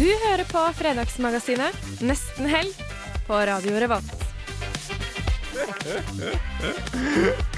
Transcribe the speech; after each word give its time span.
Du 0.00 0.06
hører 0.08 0.46
på 0.48 0.60
Fredagsmagasinet 0.78 1.74
Nesten 2.00 2.46
helg 2.48 2.78
på 3.26 3.36
Radio 3.36 3.74
Revolt. 3.82 4.22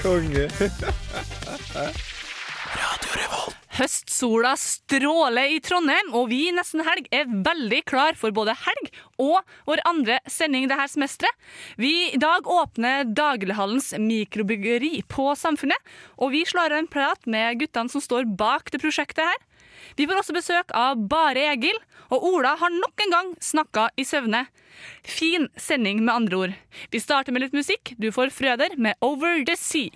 Konge. 0.01 0.49
Radio 2.73 3.13
Revolt. 3.15 3.55
Høstsola 3.77 4.51
stråler 4.59 5.53
i 5.55 5.61
Trondheim, 5.63 6.11
og 6.11 6.27
vi 6.33 6.41
i 6.49 6.51
Nesten 6.57 6.83
Helg 6.83 7.07
er 7.15 7.31
veldig 7.31 7.79
klar 7.87 8.19
for 8.19 8.35
både 8.35 8.57
helg 8.65 8.91
og 9.23 9.39
vår 9.69 9.85
andre 9.87 10.19
sending 10.27 10.67
dette 10.67 10.89
semesteret. 10.91 11.39
Vi 11.79 12.09
i 12.11 12.19
dag 12.19 12.43
åpner 12.43 13.07
Daglighallens 13.07 13.93
mikrobyggeri 13.95 14.99
på 15.07 15.31
Samfunnet, 15.39 15.79
og 16.19 16.35
vi 16.35 16.43
slår 16.43 16.75
av 16.75 16.83
en 16.83 16.91
prat 16.91 17.23
med 17.23 17.63
guttene 17.63 17.87
som 17.89 18.03
står 18.03 18.27
bak 18.35 18.67
det 18.75 18.83
prosjektet 18.83 19.31
her. 19.31 19.41
Vi 19.97 20.05
får 20.09 20.19
også 20.19 20.35
besøk 20.35 20.71
av 20.77 20.99
Bare 21.09 21.47
Egil, 21.53 21.79
og 22.13 22.25
Ola 22.29 22.53
har 22.61 22.69
nok 22.75 23.03
en 23.07 23.13
gang 23.15 23.31
snakka 23.41 23.87
i 23.97 24.05
søvne. 24.05 24.45
Fin 25.05 25.47
sending, 25.57 26.03
med 26.05 26.13
andre 26.13 26.37
ord. 26.45 26.53
Vi 26.93 26.99
starter 27.01 27.33
med 27.33 27.45
litt 27.47 27.55
musikk. 27.57 27.95
Du 27.97 28.11
får 28.13 28.29
Frøder 28.35 28.77
med 28.77 28.95
Over 29.01 29.41
the 29.47 29.55
Sea. 29.57 29.89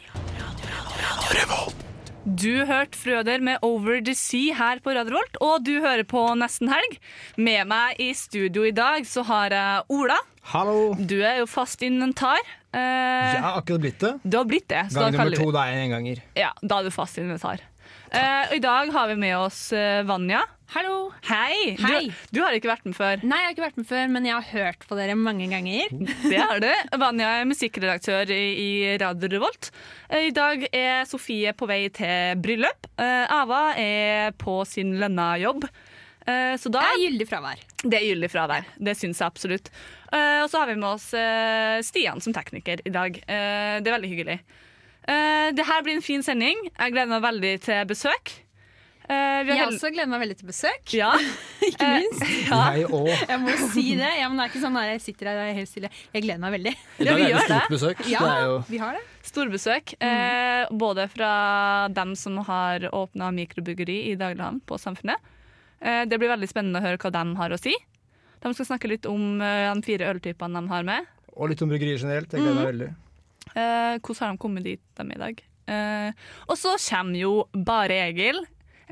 Du 2.27 2.65
hørte 2.67 2.97
Frøder 2.99 3.39
med 3.43 3.61
Over 3.63 4.01
the 4.03 4.13
Sea 4.17 4.55
her 4.57 4.81
på 4.83 4.91
Radio 4.97 5.15
Volt, 5.15 5.37
og 5.43 5.63
du 5.63 5.77
hører 5.83 6.03
på 6.07 6.23
Nesten 6.39 6.67
Helg. 6.71 6.97
Med 7.39 7.69
meg 7.69 8.01
i 8.03 8.09
studio 8.17 8.65
i 8.67 8.73
dag 8.75 9.05
så 9.07 9.23
har 9.29 9.53
jeg 9.55 9.85
Ola. 9.95 10.17
Hallo. 10.51 10.93
Du 10.99 11.17
er 11.23 11.39
jo 11.41 11.47
fast 11.49 11.81
inventar. 11.87 12.39
Eh, 12.75 12.79
Jeg 12.79 13.41
har 13.43 13.61
akkurat 13.61 13.83
blitt 13.85 13.99
det. 14.03 14.13
Du 14.23 14.37
har 14.37 14.47
blitt 14.47 14.67
det. 14.71 14.85
så 14.91 15.05
Gang 15.07 15.15
nummer 15.15 15.35
to, 15.39 15.49
da 15.55 15.65
er 15.67 15.77
jeg 15.77 15.87
en 15.87 15.95
ganger. 15.97 16.21
Ja, 16.39 16.51
da 16.61 16.79
er 16.81 16.87
du 16.87 16.91
fast 16.95 17.17
inventar. 17.19 17.63
Eh, 18.11 18.43
og 18.47 18.55
I 18.55 18.63
dag 18.63 18.91
har 18.93 19.09
vi 19.11 19.17
med 19.19 19.35
oss 19.37 19.67
uh, 19.75 20.03
Vanja. 20.07 20.43
Hallo. 20.71 21.09
Hei! 21.27 21.75
Hei. 21.79 22.07
Du, 22.07 22.37
du 22.37 22.41
har 22.43 22.55
ikke 22.55 22.69
vært 22.69 22.85
med 22.87 22.95
før. 22.95 23.21
Nei, 23.23 23.39
jeg 23.41 23.47
har 23.47 23.55
ikke 23.55 23.65
vært 23.65 23.79
med 23.79 23.87
før, 23.87 24.05
men 24.11 24.27
jeg 24.27 24.35
har 24.35 24.47
hørt 24.51 24.85
på 24.87 24.97
dere 24.99 25.15
mange 25.19 25.47
ganger. 25.51 25.91
Det 26.31 26.39
har 26.39 26.61
du. 26.63 26.69
Vanja 26.99 27.33
er 27.39 27.49
musikkredaktør 27.49 28.31
i, 28.35 28.41
i 28.63 28.69
Radio 29.01 29.31
Revolt. 29.35 29.71
Uh, 30.11 30.27
I 30.27 30.33
dag 30.35 30.63
er 30.71 31.07
Sofie 31.09 31.55
på 31.57 31.67
vei 31.69 31.81
til 31.95 32.39
bryllup. 32.43 32.89
Ava 32.97 33.61
er 33.79 34.33
på 34.39 34.61
sin 34.67 34.95
lønna 35.01 35.35
jobb. 35.43 35.67
Så 36.27 36.67
da 36.67 36.81
Det 36.81 36.87
er 36.89 37.01
gyldig 37.05 37.25
fravær. 37.29 37.59
Det 37.85 37.95
er 37.95 38.03
gyldig 38.03 38.27
fravær. 38.33 38.65
Det 38.83 38.97
syns 38.99 39.21
jeg 39.21 39.31
absolutt. 39.31 39.69
Og 40.11 40.49
så 40.51 40.59
har 40.59 40.67
vi 40.67 40.75
med 40.75 40.89
oss 40.89 41.05
Stian 41.87 42.19
som 42.19 42.35
tekniker 42.35 42.81
i 42.83 42.91
dag. 42.91 43.15
Det 43.23 43.87
er 43.87 43.95
veldig 43.95 44.09
hyggelig. 44.11 44.35
Uh, 45.07 45.47
det 45.55 45.63
her 45.67 45.83
blir 45.85 45.95
en 45.97 46.03
fin 46.03 46.23
sending. 46.25 46.59
Jeg 46.73 46.91
gleder 46.93 47.07
meg 47.15 47.23
veldig 47.23 47.53
til 47.63 47.85
besøk. 47.87 48.33
Uh, 49.07 49.13
vi 49.13 49.15
har 49.15 49.45
Jeg 49.47 49.59
held- 49.61 49.75
også 49.77 49.89
gleder 49.95 50.09
meg 50.11 50.19
veldig 50.25 50.35
til 50.41 50.47
besøk. 50.49 50.93
Ja. 50.99 51.13
Ikke 51.69 51.87
minst. 51.93 52.25
ja. 52.51 52.57
Jeg 52.75 52.89
òg. 52.91 53.07
Jeg 53.31 53.39
må 53.45 53.53
si 53.71 53.85
det. 53.95 54.09
Ja, 54.19 54.27
men 54.27 54.35
det 54.41 54.45
er 54.47 54.51
ikke 54.51 54.63
sånn 54.65 54.75
at 54.81 54.89
jeg 54.91 55.03
sitter 55.05 55.29
her 55.31 55.39
og 55.39 55.47
er 55.47 55.55
helt 55.61 55.71
stille. 55.71 55.91
Jeg 56.11 56.25
gleder 56.25 56.41
meg 56.43 56.57
veldig. 56.57 56.73
Ja, 56.99 57.15
vi 57.15 57.29
gjør 57.31 57.39
det. 57.39 57.61
Stort 57.61 57.71
besøk. 57.77 58.03
Ja, 58.11 58.19
Det 58.25 58.33
er 58.35 58.43
jo 58.49 58.57
vi 58.67 58.81
har 58.83 58.97
det. 58.99 59.05
Storbesøk. 59.27 59.93
Eh, 60.07 60.67
både 60.83 61.07
fra 61.11 61.31
dem 61.91 62.13
som 62.19 62.37
har 62.47 62.85
åpna 62.95 63.31
mikrobyggeri 63.35 63.97
i 64.11 64.15
dagligdagen 64.19 64.61
på 64.67 64.77
Samfunnet. 64.79 65.19
Eh, 65.83 66.03
det 66.07 66.19
blir 66.19 66.31
veldig 66.31 66.47
spennende 66.51 66.79
å 66.79 66.85
høre 66.87 66.99
hva 67.01 67.11
de 67.15 67.23
har 67.39 67.55
å 67.55 67.59
si. 67.59 67.73
De 68.43 68.51
skal 68.55 68.69
snakke 68.73 68.91
litt 68.91 69.07
om 69.09 69.41
eh, 69.43 69.67
de 69.71 69.83
fire 69.87 70.11
øltypene 70.13 70.59
de 70.61 70.71
har 70.71 70.87
med. 70.87 71.07
Og 71.35 71.51
litt 71.51 71.63
om 71.63 71.71
bryggerier 71.71 71.99
generelt. 71.99 72.31
Jeg 72.31 72.43
gleder 72.43 72.59
meg 72.59 72.71
veldig. 72.73 72.89
Eh, 73.57 73.95
hvordan 73.97 74.21
har 74.27 74.35
de 74.37 74.41
kommet 74.43 74.67
dit 74.67 74.81
de 74.99 75.05
er 75.07 75.15
i 75.17 75.21
dag? 75.23 75.41
Eh, 75.67 76.27
og 76.47 76.55
så 76.59 76.75
kommer 76.89 77.17
jo 77.19 77.33
Bare 77.67 77.97
Egil. 78.07 78.43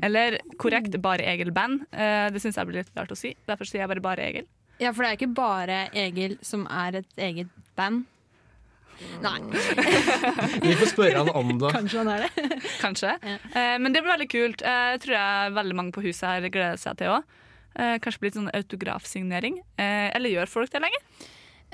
Eller 0.02 0.40
korrekt 0.60 0.98
Bare 1.00 1.24
Egil-band. 1.32 1.86
Eh, 1.94 2.26
det 2.34 2.42
syns 2.42 2.58
jeg 2.58 2.68
blir 2.68 2.82
litt 2.82 2.92
rart 2.98 3.14
å 3.14 3.18
si. 3.18 3.32
Derfor 3.48 3.68
sier 3.68 3.84
jeg 3.84 3.92
bare 3.94 4.04
Bare 4.04 4.26
Egil. 4.26 4.48
Ja, 4.82 4.90
for 4.92 5.06
det 5.06 5.12
er 5.14 5.16
ikke 5.16 5.32
bare 5.38 5.78
Egil 5.96 6.34
som 6.44 6.66
er 6.68 6.98
et 7.00 7.22
eget 7.30 7.48
band. 7.78 8.04
Nei, 9.20 9.38
Vi 10.64 10.72
får 10.80 10.88
spørre 10.94 11.20
han 11.20 11.28
om 11.36 11.50
det. 11.60 11.68
kanskje 11.74 11.98
han 12.00 12.08
er 12.14 12.22
det. 12.24 12.46
Kanskje. 12.84 13.10
Ja. 13.20 13.34
Eh, 13.52 13.74
men 13.80 13.92
det 13.92 14.00
blir 14.02 14.14
veldig 14.14 14.28
kult. 14.32 14.62
Eh, 14.64 14.84
jeg 14.94 15.02
tror 15.04 15.16
jeg 15.18 15.56
veldig 15.56 15.76
mange 15.76 15.92
på 15.96 16.04
huset 16.04 16.24
her 16.28 16.46
gleder 16.48 16.80
seg 16.80 16.96
til 17.00 17.12
òg. 17.18 17.34
Eh, 17.76 17.96
kanskje 18.00 18.22
blir 18.22 18.30
litt 18.30 18.38
sånn 18.38 18.52
autografsignering. 18.56 19.58
Eh, 19.76 20.08
eller 20.16 20.32
gjør 20.32 20.48
folk 20.48 20.72
det 20.72 20.80
lenger? 20.84 21.04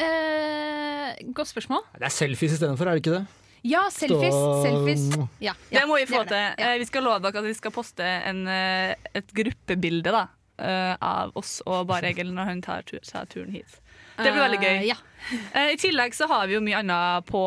Eh, 0.01 1.13
godt 1.37 1.51
spørsmål. 1.53 1.85
Det 1.99 2.09
er 2.09 2.15
selfies 2.15 2.57
istedenfor, 2.57 2.89
er 2.89 2.97
det 2.99 3.03
ikke 3.05 3.17
det? 3.19 3.27
Ja, 3.63 3.85
selfies. 3.95 4.35
Stå- 4.35 4.63
selfies. 4.65 5.05
Ja, 5.39 5.53
ja, 5.71 5.81
det 5.81 5.89
må 5.89 5.99
vi 6.01 6.07
få 6.11 6.25
til. 6.25 6.33
det. 6.35 6.55
Ja. 6.59 6.73
Eh, 6.73 6.79
vi 6.79 6.85
skal 6.89 7.05
love 7.07 7.21
dere 7.23 7.39
at 7.39 7.45
vi 7.47 7.55
skal 7.55 7.71
poste 7.71 8.03
en, 8.03 8.47
eh, 8.49 8.95
et 9.15 9.29
gruppebilde 9.33 10.11
da, 10.11 10.27
eh, 10.59 10.97
av 11.01 11.31
oss 11.37 11.61
og 11.67 11.87
Bare 11.87 12.11
Egil 12.11 12.33
når 12.33 12.45
hun 12.51 12.63
tar 12.63 12.83
tur, 12.83 12.99
turen 13.01 13.53
hit. 13.53 13.79
Det 14.19 14.33
blir 14.33 14.43
veldig 14.43 14.61
gøy. 14.61 14.79
Uh, 14.83 14.87
ja. 14.87 14.95
Eh, 15.55 15.73
I 15.73 15.77
tillegg 15.77 16.13
så 16.15 16.27
har 16.29 16.47
vi 16.49 16.55
jo 16.55 16.61
mye 16.61 16.81
annet 16.83 17.25
på 17.27 17.41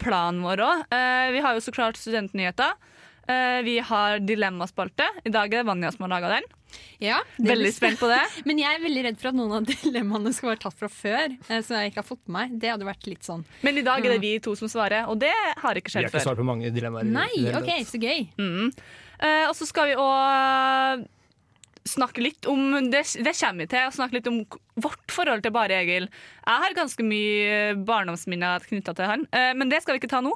planen 0.00 0.42
vår 0.42 0.58
òg. 0.58 0.82
Vi 1.32 1.40
har 1.40 1.54
jo 1.54 1.60
så 1.60 1.72
klart 1.72 1.96
studentnyheter. 1.96 2.74
Eh, 3.26 3.62
Vi 3.66 3.78
har 3.78 4.18
Dilemmaspalte. 4.22 5.06
I 5.24 5.32
dag 5.34 5.52
er 5.52 5.62
det 5.62 5.66
Vanja 5.66 5.90
som 5.92 6.06
har 6.06 6.12
laga 6.14 6.28
den. 6.36 6.46
ja 7.02 7.18
det 7.36 7.48
Veldig 7.48 7.72
spent 7.74 7.98
på 7.98 8.10
det. 8.10 8.20
Men 8.48 8.60
jeg 8.62 8.78
er 8.78 8.84
veldig 8.84 9.02
redd 9.08 9.18
for 9.22 9.30
at 9.32 9.38
noen 9.38 9.56
av 9.58 9.66
dilemmaene 9.70 10.32
skal 10.36 10.52
være 10.52 10.62
tatt 10.66 10.78
fra 10.78 10.90
før. 10.92 11.34
Så 11.48 11.62
Som 11.66 11.80
jeg 11.80 11.92
ikke 11.92 12.02
har 12.04 12.08
fått 12.10 12.22
med 12.26 12.36
meg. 12.38 12.60
Det 12.62 12.70
hadde 12.74 12.86
vært 12.86 13.08
litt 13.10 13.26
sånn 13.26 13.42
Men 13.66 13.80
i 13.80 13.84
dag 13.86 14.04
er 14.04 14.16
det 14.16 14.20
vi 14.22 14.36
to 14.44 14.54
som 14.58 14.70
svarer, 14.70 15.10
og 15.10 15.18
det 15.22 15.34
har 15.34 15.80
ikke 15.80 15.90
skjedd 15.90 16.06
før. 16.06 16.12
Vi 16.12 16.12
har 16.12 16.22
ikke 16.22 16.28
svart 16.28 16.42
på 16.44 16.46
mange 16.46 16.70
dilemmaer. 16.70 17.10
Nei, 17.10 17.50
OK, 17.56 17.72
så 17.88 18.00
gøy. 18.00 18.28
Mm. 18.38 18.72
Eh, 19.18 19.44
og 19.48 19.54
så 19.56 19.66
skal 19.66 19.90
vi 19.90 20.00
òg 20.00 21.06
snakke 21.86 22.22
litt 22.22 22.46
om 22.50 22.90
det, 22.90 23.04
det 23.22 23.32
kommer 23.38 23.62
vi 23.62 23.70
til, 23.70 23.86
å 23.86 23.94
snakke 23.94 24.18
litt 24.18 24.30
om 24.30 24.40
vårt 24.82 25.12
forhold 25.14 25.44
til 25.44 25.54
Bare 25.54 25.76
Egil. 25.78 26.08
Jeg 26.42 26.62
har 26.64 26.74
ganske 26.76 27.06
mye 27.06 27.74
barndomsminner 27.86 28.66
knytta 28.66 28.94
til 28.98 29.10
han, 29.10 29.26
eh, 29.30 29.52
men 29.54 29.70
det 29.70 29.82
skal 29.84 29.96
vi 29.96 30.02
ikke 30.02 30.10
ta 30.16 30.22
nå. 30.24 30.34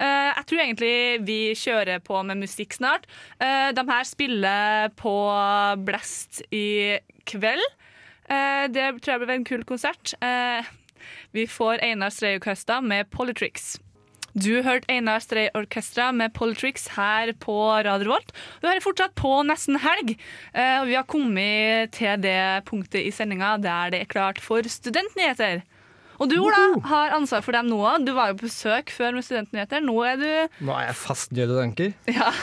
Eh, 0.00 0.30
jeg 0.32 0.46
tror 0.48 0.62
egentlig 0.64 0.94
vi 1.28 1.40
kjører 1.58 2.00
på 2.04 2.22
med 2.24 2.40
musikk 2.40 2.76
snart. 2.78 3.04
Eh, 3.36 3.68
de 3.76 3.84
her 3.90 4.08
spiller 4.08 4.88
på 5.00 5.14
Blast 5.84 6.40
i 6.54 6.96
kveld. 7.28 7.66
Eh, 8.30 8.64
det 8.72 8.88
tror 9.02 9.14
jeg 9.14 9.22
blir 9.24 9.36
en 9.36 9.46
kul 9.48 9.66
konsert. 9.68 10.14
Vi 11.32 11.46
får 11.46 11.82
Einar 11.84 12.10
Strei 12.12 12.36
Orkestra 12.38 12.80
med 12.80 13.08
Politrix. 13.12 13.78
Du 14.30 14.62
hørte 14.62 14.86
Einar 14.92 15.18
Strei 15.22 15.48
Orkestra 15.58 16.10
med 16.14 16.32
Politrix 16.34 16.86
her 16.94 17.32
på 17.42 17.56
Radio 17.82 18.12
Volt. 18.12 18.30
Du 18.60 18.68
hører 18.68 18.84
fortsatt 18.84 19.16
på 19.18 19.40
Nesten 19.46 19.80
Helg, 19.82 20.14
og 20.54 20.86
vi 20.86 20.94
har 20.94 21.08
kommet 21.10 21.96
til 21.96 22.20
det 22.22 22.62
punktet 22.68 23.08
i 23.08 23.14
sendinga 23.14 23.56
der 23.58 23.90
det 23.90 24.04
er 24.04 24.12
klart 24.12 24.38
for 24.42 24.62
studentnyheter. 24.62 25.64
Og 26.20 26.28
du, 26.28 26.36
Ola, 26.44 26.60
har 26.90 27.16
ansvar 27.16 27.40
for 27.44 27.56
dem 27.56 27.70
nå. 27.72 27.80
Du 28.04 28.12
var 28.16 28.30
jo 28.32 28.38
på 28.40 28.48
besøk 28.50 28.92
før 28.92 29.16
med 29.16 29.24
studentnyheter. 29.24 29.80
Nå 29.80 29.96
er 30.04 30.20
du 30.20 30.64
Nå 30.68 30.76
er 30.76 30.90
jeg 30.90 30.98
fast 31.00 31.32
død 31.36 31.56
anker. 31.64 31.94
Ja. 32.12 32.32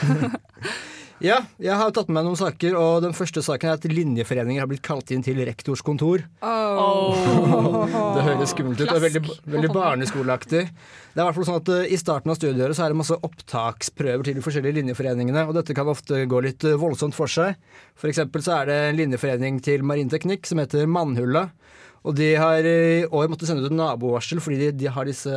Ja, 1.18 1.40
jeg 1.58 1.74
har 1.74 1.90
tatt 1.90 2.06
med 2.06 2.20
meg 2.20 2.28
noen 2.28 2.38
saker, 2.38 2.76
og 2.78 3.00
den 3.02 3.14
første 3.16 3.42
saken 3.42 3.72
er 3.72 3.78
at 3.80 3.86
linjeforeninger 3.90 4.62
har 4.62 4.68
blitt 4.70 4.84
kalt 4.86 5.10
inn 5.10 5.24
til 5.26 5.40
rektors 5.48 5.82
kontor. 5.82 6.22
Det 8.14 8.22
høres 8.22 8.52
skummelt 8.54 8.78
ut. 8.78 8.84
Det 8.86 8.94
er 8.94 9.02
veldig, 9.02 9.22
veldig 9.50 9.70
barneskoleaktig. 9.74 10.62
Det 10.70 11.18
er 11.18 11.24
i 11.24 11.26
hvert 11.26 11.38
fall 11.40 11.48
sånn 11.48 11.58
at 11.58 11.72
eh, 11.74 11.90
I 11.90 11.98
starten 11.98 12.30
av 12.30 12.38
studieåret 12.38 12.78
så 12.78 12.84
er 12.86 12.94
det 12.94 13.00
masse 13.00 13.18
opptaksprøver 13.18 14.28
til 14.28 14.38
de 14.38 14.44
forskjellige 14.46 14.78
linjeforeningene, 14.78 15.42
og 15.50 15.58
dette 15.58 15.74
kan 15.74 15.90
ofte 15.90 16.22
gå 16.30 16.42
litt 16.46 16.62
eh, 16.68 16.78
voldsomt 16.78 17.18
for 17.18 17.30
seg. 17.32 17.58
For 17.98 18.12
eksempel 18.12 18.44
så 18.46 18.60
er 18.60 18.70
det 18.70 18.78
en 18.84 19.00
linjeforening 19.02 19.58
til 19.66 19.82
marinteknikk 19.90 20.46
som 20.46 20.62
heter 20.62 20.86
Mannhulla. 20.86 21.48
Og 22.08 22.16
de 22.16 22.32
har 22.40 22.64
i 22.64 23.04
år 23.04 23.28
måttet 23.28 23.50
sende 23.50 23.66
ut 23.66 23.72
en 23.72 23.82
nabovarsel 23.82 24.40
fordi 24.40 24.62
de, 24.62 24.72
de 24.80 24.92
har 24.92 25.08
disse 25.08 25.32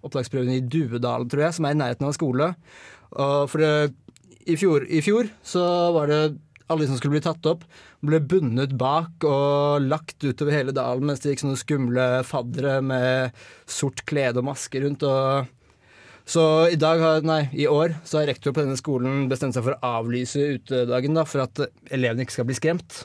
opptaksprøvene 0.00 0.58
i 0.58 0.64
Duvedalen, 0.64 1.28
tror 1.30 1.44
jeg, 1.46 1.56
som 1.56 1.66
er 1.68 1.76
i 1.76 1.78
nærheten 1.78 2.06
av 2.06 2.10
en 2.10 2.16
skole. 2.16 2.52
Og 3.20 3.50
for 3.52 3.62
det, 3.62 3.92
i, 4.48 4.56
fjor, 4.58 4.86
I 4.88 5.02
fjor 5.04 5.30
så 5.46 5.62
var 5.94 6.10
det 6.10 6.22
alle 6.70 6.84
de 6.84 6.90
som 6.90 6.98
skulle 7.00 7.18
bli 7.18 7.24
tatt 7.24 7.46
opp, 7.50 7.64
ble 8.06 8.20
bundet 8.30 8.72
bak 8.78 9.26
og 9.26 9.86
lagt 9.86 10.22
utover 10.22 10.54
hele 10.54 10.74
dalen 10.74 11.08
mens 11.08 11.22
det 11.22 11.34
gikk 11.34 11.42
sånne 11.44 11.60
skumle 11.60 12.04
faddere 12.26 12.78
med 12.84 13.40
sort 13.68 14.04
klede 14.08 14.40
og 14.40 14.46
maske 14.52 14.82
rundt. 14.82 15.04
Og 15.04 15.50
så 16.30 16.44
i, 16.70 16.78
har, 16.78 17.26
nei, 17.26 17.42
i 17.58 17.66
år 17.66 17.98
så 18.06 18.20
har 18.20 18.30
rektor 18.30 18.54
på 18.54 18.62
denne 18.62 18.78
skolen 18.78 19.26
bestemt 19.30 19.56
seg 19.56 19.66
for 19.66 19.76
å 19.76 19.94
avlyse 19.98 20.46
utedagen 20.60 21.18
da, 21.18 21.26
for 21.26 21.44
at 21.44 21.64
elevene 21.90 22.26
ikke 22.26 22.38
skal 22.38 22.48
bli 22.48 22.58
skremt. 22.58 23.02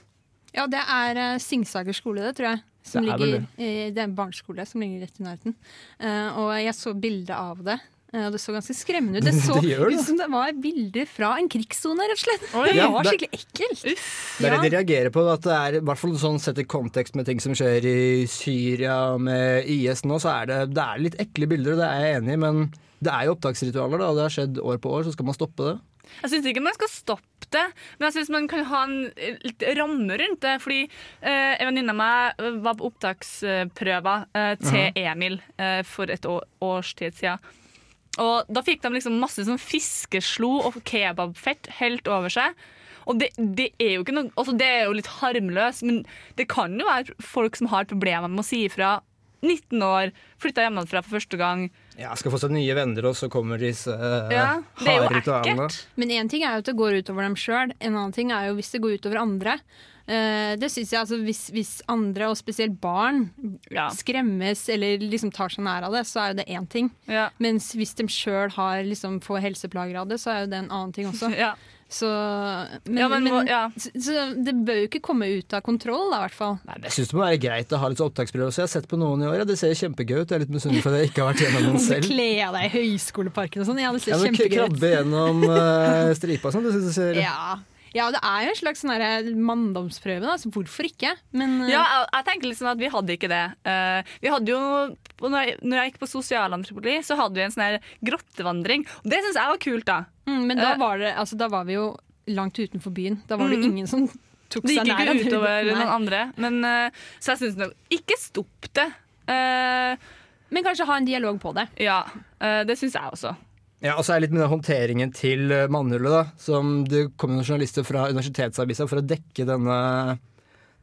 Ja, 0.55 0.69
det 0.71 0.79
er 0.79 1.19
uh, 1.19 1.41
Singsaker 1.41 1.95
skole, 1.97 2.21
det 2.23 2.37
tror 2.37 2.53
jeg. 2.53 2.63
Som 2.85 3.03
Det 3.07 3.15
er 3.15 3.21
ligger, 3.23 3.43
det 3.57 3.97
er 3.97 4.05
en 4.05 4.15
barneskole 4.17 4.65
som 4.69 4.83
ligger 4.83 5.03
rett 5.07 5.19
i 5.19 5.25
nærheten. 5.25 5.55
Uh, 5.99 6.39
og 6.43 6.49
jeg 6.61 6.75
så 6.77 6.93
bilde 6.93 7.33
av 7.35 7.63
det. 7.65 7.79
eh, 8.13 8.27
og 8.27 8.35
det 8.35 8.39
så 8.43 8.53
ganske 8.53 8.75
skremmende 8.77 9.19
ut. 9.19 9.25
Det 9.27 9.33
så 9.41 9.55
Det 9.59 9.73
det. 9.81 9.87
ut 9.97 10.05
som 10.05 10.19
det 10.21 10.27
var 10.31 10.53
bilder 10.63 11.09
fra 11.09 11.31
en 11.41 11.49
krigssone, 11.51 12.05
rett 12.07 12.15
og 12.15 12.21
slett. 12.21 12.45
Oi. 12.55 12.67
det 12.77 12.85
var 12.93 13.09
skikkelig 13.09 13.31
ekkelt. 13.41 13.81
Det 14.37 14.45
er 14.47 14.53
det 14.55 14.61
de 14.69 14.71
reagerer 14.77 15.09
på. 15.17 15.25
At 15.33 15.43
det 15.49 15.57
er, 15.57 15.79
i 15.79 15.83
hvert 15.89 15.99
fall 16.03 16.15
sånn 16.21 16.39
Sett 16.39 16.61
i 16.61 16.67
kontekst 16.69 17.17
med 17.19 17.25
ting 17.27 17.41
som 17.43 17.57
skjer 17.57 17.83
i 17.89 17.97
Syria 18.31 19.17
med 19.17 19.67
IS 19.67 20.05
nå, 20.05 20.21
så 20.21 20.31
er 20.43 20.51
det, 20.53 20.61
det 20.77 20.85
er 20.85 21.01
litt 21.09 21.17
ekle 21.25 21.49
bilder, 21.51 21.75
og 21.75 21.81
det 21.81 21.89
er 21.89 22.05
jeg 22.05 22.21
enig 22.21 22.37
i. 22.37 22.41
Men 22.45 22.63
det 23.03 23.11
er 23.11 23.25
jo 23.27 23.35
opptaksritualer, 23.35 23.99
da, 23.99 24.13
og 24.13 24.15
det 24.21 24.23
har 24.29 24.33
skjedd 24.37 24.61
år 24.63 24.79
på 24.85 24.93
år, 24.95 25.03
så 25.09 25.11
skal 25.17 25.27
man 25.27 25.35
stoppe 25.41 25.67
det. 25.73 25.75
Jeg 26.21 26.31
syns 26.31 26.49
ikke 26.49 26.63
man 26.65 26.77
skal 26.77 26.91
stoppe 26.91 27.49
det, 27.53 27.65
men 27.97 28.07
jeg 28.07 28.15
synes 28.17 28.31
man 28.33 28.47
kan 28.51 28.65
ha 28.69 28.81
en 28.87 28.95
eh, 29.15 29.37
litt 29.45 29.65
ramme 29.77 30.17
rundt 30.21 30.41
det. 30.45 30.55
Fordi 30.63 30.81
eh, 30.85 31.53
en 31.57 31.69
venninne 31.69 31.95
av 31.95 31.99
meg 31.99 32.63
var 32.65 32.79
på 32.79 32.89
opptaksprøver 32.89 34.25
eh, 34.37 34.55
til 34.63 35.03
Emil 35.05 35.39
eh, 35.61 35.81
for 35.87 36.11
et 36.11 36.27
år, 36.29 36.45
års 36.65 36.95
tid 36.97 37.17
siden. 37.17 37.53
Og 38.21 38.47
da 38.47 38.63
fikk 38.63 38.83
de 38.83 38.93
liksom 38.95 39.19
masse 39.19 39.43
sånn 39.43 39.59
fiskeslo 39.59 40.53
og 40.69 40.79
kebabfett 40.87 41.67
helt 41.81 42.07
over 42.07 42.31
seg. 42.31 42.55
Og 43.05 43.19
det, 43.21 43.31
det 43.37 43.69
er 43.81 43.97
jo 43.97 44.05
ikke 44.05 44.15
noe 44.15 44.31
altså 44.33 44.55
Det 44.57 44.65
er 44.65 44.87
jo 44.87 44.95
litt 44.97 45.09
harmløst, 45.19 45.83
men 45.85 46.03
det 46.39 46.47
kan 46.51 46.73
jo 46.79 46.87
være 46.87 47.17
folk 47.21 47.59
som 47.59 47.69
har 47.73 47.89
problemer 47.89 48.31
med 48.31 48.41
å 48.41 48.47
si 48.47 48.63
ifra. 48.65 48.97
19 49.45 49.83
år, 49.85 50.13
flytta 50.41 50.65
hjemmefra 50.65 51.03
for 51.05 51.19
første 51.19 51.37
gang. 51.37 51.67
Ja, 51.97 52.13
Skal 52.19 52.31
få 52.33 52.39
seg 52.41 52.51
nye 52.51 52.75
venner, 52.75 53.05
og 53.09 53.15
så 53.15 53.29
kommer 53.31 53.57
disse 53.61 53.93
uh, 53.95 54.29
Ja, 54.33 54.61
det 54.81 54.87
er 54.91 55.01
jo 55.03 55.09
ritualene. 55.15 55.65
ekkelt. 55.67 55.81
Men 55.95 56.09
én 56.17 56.29
ting 56.31 56.43
er 56.43 56.57
jo 56.57 56.63
at 56.65 56.69
det 56.69 56.75
går 56.79 56.97
utover 57.01 57.23
dem 57.23 57.35
sjøl, 57.39 57.71
en 57.79 57.93
annen 57.95 58.11
ting 58.15 58.31
er 58.35 58.49
jo 58.49 58.55
hvis 58.59 58.71
det 58.75 58.81
går 58.83 58.97
utover 58.99 59.21
andre. 59.21 59.59
Uh, 60.05 60.53
det 60.61 60.67
synes 60.69 60.91
jeg 60.93 60.99
altså 61.01 61.17
hvis, 61.23 61.39
hvis 61.55 61.71
andre, 61.89 62.27
og 62.29 62.37
spesielt 62.37 62.75
barn, 62.83 63.29
Ja. 63.73 63.87
skremmes 63.89 64.67
eller 64.69 64.99
liksom 65.01 65.31
tar 65.33 65.49
seg 65.49 65.63
nær 65.65 65.87
av 65.87 65.95
det, 65.97 66.03
så 66.05 66.19
er 66.21 66.27
jo 66.33 66.39
det 66.43 66.47
én 66.51 66.67
ting. 66.69 66.91
Ja. 67.09 67.29
Mens 67.39 67.71
hvis 67.73 67.95
de 67.97 68.05
sjøl 68.11 68.51
liksom 68.85 69.21
får 69.23 69.41
helseplager 69.47 69.95
av 70.03 70.07
det, 70.11 70.19
så 70.21 70.29
er 70.35 70.39
jo 70.45 70.51
det 70.51 70.59
en 70.65 70.69
annen 70.71 70.93
ting 70.93 71.07
også. 71.09 71.31
Ja. 71.45 71.55
Så, 71.87 72.07
men, 72.89 72.97
Ja, 72.97 73.07
men 73.07 73.23
men- 73.23 73.47
ja. 73.47 73.69
så, 73.77 73.91
så 74.01 74.23
det 74.43 74.55
bør 74.65 74.79
jo 74.81 74.87
ikke 74.89 75.01
komme 75.05 75.27
ut 75.37 75.53
av 75.53 75.61
kontroll, 75.63 76.09
da, 76.11 76.17
i 76.17 76.25
hvert 76.25 76.33
fall. 76.35 76.55
Nei, 76.65 76.79
Jeg 76.87 76.95
syns 76.97 77.11
det 77.11 77.17
må 77.19 77.21
være 77.23 77.37
greit 77.43 77.75
å 77.77 77.79
ha 77.79 77.89
litt 77.93 78.01
opptaksprøver. 78.01 78.49
Så 78.51 78.63
jeg 78.63 78.67
har 78.67 78.73
sett 78.73 78.87
på 78.89 78.97
noen 78.99 79.21
i 79.21 79.29
år. 79.29 79.37
Ja, 79.43 79.45
det 79.45 79.57
ser 79.61 79.71
kjempegøy 79.77 80.23
ut. 80.23 80.29
Jeg 80.33 80.39
er 80.39 80.43
litt 80.47 80.55
misunnelig 80.55 80.81
for 80.83 80.91
at 80.97 81.03
jeg 81.05 81.11
ikke 81.13 81.21
har 81.23 81.29
vært 81.33 81.45
gjennom 81.45 81.69
noen 81.69 81.85
selv. 81.91 82.09
Kle 82.09 82.27
av 82.47 82.57
deg 82.57 82.65
i 82.65 82.73
Høyskoleparken 82.79 83.61
og 83.63 83.69
sånn. 83.69 83.83
Ja, 83.85 83.93
det 83.93 84.01
ser 84.01 84.15
Ja, 84.15 84.17
men 84.23 84.33
kjempegøy 84.33 84.57
ut. 84.57 84.57
Krabbe 84.73 84.91
gjennom 84.95 85.45
uh, 85.45 86.11
stripa 86.17 86.49
og 86.49 86.57
sånn. 86.57 86.65
Det 86.67 86.73
synes 86.79 86.89
jeg 86.89 86.97
ser 86.97 87.21
Ja. 87.21 87.37
Ja, 87.95 88.09
det 88.11 88.19
er 88.27 88.41
jo 88.43 88.51
en 88.51 88.57
slags 88.59 88.81
sånn 88.83 88.91
her 88.91 89.27
manndomsprøve, 89.39 90.25
da, 90.27 90.33
så 90.41 90.49
hvorfor 90.51 90.87
ikke? 90.89 91.13
Men 91.31 91.61
uh... 91.63 91.69
Ja, 91.71 91.83
jeg, 91.87 92.07
jeg 92.17 92.25
tenker 92.27 92.49
liksom 92.51 92.67
at 92.73 92.81
vi 92.81 92.89
hadde 92.91 93.15
ikke 93.15 93.29
det. 93.31 93.43
Uh, 93.63 94.15
vi 94.25 94.31
hadde 94.33 94.51
jo, 94.51 94.59
når 95.23 95.37
jeg, 95.47 95.55
når 95.63 95.79
jeg 95.79 95.91
gikk 95.93 96.01
på 96.03 96.09
sosialantropologi, 96.11 96.97
så 97.07 97.15
hadde 97.21 97.39
vi 97.39 97.45
en 97.47 97.55
sånn 97.55 97.77
grottevandring. 98.09 98.83
Og 99.03 99.07
det 99.13 99.21
syns 99.23 99.39
jeg 99.39 99.53
var 99.53 99.61
kult, 99.63 99.87
da. 99.87 99.97
mm, 100.27 100.41
men 100.49 100.59
da 100.59 100.73
eh, 100.73 100.81
var, 100.81 100.99
det, 101.01 101.13
altså, 101.23 101.39
da 101.39 101.47
var 101.55 101.65
vi 101.69 101.77
jo 101.77 101.87
langt 102.35 102.59
utenfor 102.59 102.91
byen. 102.95 103.21
Da 103.29 103.37
var 103.39 103.49
det 103.53 103.61
Mm. 103.61 103.65
ingen 103.71 103.87
som 103.87 104.05
tok 104.51 104.67
seg 104.67 104.83
nær. 104.83 104.99
Det 104.99 105.07
gikk 105.07 105.15
ikke 105.15 105.31
utover 105.31 105.71
noen 105.71 105.95
andre. 105.95 106.21
Men, 106.41 106.59
uh, 106.65 107.01
så 107.21 107.33
jeg 107.35 107.43
syns 107.45 107.57
nok 107.63 107.73
Ikke 107.95 108.17
stopp 108.19 108.69
det. 108.75 108.89
Eh, 109.31 109.95
Men 110.53 110.63
kanskje 110.63 110.85
ha 110.85 110.97
en 110.99 111.05
dialog 111.07 111.39
på 111.41 111.53
det. 111.57 111.63
ja, 111.81 112.03
eh, 112.39 112.61
det 112.67 112.75
syns 112.77 112.93
jeg 112.93 113.09
også. 113.15 113.31
Ja, 113.85 113.95
og 113.99 114.05
så 114.05 114.15
er 114.15 114.19
det 114.19 114.27
litt 114.27 114.35
med 114.35 114.41
den 114.41 114.53
håndteringen 114.55 115.11
til 115.13 115.51
eh, 115.53 115.67
mannhullet, 115.71 116.09
da. 116.09 116.23
Som 116.41 116.79
det 116.89 117.09
kom 117.21 117.35
noen 117.35 117.45
journalister 117.45 117.85
fra 117.85 118.07
Universitetsavisa 118.09 118.87
for 118.89 119.01
å 119.01 119.05
dekke 119.05 119.45
denne, 119.45 119.77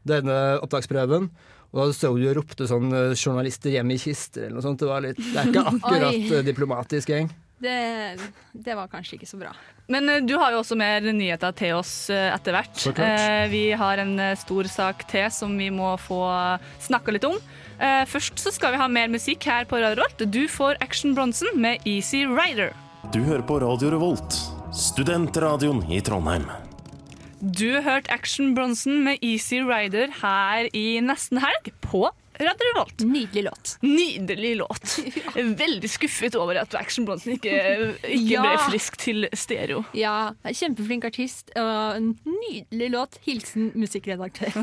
denne 0.06 0.38
opptaksprøven. 0.62 1.30
Og 1.72 1.80
da 1.80 1.86
stod 1.96 2.20
du 2.20 2.28
og 2.28 2.36
ropte 2.38 2.68
sånn 2.68 2.92
eh, 2.94 3.14
'journalister 3.16 3.74
hjem 3.74 3.94
i 3.94 3.98
kister' 3.98 4.46
eller 4.46 4.60
noe 4.60 4.66
sånt. 4.66 4.82
Det, 4.82 4.90
var 4.90 5.02
litt, 5.02 5.18
det 5.18 5.40
er 5.40 5.50
ikke 5.50 5.64
akkurat 5.72 6.36
eh, 6.36 6.44
diplomatisk 6.46 7.14
gjeng. 7.14 7.32
det. 7.62 8.28
Det 8.52 8.76
var 8.78 8.90
kanskje 8.92 9.16
ikke 9.18 9.30
så 9.30 9.40
bra. 9.40 9.50
Men 9.90 10.06
uh, 10.10 10.20
du 10.22 10.36
har 10.38 10.52
jo 10.54 10.60
også 10.60 10.78
mer 10.78 11.02
nyheter 11.02 11.54
til 11.58 11.76
oss 11.78 11.94
uh, 12.10 12.30
etter 12.34 12.54
hvert. 12.54 12.86
Uh. 12.90 13.48
Vi 13.50 13.64
har 13.78 14.02
en 14.02 14.14
stor 14.38 14.70
sak 14.70 15.06
til 15.10 15.26
som 15.34 15.54
vi 15.58 15.72
må 15.74 15.96
få 15.98 16.22
snakka 16.86 17.16
litt 17.16 17.26
om. 17.26 17.38
Først 17.82 18.38
så 18.38 18.52
skal 18.54 18.76
vi 18.76 18.78
ha 18.78 18.86
mer 18.86 19.08
musikk 19.10 19.42
her 19.48 19.64
på 19.66 19.80
Radio 19.82 20.04
Rolt. 20.04 20.22
Du 20.30 20.44
får 20.46 20.78
Action 20.84 21.16
Bronson 21.18 21.50
med 21.58 21.82
Easy 21.88 22.22
Rider. 22.30 22.70
Du 23.10 23.20
hører 23.26 23.42
på 23.42 23.56
Radio 23.60 23.90
Revolt, 23.90 24.36
studentradioen 24.76 25.82
i 25.92 25.98
Trondheim. 26.04 26.44
Du 27.42 27.80
hørte 27.82 28.12
Action 28.14 28.52
Bronson 28.54 29.00
med 29.02 29.18
Easy 29.26 29.58
Rider 29.66 30.12
her 30.20 30.68
i 30.76 31.00
nesten 31.02 31.40
helg 31.42 31.72
på 31.82 32.04
Radio 32.38 32.68
Revolt. 32.70 33.02
Nydelig 33.04 33.42
låt. 33.48 33.72
Nydelig 33.82 34.52
låt. 34.60 34.94
Veldig 35.62 35.90
skuffet 35.90 36.36
over 36.38 36.60
at 36.62 36.74
Action 36.78 37.04
Bronson 37.08 37.34
ikke, 37.34 37.56
ikke 38.06 38.36
Ja. 38.36 38.44
ble 38.46 38.54
frisk 38.70 38.96
til 39.02 39.26
stereo. 39.36 39.82
Ja, 39.98 40.32
kjempeflink 40.46 41.04
artist 41.10 41.50
og 41.58 41.98
en 41.98 42.12
nydelig 42.28 42.92
låt. 42.94 43.18
Hilsen 43.26 43.72
musikkredaktør. 43.74 44.54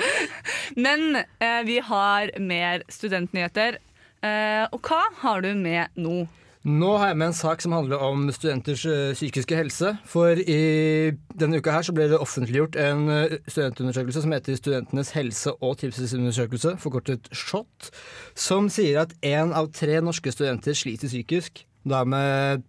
Men 0.86 1.20
eh, 1.20 1.62
vi 1.68 1.78
har 1.84 2.32
mer 2.40 2.84
studentnyheter. 2.88 3.78
Eh, 4.24 4.66
og 4.72 4.80
hva 4.88 5.04
har 5.22 5.44
du 5.44 5.52
med 5.56 5.92
nå? 6.00 6.22
Nå 6.60 6.90
har 7.00 7.08
jeg 7.08 7.16
med 7.16 7.30
en 7.30 7.36
sak 7.38 7.62
som 7.64 7.72
handler 7.72 8.02
om 8.04 8.26
studenters 8.36 8.82
eh, 8.84 9.14
psykiske 9.16 9.56
helse. 9.56 9.94
For 10.04 10.36
i 10.36 11.12
denne 11.40 11.56
uka 11.56 11.72
her 11.72 11.86
så 11.86 11.94
ble 11.96 12.10
det 12.10 12.18
offentliggjort 12.20 12.76
en 12.76 13.06
eh, 13.08 13.38
studentundersøkelse 13.48 14.20
som 14.26 14.34
heter 14.36 14.58
Studentenes 14.58 15.14
helse- 15.16 15.54
og 15.56 15.78
trivselsundersøkelse, 15.80 16.74
forkortet 16.82 17.30
SHoT, 17.32 17.88
som 18.36 18.68
sier 18.68 19.00
at 19.06 19.14
én 19.24 19.54
av 19.56 19.70
tre 19.72 20.02
norske 20.04 20.34
studenter 20.34 20.76
sliter 20.76 21.08
psykisk. 21.08 21.62
Da 21.88 22.02
med 22.04 22.66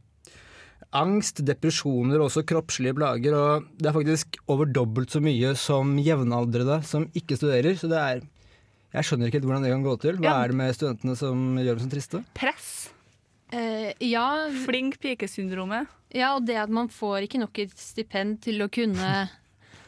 angst, 0.95 1.43
depresjoner 1.43 2.21
og 2.21 2.29
også 2.29 2.45
kroppslige 2.47 2.95
plager. 2.95 3.35
Og 3.35 3.67
det 3.75 3.91
er 3.91 3.97
faktisk 3.99 4.39
over 4.47 4.71
dobbelt 4.71 5.11
så 5.11 5.19
mye 5.23 5.51
som 5.59 5.97
jevnaldrende 5.99 6.79
som 6.87 7.09
ikke 7.11 7.35
studerer. 7.39 7.75
Så 7.75 7.91
det 7.91 7.99
er 7.99 8.23
Jeg 8.91 9.07
skjønner 9.07 9.27
ikke 9.27 9.39
helt 9.39 9.45
hvordan 9.47 9.63
det 9.63 9.69
kan 9.71 9.83
gå 9.83 9.99
til. 10.03 10.17
Hva 10.19 10.39
er 10.41 10.51
det 10.51 10.57
med 10.59 10.73
studentene 10.75 11.13
som 11.15 11.55
gjør 11.59 11.77
dem 11.77 11.85
så 11.85 11.91
triste? 11.93 12.25
Press. 12.35 12.73
Eh, 13.51 13.91
ja, 14.07 14.47
Flink 14.65 14.97
pike-syndromet. 15.03 15.87
ja, 16.15 16.33
og 16.35 16.45
det 16.47 16.57
at 16.59 16.71
man 16.71 16.89
får 16.91 17.27
ikke 17.27 17.41
nok 17.41 17.59
et 17.63 17.77
stipend 17.79 18.39
til 18.43 18.63
å 18.63 18.69
kunne 18.71 19.09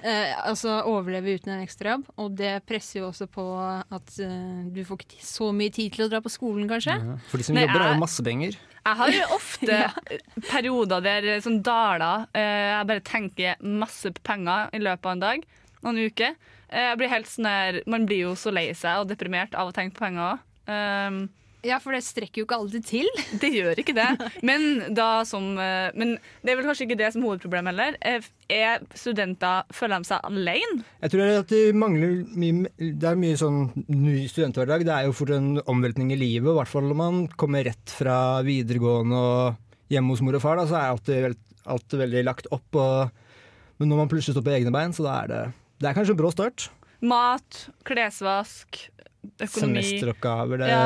eh, 0.03 0.33
altså 0.43 0.81
overleve 0.89 1.37
uten 1.37 1.55
en 1.55 1.63
ekstrajobb. 1.63 2.05
Og 2.19 2.35
det 2.39 2.57
presser 2.67 2.99
jo 3.01 3.09
også 3.11 3.27
på 3.31 3.45
at 3.63 4.19
eh, 4.19 4.67
du 4.73 4.83
får 4.87 5.03
ikke 5.05 5.23
så 5.23 5.51
mye 5.55 5.73
tid 5.73 5.95
til 5.95 6.05
å 6.05 6.11
dra 6.11 6.21
på 6.23 6.31
skolen, 6.33 6.67
kanskje. 6.71 6.97
For 7.31 7.39
de 7.39 7.47
som 7.47 7.57
Nei, 7.57 7.65
jobber, 7.67 7.87
er 7.87 7.95
jo 7.95 8.03
masse 8.03 8.25
penger. 8.25 8.59
Jeg 8.83 8.99
har 8.99 9.15
jo 9.15 9.27
ofte 9.39 9.81
perioder 10.49 11.03
der 11.05 11.29
sånn 11.43 11.61
daler 11.63 12.25
eh, 12.35 12.71
jeg 12.73 12.89
bare 12.89 13.05
tenker 13.07 13.63
masse 13.63 14.11
penger 14.27 14.73
i 14.75 14.83
løpet 14.83 15.07
av 15.07 15.15
en 15.15 15.23
dag 15.23 15.45
noen 15.83 15.99
uker. 16.07 16.35
Eh, 16.73 16.91
blir 16.99 17.11
helt 17.11 17.29
sånn 17.29 17.47
her, 17.47 17.79
man 17.91 18.07
blir 18.09 18.29
jo 18.29 18.33
så 18.39 18.51
lei 18.53 18.69
seg 18.77 19.03
og 19.03 19.09
deprimert 19.11 19.55
av 19.59 19.69
å 19.69 19.75
tenke 19.75 19.97
på 19.97 20.05
penger 20.07 20.33
òg. 20.33 21.31
Ja, 21.63 21.77
for 21.79 21.95
det 21.95 22.01
strekker 22.03 22.41
jo 22.41 22.45
ikke 22.47 22.57
alltid 22.59 22.83
til. 22.89 23.07
det 23.41 23.49
gjør 23.55 23.79
ikke 23.79 23.93
det. 23.95 24.07
Men, 24.43 24.65
da 24.97 25.23
som, 25.27 25.45
eh, 25.61 25.91
men 25.95 26.15
det 26.43 26.51
er 26.51 26.57
vel 26.59 26.67
kanskje 26.67 26.85
ikke 26.89 26.97
det 26.99 27.11
som 27.15 27.23
er 27.23 27.29
hovedproblemet 27.31 27.71
heller. 27.73 27.97
Eh, 28.03 28.25
Er 28.53 28.83
studenter 28.99 29.63
Føler 29.73 30.03
de 30.03 30.09
seg 30.11 30.25
alene? 30.27 30.83
Jeg 31.01 31.13
tror 31.13 31.31
at 31.39 31.53
de 31.53 31.61
mangler 31.73 32.17
mye 32.37 32.67
Det 32.99 33.07
er 33.09 33.15
mye 33.17 33.37
sånn 33.39 33.61
ny 33.87 34.27
studenthverdag. 34.29 34.83
Det 34.85 34.93
er 34.97 35.07
jo 35.07 35.15
fort 35.15 35.31
en 35.33 35.53
omveltning 35.63 36.11
i 36.13 36.19
livet, 36.19 36.51
i 36.51 36.57
hvert 36.59 36.69
fall 36.69 36.85
når 36.91 36.99
man 36.99 37.21
kommer 37.39 37.63
rett 37.65 37.95
fra 37.95 38.17
videregående 38.45 39.15
og 39.23 39.93
hjemme 39.93 40.13
hos 40.13 40.21
mor 40.25 40.35
og 40.37 40.43
far, 40.43 40.59
da, 40.59 40.67
så 40.69 40.77
er 40.79 40.91
alt, 40.91 41.07
vel- 41.07 41.39
alltid 41.69 41.99
veldig 42.03 42.23
lagt 42.27 42.47
opp. 42.53 42.75
Og, 42.75 43.09
men 43.79 43.89
når 43.91 44.03
man 44.03 44.11
plutselig 44.11 44.35
står 44.35 44.45
på 44.47 44.53
egne 44.59 44.73
bein, 44.75 44.93
så 44.95 45.07
da 45.07 45.15
er 45.23 45.31
det 45.31 45.41
Det 45.79 45.89
er 45.89 45.97
kanskje 45.97 46.13
en 46.17 46.19
brå 46.21 46.31
start. 46.35 46.67
Mat, 47.03 47.63
klesvask, 47.87 48.83
økonomi. 49.39 49.81
Semesteroppgaver. 49.87 50.61
Det, 50.63 50.69
Ja. 50.69 50.85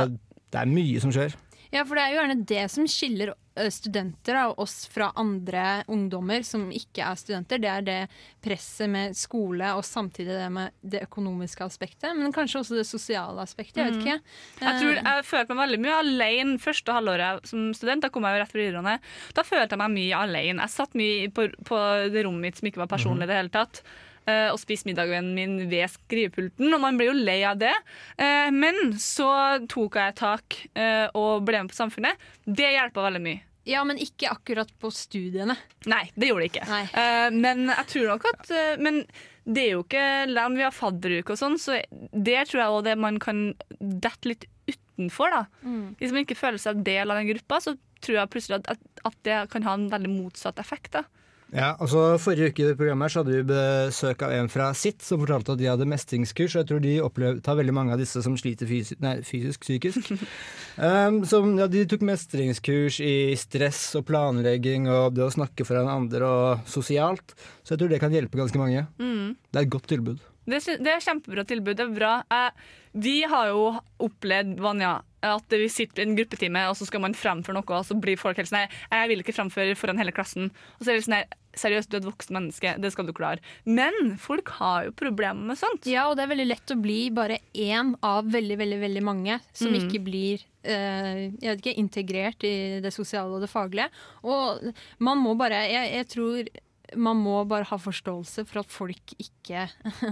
Det 0.54 0.62
er 0.62 0.72
mye 0.72 1.04
som 1.04 1.14
skjer. 1.14 1.36
Ja, 1.74 1.84
for 1.84 2.00
det 2.00 2.06
er 2.06 2.14
jo 2.14 2.20
gjerne 2.22 2.48
det 2.48 2.64
som 2.72 2.88
skiller 2.88 3.34
studenter 3.74 4.38
av 4.40 4.54
oss 4.62 4.86
fra 4.92 5.10
andre 5.18 5.84
ungdommer 5.92 6.44
som 6.46 6.68
ikke 6.72 7.04
er 7.04 7.18
studenter. 7.20 7.60
Det 7.60 7.70
er 7.72 7.86
det 7.86 7.98
presset 8.44 8.90
med 8.92 9.18
skole 9.18 9.72
og 9.76 9.84
samtidig 9.86 10.36
det 10.38 10.48
med 10.54 10.76
det 10.82 11.04
økonomiske 11.08 11.66
aspektet. 11.66 12.14
Men 12.16 12.36
kanskje 12.36 12.62
også 12.62 12.80
det 12.80 12.88
sosiale 12.88 13.44
aspektet. 13.44 13.82
Jeg 13.82 13.96
vet 13.96 14.04
ikke. 14.04 14.18
Jeg 14.62 14.82
tror 14.82 15.02
jeg 15.02 15.28
følte 15.28 15.58
meg 15.58 15.64
veldig 15.66 15.82
mye 15.88 16.00
alene 16.04 16.58
første 16.64 16.98
halvåret 17.00 17.50
som 17.50 17.70
student. 17.78 18.06
Da 18.06 18.14
kom 18.14 18.28
jeg 18.28 18.38
jo 18.38 18.44
rett 18.44 18.54
fra 18.54 18.64
videregående. 18.64 18.98
Da 19.36 19.48
følte 19.48 19.76
jeg 19.76 19.84
meg 19.84 19.96
mye 19.98 20.26
alene. 20.28 20.68
Jeg 20.68 20.76
satt 20.78 21.00
mye 21.00 21.32
på, 21.34 21.50
på 21.68 21.82
det 22.14 22.28
rommet 22.28 22.48
mitt 22.48 22.62
som 22.62 22.70
ikke 22.72 22.86
var 22.86 22.94
personlig 22.94 23.28
i 23.28 23.34
det 23.34 23.42
hele 23.42 23.56
tatt. 23.58 23.84
Eh, 24.28 24.50
Og 24.54 24.60
spist 24.62 24.86
middagen 24.88 25.34
min 25.38 25.58
ved 25.72 25.90
skrivepulten, 25.94 26.70
og 26.74 26.82
man 26.84 27.00
blir 27.00 27.12
jo 27.12 27.18
lei 27.18 27.42
av 27.48 27.58
det. 27.62 27.74
Eh, 28.18 28.50
Men 28.54 28.94
så 29.02 29.32
tok 29.72 30.00
jeg 30.00 30.18
tak 30.20 30.62
eh, 30.76 31.08
og 31.18 31.46
ble 31.48 31.64
med 31.64 31.74
på 31.74 31.80
Samfunnet. 31.80 32.20
Det 32.46 32.72
hjelpa 32.76 33.08
veldig 33.10 33.24
mye. 33.24 33.44
Ja, 33.68 33.82
men 33.84 34.00
ikke 34.00 34.30
akkurat 34.32 34.70
på 34.80 34.92
studiene. 34.96 35.58
Nei, 35.92 36.06
det 36.16 36.30
gjorde 36.30 36.46
det 36.46 36.52
ikke. 36.54 36.68
Eh, 36.88 37.30
men 37.36 37.66
jeg 37.68 37.90
tror 37.92 38.14
nok 38.14 38.28
at 38.30 38.54
uh, 38.54 38.78
Men 38.80 39.02
det 39.44 39.64
er 39.66 39.74
jo 39.74 39.82
ikke 39.84 40.06
Selv 40.28 40.40
om 40.46 40.56
vi 40.56 40.64
har 40.64 40.76
fadderuke 40.76 41.36
og 41.36 41.40
sånn, 41.40 41.58
så 41.60 41.82
det 41.92 42.40
tror 42.48 42.62
jeg 42.62 42.86
det 42.88 42.96
man 43.00 43.20
kan 43.20 43.42
dette 43.80 44.32
litt 44.32 44.48
utenfor. 44.68 45.32
da. 45.32 45.44
Hvis 46.00 46.16
man 46.16 46.24
ikke 46.24 46.40
føler 46.40 46.60
seg 46.62 46.82
del 46.84 47.12
av 47.12 47.20
den 47.20 47.30
gruppa, 47.32 47.60
så 47.64 47.76
tror 48.04 48.20
jeg 48.22 48.32
plutselig 48.34 48.60
at, 48.62 48.76
at, 48.76 49.04
at 49.08 49.20
det 49.28 49.38
kan 49.52 49.68
ha 49.68 49.76
en 49.78 49.88
veldig 49.92 50.12
motsatt 50.16 50.60
effekt. 50.64 50.92
da. 50.96 51.04
Ja, 51.56 51.70
altså 51.80 52.18
Forrige 52.20 52.52
uke 52.52 52.64
i 52.64 52.68
det 52.68 52.76
programmet 52.80 53.12
så 53.14 53.22
hadde 53.22 53.38
vi 53.38 53.46
besøk 53.48 54.24
av 54.26 54.34
en 54.36 54.50
fra 54.52 54.68
sitt 54.76 55.04
som 55.06 55.22
fortalte 55.22 55.54
at 55.56 55.62
de 55.62 55.70
hadde 55.70 55.88
mestringskurs. 55.88 56.56
og 56.56 56.62
Jeg 56.62 56.70
tror 56.72 56.82
de 56.84 56.96
opplevde, 57.06 57.44
tar 57.46 57.60
veldig 57.60 57.76
mange 57.78 57.96
av 57.96 58.02
disse 58.02 58.20
som 58.26 58.36
sliter 58.40 58.68
fysisk, 58.68 59.00
nei, 59.04 59.16
fysisk 59.24 59.64
psykisk. 59.64 60.12
um, 60.84 61.22
som, 61.30 61.54
ja, 61.60 61.70
de 61.72 61.86
tok 61.88 62.04
mestringskurs 62.08 63.00
i 63.00 63.36
stress 63.40 63.84
og 64.00 64.08
planlegging 64.10 64.90
og 64.92 65.16
det 65.16 65.24
å 65.24 65.32
snakke 65.34 65.68
foran 65.68 65.92
andre 65.92 66.28
og 66.28 66.68
sosialt. 66.68 67.38
Så 67.64 67.76
jeg 67.76 67.84
tror 67.84 67.96
det 67.96 68.02
kan 68.04 68.16
hjelpe 68.16 68.42
ganske 68.42 68.60
mange. 68.60 68.84
Det 69.00 69.62
er 69.62 69.64
et 69.64 69.78
godt 69.78 69.88
tilbud. 69.94 70.20
Det, 70.48 70.62
det 70.80 70.92
er 70.94 71.04
kjempebra 71.04 71.44
tilbud. 71.48 71.76
Det 71.76 71.84
er 71.84 71.96
bra. 71.96 72.12
Eh, 72.32 72.76
vi 73.04 73.18
har 73.28 73.50
jo 73.52 73.64
opplevd 74.04 74.60
Vanja, 74.64 74.98
at 75.36 75.56
vi 75.60 75.68
sitter 75.72 76.04
i 76.04 76.08
en 76.08 76.16
gruppetime, 76.18 76.64
og 76.70 76.76
så 76.80 76.88
skal 76.88 77.02
man 77.04 77.14
fremføre 77.18 77.58
noe, 77.58 77.66
og 77.80 77.86
så 77.88 77.98
blir 78.00 78.18
folk 78.20 78.38
helt 78.40 78.50
sånn 78.50 78.64
«Nei, 78.64 78.70
Jeg 78.92 79.10
vil 79.12 79.24
ikke 79.24 79.36
fremføre 79.38 79.76
foran 79.80 80.00
hele 80.02 80.14
klassen. 80.16 80.50
Og 80.80 80.86
så 80.86 80.92
er 80.94 81.00
det 81.02 81.06
sånn 81.08 81.36
Seriøst, 81.58 81.90
du 81.90 81.96
er 81.98 82.02
et 82.04 82.06
voksen 82.06 82.36
menneske, 82.38 82.72
det 82.78 82.92
skal 82.94 83.08
du 83.08 83.14
klare. 83.18 83.40
Men 83.66 84.12
folk 84.22 84.52
har 84.60 84.84
jo 84.86 84.92
problemer 84.94 85.42
med 85.50 85.58
sånt. 85.58 85.88
Ja, 85.90 86.04
og 86.06 86.14
det 86.20 86.28
er 86.28 86.30
veldig 86.36 86.46
lett 86.52 86.74
å 86.76 86.78
bli 86.78 86.98
bare 87.10 87.40
én 87.58 87.96
av 88.06 88.28
veldig, 88.30 88.60
veldig, 88.60 88.78
veldig 88.84 89.02
mange 89.02 89.40
som 89.58 89.72
Mm. 89.74 89.80
ikke 89.80 90.04
blir 90.06 90.44
eh, 90.64 91.32
jeg 91.42 91.50
vet 91.50 91.64
ikke, 91.64 91.74
integrert 91.82 92.44
i 92.46 92.80
det 92.84 92.94
sosiale 92.94 93.34
og 93.34 93.42
det 93.42 93.50
faglige. 93.50 93.90
Og 94.24 94.70
man 95.00 95.18
må 95.18 95.34
bare 95.36 95.64
Jeg, 95.66 95.92
jeg 95.96 96.08
tror 96.14 96.48
man 96.96 97.18
må 97.18 97.42
bare 97.50 97.66
ha 97.68 97.78
forståelse 97.78 98.46
for 98.48 98.60
at 98.62 98.70
folk 98.72 99.16
ikke, 99.18 99.66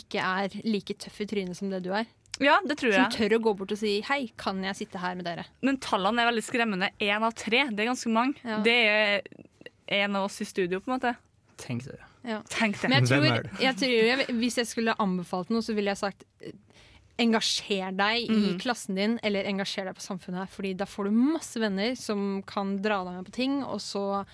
ikke 0.00 0.18
er 0.20 0.56
like 0.66 0.94
tøff 0.98 1.20
i 1.22 1.26
trynet 1.30 1.56
som 1.56 1.70
det 1.70 1.82
du 1.86 1.92
er. 1.94 2.06
Ja, 2.40 2.58
det 2.66 2.76
tror 2.78 2.92
jeg. 2.92 3.00
Som 3.00 3.12
tør 3.16 3.36
å 3.38 3.42
gå 3.42 3.56
bort 3.56 3.72
og 3.72 3.78
si 3.78 4.00
'hei, 4.02 4.32
kan 4.36 4.62
jeg 4.62 4.76
sitte 4.76 4.98
her 4.98 5.14
med 5.14 5.24
dere'? 5.24 5.46
Men 5.62 5.78
tallene 5.78 6.20
er 6.20 6.30
veldig 6.32 6.44
skremmende. 6.44 6.90
Én 7.00 7.22
av 7.22 7.32
tre. 7.34 7.68
Det 7.70 7.80
er 7.80 7.92
ganske 7.92 8.10
mange. 8.12 8.34
Ja. 8.44 8.58
Det 8.62 8.74
er 8.86 9.22
en 9.88 10.16
av 10.16 10.24
oss 10.24 10.40
i 10.40 10.44
studio, 10.44 10.80
på 10.80 10.92
en 10.92 10.98
måte. 11.00 11.16
Tenk 11.56 11.84
det. 11.84 11.98
Ja. 12.24 12.42
Tenk 12.48 12.80
det. 12.80 12.90
Men 12.90 13.04
jeg 13.04 13.08
tror, 13.08 13.60
jeg 13.60 13.76
tror 13.76 13.88
jeg, 13.88 14.26
hvis 14.36 14.56
jeg 14.56 14.66
skulle 14.66 14.94
anbefalt 14.98 15.48
noe, 15.50 15.62
så 15.62 15.74
ville 15.74 15.88
jeg 15.94 15.96
sagt 15.98 16.24
eh, 16.42 16.52
engasjer 17.18 17.96
deg 17.96 18.28
i 18.28 18.32
Mhm. 18.52 18.58
klassen 18.60 18.94
din, 18.94 19.18
eller 19.22 19.44
engasjer 19.44 19.84
deg 19.86 19.94
på 19.94 20.02
samfunnet. 20.02 20.48
Fordi 20.50 20.74
da 20.76 20.84
får 20.84 21.04
du 21.04 21.10
masse 21.12 21.56
venner 21.58 21.94
som 21.96 22.42
kan 22.42 22.76
dra 22.82 23.04
deg 23.04 23.14
med 23.14 23.24
på 23.26 23.32
ting, 23.32 23.62
og 23.64 23.78
så 23.80 24.26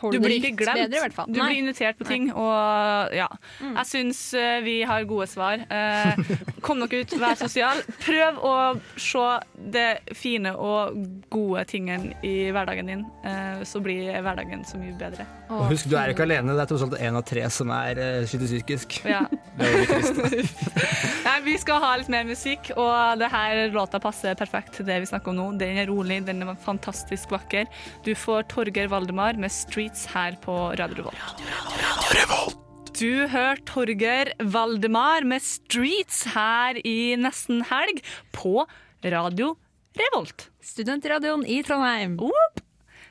Du 0.00 0.10
du, 0.12 0.20
blir 0.20 0.38
ikke 0.38 0.64
glemt. 0.64 0.92
bedre. 0.92 1.24
Du 1.26 1.38
Nei. 1.38 1.48
blir 1.48 1.58
invitert 1.60 1.98
på 1.98 2.06
ting, 2.08 2.28
og 2.32 3.14
ja. 3.16 3.26
Mm. 3.60 3.74
Jeg 3.80 3.88
syns 3.90 4.20
eh, 4.36 4.58
vi 4.64 4.76
har 4.86 5.04
gode 5.08 5.26
svar. 5.30 5.62
Eh, 5.66 6.20
kom 6.64 6.80
dere 6.82 7.02
ut, 7.02 7.14
vær 7.20 7.36
sosial. 7.40 7.80
Prøv 8.04 8.40
å 8.44 8.54
se 9.00 9.24
det 9.72 9.88
fine 10.16 10.52
og 10.54 10.96
gode 11.32 11.64
tingene 11.70 12.14
i 12.26 12.50
hverdagen 12.54 12.92
din, 12.92 13.04
eh, 13.26 13.64
så 13.68 13.82
blir 13.84 14.12
hverdagen 14.14 14.64
så 14.68 14.80
mye 14.80 14.94
bedre. 15.00 15.26
Og 15.50 15.68
husk, 15.70 15.88
du 15.90 15.96
er 15.98 16.12
ikke 16.12 16.26
alene. 16.26 16.56
Det 16.56 16.64
er 16.66 16.70
tross 16.72 16.86
alt 16.86 16.98
én 17.00 17.18
av 17.18 17.24
tre 17.26 17.44
som 17.54 17.70
er 17.70 18.00
uh, 18.00 18.26
sliter 18.26 18.50
psykisk. 18.50 18.98
Ja. 19.06 19.24
Det 19.56 19.68
er 19.70 19.86
trist. 19.90 20.66
Nei, 21.26 21.36
vi 21.46 21.56
skal 21.58 21.80
ha 21.82 21.92
litt 21.98 22.10
mer 22.12 22.26
musikk, 22.26 22.72
og 22.74 23.20
det 23.20 23.30
her 23.32 23.62
låta 23.74 24.00
passer 24.02 24.36
perfekt 24.38 24.76
til 24.78 24.88
det 24.88 25.00
vi 25.04 25.10
snakker 25.10 25.32
om 25.32 25.38
nå. 25.38 25.46
Den 25.60 25.78
er 25.82 25.90
rolig, 25.90 26.20
den 26.26 26.42
er 26.42 26.54
fantastisk 26.62 27.32
vakker. 27.34 27.70
Du 28.06 28.12
får 28.18 28.48
Torgeir 28.52 28.90
Valdemar 28.90 29.25
med 29.34 29.50
'Streets' 29.50 30.06
her 30.14 30.36
på 30.42 30.54
Radio 30.78 30.94
Revolt. 31.00 31.42
Radio 31.82 32.12
Revolt 32.14 32.62
Du 32.96 33.26
hørte 33.28 33.66
Torgeir 33.66 34.30
Valdemar 34.38 35.24
med 35.24 35.42
'Streets' 35.42 36.22
her 36.32 36.78
i 36.86 37.16
nesten 37.18 37.64
helg 37.66 38.00
på 38.32 38.66
Radio 39.04 39.56
Revolt. 39.98 40.50
Studentradioen 40.62 41.42
i 41.46 41.62
Trondheim. 41.62 42.16
Whoop. 42.20 42.65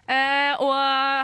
Eh, 0.05 0.53
og 0.61 0.73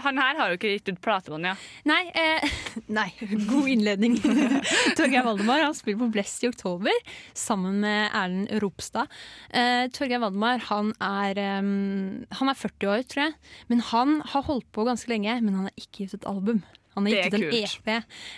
han 0.05 0.17
her 0.17 0.39
har 0.39 0.51
jo 0.51 0.57
ikke 0.57 0.73
gitt 0.73 0.89
ut 0.89 1.01
platebånd, 1.03 1.45
ja. 1.45 1.53
Nei, 1.89 2.01
eh, 2.17 2.45
nei, 2.97 3.07
god 3.49 3.69
innledning. 3.69 4.17
Torgeir 4.97 5.25
Valdemar 5.27 5.65
han 5.67 5.77
spiller 5.77 6.01
på 6.01 6.11
Blest 6.15 6.45
i 6.45 6.49
oktober 6.49 7.15
sammen 7.37 7.81
med 7.85 8.09
Erlend 8.09 8.51
Ropstad. 8.63 9.11
Eh, 9.53 9.85
Torgeir 9.93 10.23
Valdemar 10.23 10.65
han 10.71 10.93
er, 10.97 11.41
um, 11.61 12.21
han 12.41 12.51
er 12.51 12.57
40 12.57 12.93
år, 12.95 13.07
tror 13.09 13.27
jeg. 13.27 13.39
Men 13.71 13.85
han 13.91 14.19
har 14.33 14.47
holdt 14.49 14.69
på 14.73 14.85
ganske 14.87 15.11
lenge, 15.11 15.37
men 15.45 15.57
han 15.59 15.69
har 15.69 15.77
ikke 15.77 16.05
gitt 16.05 16.17
et 16.17 16.29
album. 16.29 16.63
Han 16.95 17.07
har 17.07 17.13
gitt 17.13 17.33
ut 17.33 17.39
en. 17.39 17.53
EP, 17.55 17.87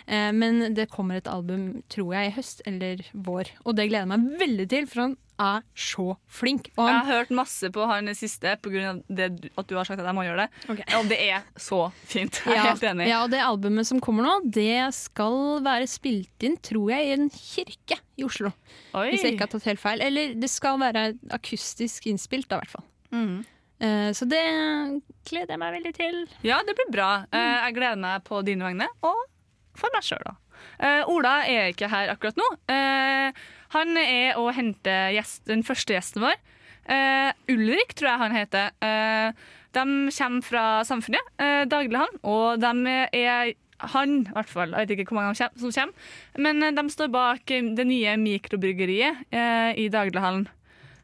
eh, 0.05 0.31
men 0.35 0.75
det 0.77 0.91
kommer 0.91 1.17
et 1.17 1.29
album, 1.29 1.81
tror 1.89 2.13
jeg, 2.13 2.29
i 2.29 2.35
høst 2.35 2.62
eller 2.69 3.01
vår. 3.13 3.50
Og 3.63 3.77
det 3.79 3.88
gleder 3.89 4.05
jeg 4.05 4.12
meg 4.13 4.43
veldig 4.43 4.67
til, 4.75 4.89
for 4.91 5.07
han 5.07 5.15
er 5.42 5.63
så 5.75 6.16
flink. 6.30 6.70
Og 6.78 6.88
Jeg 6.88 6.98
har 7.00 7.10
hørt 7.10 7.32
masse 7.34 7.70
på 7.74 7.86
han 7.90 8.10
i 8.12 8.16
siste 8.18 8.56
pga. 8.62 8.94
at 9.02 9.68
du 9.70 9.75
har 9.75 9.88
sagt 9.88 10.00
at 10.00 10.06
jeg 10.06 10.16
må 10.16 10.25
gjøre 10.25 10.46
det. 10.46 10.66
Okay. 10.70 10.86
Og 11.00 11.10
det 11.10 11.20
er 11.25 11.48
så 11.58 11.82
fint. 12.06 12.42
Jeg 12.46 12.54
er 12.54 12.60
ja, 12.60 12.66
helt 12.72 12.84
enig. 12.84 13.08
ja, 13.10 13.24
og 13.24 13.32
det 13.34 13.42
albumet 13.44 13.88
som 13.90 14.02
kommer 14.04 14.28
nå, 14.28 14.36
det 14.54 14.94
skal 14.98 15.63
være 15.66 15.88
spilt 15.90 16.46
inn, 16.46 16.58
tror 16.58 16.94
jeg, 16.94 17.08
i 17.08 17.16
en 17.18 17.30
kirke 17.34 18.00
i 18.18 18.28
Oslo. 18.28 18.54
Oi. 18.94 19.10
Hvis 19.12 19.25
jeg 19.25 19.36
ikke 19.36 19.48
har 19.48 19.54
tatt 19.56 19.72
helt 19.72 19.82
feil. 19.82 20.04
Eller 20.06 20.36
det 20.38 20.52
skal 20.52 20.80
være 20.82 21.13
akustisk 21.34 22.08
innspilt, 22.12 22.50
da, 22.52 22.60
i 22.60 22.63
hvert 22.63 22.78
fall. 22.78 22.88
Mm. 23.13 23.42
Eh, 23.84 24.10
så 24.16 24.28
det 24.30 24.44
gleder 25.28 25.56
jeg 25.56 25.62
meg 25.62 25.75
veldig 25.80 25.94
til. 25.98 26.24
Ja, 26.46 26.62
det 26.66 26.78
blir 26.78 26.92
bra. 26.94 27.12
Eh, 27.34 27.56
jeg 27.68 27.78
gleder 27.80 28.00
meg 28.00 28.24
på 28.28 28.42
dine 28.46 28.70
vegne, 28.70 28.88
og 29.04 29.25
for 29.78 29.94
meg 29.96 30.06
sjøl, 30.06 30.22
da. 30.28 30.38
Eh, 30.79 31.03
Ola 31.10 31.36
er 31.50 31.72
ikke 31.74 31.89
her 31.91 32.12
akkurat 32.13 32.38
nå. 32.39 32.48
Uh, 32.70 33.32
han 33.74 33.98
er 33.98 34.38
å 34.38 34.50
hente 34.53 34.93
gjest, 35.15 35.43
den 35.50 35.63
første 35.65 35.96
gjesten 35.96 36.22
vår. 36.25 36.38
Uh, 36.86 37.32
Ulrik, 37.50 37.96
tror 37.96 38.12
jeg 38.12 38.22
han 38.25 38.36
heter. 38.38 39.36
De 39.74 39.84
kommer 40.13 40.46
fra 40.46 40.63
Samfunnet, 40.86 41.32
daglig 41.72 41.98
han, 41.98 42.20
og 42.29 42.60
de 42.62 42.91
er 43.17 43.53
han, 43.93 44.20
i 44.22 44.34
hvert 44.36 44.51
fall. 44.51 44.74
Jeg 44.77 44.88
vet 44.88 45.00
ikke 45.00 45.12
hvor 45.15 45.22
mange 45.24 45.36
som 45.38 45.72
kommer. 45.74 46.12
Men 46.39 46.62
de 46.77 46.84
står 46.93 47.10
bak 47.13 47.53
det 47.77 47.86
nye 47.89 48.13
mikrobryggeriet 48.22 49.24
eh, 49.34 49.72
i 49.82 49.88
Daglighallen. 49.93 50.46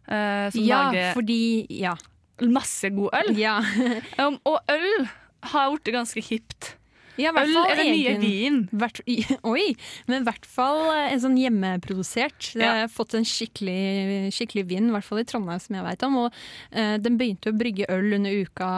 eh, 0.08 0.50
som 0.54 0.64
Ja, 0.64 1.14
fordi 1.14 1.66
Ja. 1.70 1.96
masse 2.42 2.90
god 2.90 3.10
øl. 3.14 3.36
ja. 3.38 3.60
Um, 4.20 4.40
og 4.46 4.60
øl 4.70 5.08
har 5.44 5.72
blitt 5.76 5.94
ganske 5.94 6.22
hipt. 6.24 6.76
Ja 7.20 7.32
Øl 7.36 7.56
er 7.68 7.84
nye 7.84 8.10
egen- 8.16 8.22
vin. 8.24 8.60
hvert, 8.72 9.02
oi! 9.44 9.76
Men 10.08 10.22
i 10.22 10.26
hvert 10.30 10.46
fall 10.48 10.82
eh, 10.96 11.12
en 11.14 11.20
sånn 11.24 11.38
hjemmeprodusert. 11.40 12.54
Det 12.56 12.64
Ja. 12.64 12.74
har 12.82 12.88
fått 12.94 13.14
en 13.20 13.26
skikkelig, 13.28 14.32
skikkelig 14.34 14.66
vin, 14.70 14.90
i 14.90 14.92
hvert 14.96 15.04
fall 15.08 15.20
i 15.22 15.28
Trondheim, 15.28 15.60
som 15.60 15.76
jeg 15.76 15.86
vet 15.86 16.04
om. 16.08 16.18
Og 16.26 16.34
uh, 16.76 16.98
den 16.98 17.18
begynte 17.20 17.52
å 17.52 17.58
brygge 17.60 17.90
øl 17.92 18.14
under 18.20 18.32
uka, 18.44 18.72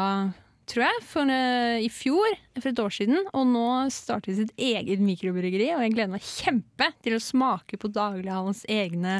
tror 0.71 0.85
jeg, 0.87 1.01
for, 1.07 1.31
eh, 1.31 1.81
i 1.85 1.89
fjor, 1.91 2.37
for 2.59 2.69
et 2.71 2.79
år 2.83 2.93
siden. 2.95 3.25
Og 3.37 3.47
nå 3.49 3.65
starter 3.93 4.37
sitt 4.37 4.53
eget 4.57 5.01
mikrobryggeri, 5.03 5.71
og 5.75 5.83
jeg 5.85 5.95
gleder 5.95 6.13
meg 6.15 6.25
kjempe 6.25 6.91
til 7.03 7.17
å 7.17 7.23
smake 7.23 7.79
på 7.81 7.91
daglighalens 7.91 8.63
egne 8.71 9.19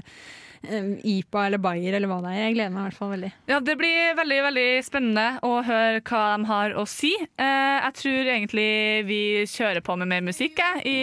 um, 0.69 0.93
IPA 1.03 1.45
eller 1.47 1.61
Bayer 1.63 1.97
eller 1.97 2.11
hva 2.11 2.19
det 2.23 2.33
er. 2.33 2.43
Jeg 2.47 2.55
gleder 2.57 2.73
meg 2.75 2.81
i 2.83 2.87
hvert 2.89 2.99
fall 2.99 3.13
veldig. 3.15 3.31
Ja, 3.51 3.59
Det 3.59 3.77
blir 3.79 4.13
veldig 4.19 4.39
veldig 4.47 4.67
spennende 4.87 5.27
å 5.47 5.53
høre 5.67 6.03
hva 6.07 6.23
de 6.37 6.49
har 6.51 6.77
å 6.77 6.85
si. 6.89 7.13
Eh, 7.19 7.77
jeg 7.81 7.97
tror 8.01 8.31
egentlig 8.35 8.69
vi 9.09 9.21
kjører 9.49 9.83
på 9.85 9.97
med 10.01 10.11
mer 10.11 10.23
musikk 10.25 10.61
i, 10.85 10.97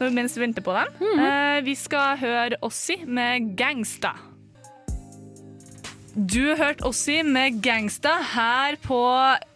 mens 0.00 0.36
vi 0.36 0.46
venter 0.46 0.64
på 0.66 0.74
dem. 0.76 1.20
eh, 1.20 1.60
vi 1.66 1.76
skal 1.78 2.16
høre 2.20 2.60
Ossi 2.66 3.02
med 3.06 3.54
'Gangsta'. 3.56 4.29
Du 6.20 6.52
hørte 6.52 6.84
Ossi 6.84 7.22
med 7.24 7.62
'Gangsta' 7.64 8.18
her 8.34 8.76
på 8.84 8.98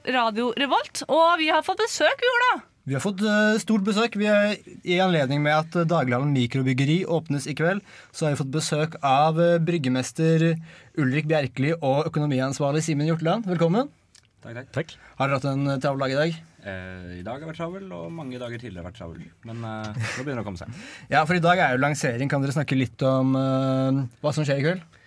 Radio 0.09 0.47
Revolt, 0.57 1.03
og 1.13 1.35
vi 1.37 1.51
har 1.53 1.61
fått 1.67 1.83
besøk, 1.83 2.23
vi, 2.23 2.31
Ola. 2.31 2.63
Vi 2.89 2.95
har 2.97 3.03
fått 3.05 3.21
eh, 3.21 3.59
stort 3.61 3.85
besøk. 3.85 4.17
Vi 4.17 4.25
er, 4.33 4.57
I 4.81 4.97
anledning 5.05 5.43
med 5.45 5.53
at 5.53 5.77
uh, 5.77 5.85
Daglighallen 5.85 6.33
mikrobyggeri 6.33 7.05
åpnes 7.05 7.45
i 7.53 7.55
kveld, 7.59 7.83
så 8.13 8.25
har 8.25 8.33
vi 8.33 8.41
fått 8.41 8.55
besøk 8.55 8.97
av 9.05 9.37
eh, 9.37 9.59
bryggemester 9.61 10.55
Ulrik 10.97 11.29
Bjerkeli 11.29 11.75
og 11.83 12.09
økonomiansvarlig 12.09 12.81
Simen 12.87 13.13
Hjorteland. 13.13 13.45
Velkommen. 13.45 13.93
Takk, 14.41 14.65
takk. 14.73 14.97
Har 15.21 15.29
dere 15.29 15.43
hatt 15.43 15.51
en 15.53 15.69
uh, 15.69 15.77
travel 15.77 16.07
dag 16.07 16.17
i 16.17 16.21
dag? 16.23 16.43
Eh, 16.65 17.21
I 17.21 17.25
dag 17.27 17.45
har 17.45 17.49
vært 17.51 17.61
travel, 17.61 17.93
og 17.93 18.09
mange 18.09 18.41
dager 18.41 18.57
tidligere 18.57 18.87
har 18.87 18.89
vært 18.89 19.01
travel. 19.03 19.25
Men 19.45 19.61
eh, 19.69 19.93
nå 20.01 20.25
begynner 20.25 20.41
det 20.41 20.47
å 20.47 20.49
komme 20.49 20.65
seg. 20.65 20.85
Ja, 21.13 21.27
for 21.29 21.37
i 21.37 21.45
dag 21.45 21.61
er 21.61 21.77
jo 21.77 21.85
lansering. 21.85 22.33
Kan 22.33 22.45
dere 22.45 22.57
snakke 22.57 22.79
litt 22.79 23.05
om 23.05 23.37
eh, 23.37 24.05
hva 24.25 24.33
som 24.33 24.49
skjer 24.49 24.63
i 24.63 24.69
kveld? 24.71 25.03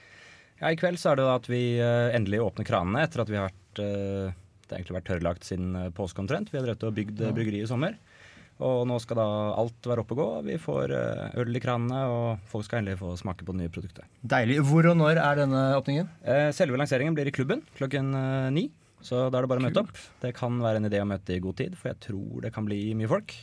Ja, 0.57 0.71
I 0.71 0.79
kveld 0.79 0.99
så 1.01 1.11
er 1.11 1.19
det 1.19 1.27
da 1.27 1.37
at 1.37 1.49
vi 1.51 1.61
eh, 1.77 2.15
endelig 2.17 2.41
åpner 2.41 2.67
kranene 2.67 3.03
etter 3.05 3.23
at 3.23 3.29
vi 3.29 3.37
har 3.37 3.49
vært 3.51 3.81
eh, 3.83 4.35
Det 4.65 4.73
har 4.73 4.79
egentlig 4.79 4.97
vært 4.97 5.09
tørrlagt 5.11 5.45
siden 5.47 5.75
uh, 5.77 5.89
påske 5.95 6.23
omtrent. 6.23 6.49
Vi 6.51 6.57
har 6.59 6.65
drevet 6.65 6.87
og 6.87 6.95
bygd 6.97 7.21
bryggeri 7.35 7.61
i 7.63 7.69
sommer. 7.69 7.95
Og 8.57 8.87
nå 8.89 8.97
skal 9.01 9.19
da 9.19 9.27
alt 9.59 9.85
være 9.85 10.01
oppe 10.01 10.15
og 10.15 10.21
gå. 10.21 10.27
Vi 10.47 10.55
får 10.61 10.93
eh, 10.95 11.35
øl 11.43 11.57
i 11.59 11.61
kranene, 11.61 11.99
og 12.09 12.47
folk 12.49 12.65
skal 12.65 12.81
endelig 12.81 12.97
få 13.03 13.13
smake 13.19 13.45
på 13.45 13.53
det 13.53 13.61
nye 13.61 13.73
produktet. 13.73 14.07
Deilig. 14.25 14.57
Hvor 14.65 14.89
og 14.89 14.97
når 14.97 15.21
er 15.21 15.43
denne 15.43 15.61
åpningen? 15.77 16.09
Eh, 16.25 16.49
selve 16.57 16.79
lanseringen 16.81 17.17
blir 17.17 17.29
i 17.29 17.35
klubben 17.35 17.61
klokken 17.77 18.09
eh, 18.17 18.49
ni. 18.55 18.65
Så 19.05 19.27
da 19.29 19.37
er 19.37 19.45
det 19.45 19.51
bare 19.51 19.61
å 19.61 19.67
møte 19.67 19.83
opp. 19.85 20.01
Det 20.23 20.33
kan 20.35 20.57
være 20.63 20.81
en 20.81 20.89
idé 20.89 21.03
å 21.03 21.07
møte 21.07 21.37
i 21.37 21.43
god 21.43 21.59
tid, 21.61 21.77
for 21.77 21.91
jeg 21.91 22.01
tror 22.09 22.41
det 22.47 22.53
kan 22.55 22.65
bli 22.65 22.81
mye 22.97 23.11
folk. 23.11 23.37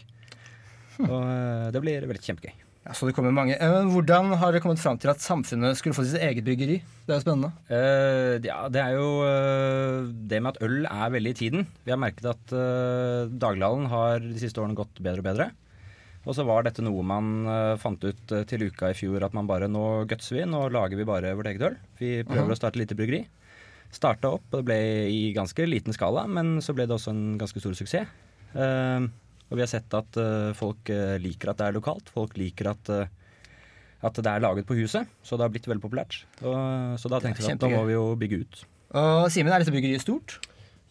Og 1.06 1.18
eh, 1.22 1.70
det 1.74 1.84
blir 1.84 2.10
veldig 2.10 2.26
kjempegøy. 2.26 2.63
Ja, 2.84 2.92
så 2.92 3.06
det 3.08 3.14
kommer 3.16 3.32
mange. 3.32 3.56
Eh, 3.56 3.86
Hvordan 3.88 4.34
har 4.36 4.52
dere 4.52 4.60
kommet 4.60 4.82
fram 4.82 4.98
til 5.00 5.08
at 5.08 5.22
samfunnet 5.24 5.78
skulle 5.78 5.96
få 5.96 6.04
sitt 6.04 6.20
eget 6.20 6.44
bryggeri? 6.44 6.82
Det 7.06 7.14
er 7.14 7.16
jo 7.16 7.24
spennende. 7.24 7.52
Uh, 7.70 8.36
ja, 8.44 8.58
det 8.68 8.82
er 8.82 8.96
jo 8.98 9.06
uh, 9.24 10.04
det 10.04 10.40
med 10.44 10.52
at 10.52 10.60
øl 10.66 10.84
er 10.90 11.14
veldig 11.14 11.32
i 11.32 11.38
tiden. 11.38 11.64
Vi 11.86 11.94
har 11.94 12.00
merket 12.00 12.28
at 12.28 12.52
uh, 12.52 13.24
daglighallen 13.32 13.88
har 13.88 14.20
de 14.20 14.36
siste 14.42 14.60
årene 14.60 14.76
gått 14.76 15.00
bedre 15.00 15.24
og 15.24 15.28
bedre. 15.30 15.48
Og 16.28 16.36
så 16.36 16.44
var 16.48 16.64
dette 16.64 16.84
noe 16.84 17.04
man 17.04 17.44
fant 17.76 18.00
ut 18.00 18.32
til 18.48 18.62
uka 18.70 18.88
i 18.88 18.96
fjor 18.96 19.26
at 19.26 19.34
man 19.36 19.44
bare 19.44 19.66
nå 19.68 20.06
gutser 20.08 20.38
vi, 20.38 20.46
nå 20.48 20.62
lager 20.72 20.96
vi 20.96 21.04
bare 21.04 21.34
vårt 21.36 21.50
eget 21.50 21.66
øl. 21.68 21.74
Vi 21.98 22.22
prøver 22.24 22.48
-huh. 22.48 22.56
å 22.56 22.56
starte 22.56 22.78
et 22.78 22.84
lite 22.84 22.96
bryggeri. 22.96 23.26
Starta 23.92 24.30
opp, 24.32 24.46
og 24.50 24.62
det 24.62 24.64
ble 24.64 24.78
i 25.12 25.34
ganske 25.36 25.66
liten 25.68 25.92
skala, 25.92 26.26
men 26.26 26.62
så 26.64 26.72
ble 26.72 26.86
det 26.86 26.96
også 26.96 27.10
en 27.10 27.36
ganske 27.38 27.60
stor 27.60 27.76
suksess. 27.76 28.08
Eh, 28.54 29.00
og 29.50 29.58
vi 29.58 29.64
har 29.64 29.70
sett 29.70 29.94
at 29.96 30.18
eh, 30.20 30.54
folk 30.56 30.90
eh, 30.92 31.16
liker 31.22 31.52
at 31.52 31.60
det 31.60 31.68
er 31.68 31.76
lokalt. 31.76 32.08
Folk 32.14 32.38
liker 32.40 32.70
at, 32.72 32.90
eh, 32.94 33.12
at 34.04 34.16
det 34.20 34.30
er 34.30 34.42
laget 34.44 34.66
på 34.68 34.76
huset. 34.78 35.10
Så 35.22 35.36
det 35.36 35.46
har 35.46 35.52
blitt 35.52 35.68
veldig 35.68 35.84
populært. 35.84 36.22
Og, 36.42 36.96
så 37.00 37.12
da 37.12 37.20
tenkte 37.22 37.44
vi 37.44 37.52
at 37.52 37.62
da 37.62 37.70
må 37.72 37.84
vi 37.88 37.96
jo 37.96 38.06
bygge 38.18 38.40
ut. 38.44 38.64
Og 38.94 39.28
Simen, 39.34 39.52
er 39.52 39.62
dette 39.62 39.74
bygget 39.74 40.04
stort? 40.04 40.38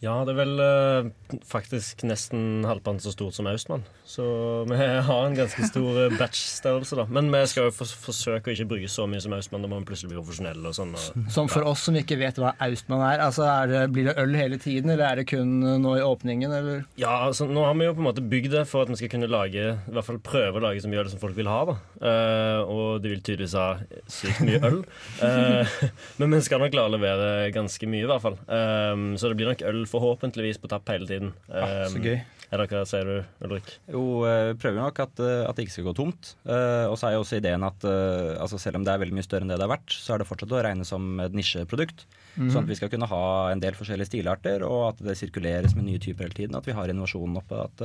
Ja, 0.04 0.18
det 0.28 0.34
er 0.34 0.40
vel 0.42 0.60
eh, 0.60 1.38
faktisk 1.48 2.02
nesten 2.04 2.66
halvparten 2.68 3.00
så 3.00 3.14
stort 3.16 3.38
som 3.38 3.48
Austmann. 3.48 3.86
Så 4.04 4.24
vi 4.68 4.76
har 4.76 5.26
en 5.30 5.38
ganske 5.38 5.64
stor 5.70 6.00
eh, 6.04 6.16
batch-størrelse, 6.20 6.98
da. 7.00 7.06
Men 7.08 7.30
vi 7.32 7.40
skal 7.48 7.70
jo 7.70 7.72
for 7.78 7.88
forsøke 8.10 8.52
å 8.52 8.54
ikke 8.54 8.68
bruke 8.74 8.90
så 8.92 9.06
mye 9.08 9.22
som 9.24 9.32
Austmann. 9.38 9.64
Da 9.64 9.70
må 9.72 9.80
vi 9.80 9.88
plutselig 9.88 10.12
bli 10.12 10.20
profesjonelle 10.20 10.68
og 10.68 10.76
sånn. 10.76 10.92
og- 11.00 11.32
Som 11.32 11.48
for 11.48 11.64
oss 11.72 11.86
som 11.88 11.96
ikke 11.96 12.18
vet 12.20 12.36
hva 12.36 12.52
Austmann 12.68 13.00
er, 13.08 13.24
altså 13.24 13.48
er 13.48 13.72
det, 13.72 13.84
blir 13.96 14.10
det 14.12 14.18
øl 14.20 14.36
hele 14.36 14.60
tiden, 14.60 14.90
eller 14.92 15.06
er 15.08 15.16
det 15.22 15.28
kun 15.32 15.56
nå 15.82 15.96
i 15.98 16.04
åpningen, 16.04 16.52
eller? 16.52 16.84
Ja, 17.00 17.16
altså 17.30 17.48
Nå 17.48 17.64
har 17.64 17.74
vi 17.80 17.86
jo 17.88 17.94
på 17.96 18.04
en 18.04 18.10
måte 18.12 18.28
bygd 18.28 18.52
det 18.58 18.66
for 18.68 18.84
at 18.84 18.90
vi 18.92 18.96
skal 19.00 19.10
kunne 19.16 19.30
lage 19.32 19.56
I 19.72 19.92
hvert 19.94 20.04
fall 20.08 20.20
prøve 20.20 20.60
å 20.60 20.66
lage 20.68 20.84
så 20.84 20.92
mye 20.92 21.00
øl 21.06 21.10
som 21.14 21.20
folk 21.24 21.36
vil 21.40 21.48
ha. 21.48 21.64
da 21.72 21.78
Eh, 22.04 22.60
Og 22.68 23.02
de 23.02 23.10
vil 23.14 23.22
tydeligvis 23.24 23.56
ha 23.56 23.78
sykt 24.12 24.44
mye 24.44 24.60
øl. 24.68 24.84
Eh, 25.24 25.66
men 26.20 26.32
vi 26.36 26.42
skal 26.44 26.60
nok 26.60 26.72
klare 26.76 26.92
å 26.92 26.96
levere 26.98 27.52
ganske 27.56 27.88
mye, 27.88 28.04
i 28.04 28.10
hvert 28.12 28.22
fall. 28.22 28.36
Eh, 28.52 29.16
så 29.16 29.30
det 29.32 29.38
blir 29.40 29.48
nok 29.54 29.64
øl 29.72 29.86
forhåpentligvis 29.94 30.60
på 30.62 30.70
tapp 30.72 30.90
hele 30.92 31.08
tiden. 31.10 31.34
Ah, 31.50 31.86
så 31.92 32.02
gøy. 32.02 32.18
Er 32.54 32.62
det 32.62 32.66
hva 32.70 32.84
sier 32.86 33.08
du, 33.08 33.46
Ulrik? 33.48 33.70
Jo, 33.90 34.02
eh, 34.30 34.52
vi 34.52 34.58
prøver 34.62 34.78
nok 34.78 35.00
at, 35.02 35.22
eh, 35.26 35.40
at 35.50 35.58
det 35.58 35.64
ikke 35.66 35.74
skal 35.74 35.88
gå 35.88 35.94
tomt. 35.98 36.34
Eh, 36.46 36.86
og 36.86 36.94
så 37.02 37.08
er 37.08 37.16
jo 37.16 37.24
også 37.24 37.40
ideen 37.40 37.64
at 37.66 37.86
altså 37.88 38.60
selv 38.62 38.78
om 38.78 38.84
det 38.86 38.94
er 38.94 39.02
veldig 39.02 39.16
mye 39.18 39.26
større 39.26 39.42
enn 39.48 39.50
det 39.54 39.58
det 39.58 39.66
har 39.66 39.72
vært, 39.74 39.90
så 39.96 40.14
er 40.14 40.22
det 40.22 40.28
fortsatt 40.30 40.54
å 40.54 40.62
regne 40.68 40.86
som 40.86 41.08
et 41.24 41.34
nisjeprodukt. 41.34 42.06
Mm. 42.38 42.50
Sånn 42.54 42.66
at 42.68 42.70
vi 42.70 42.78
skal 42.78 42.92
kunne 42.94 43.10
ha 43.10 43.24
en 43.54 43.64
del 43.64 43.74
forskjellige 43.78 44.12
stilarter, 44.12 44.62
og 44.68 44.92
at 44.92 45.02
det 45.06 45.16
sirkuleres 45.18 45.74
med 45.78 45.88
nye 45.88 46.02
typer 46.02 46.28
hele 46.28 46.38
tiden. 46.44 46.56
At 46.60 46.66
vi 46.70 46.76
har 46.78 46.90
innovasjonen 46.94 47.40
oppe. 47.42 47.64
At, 47.66 47.82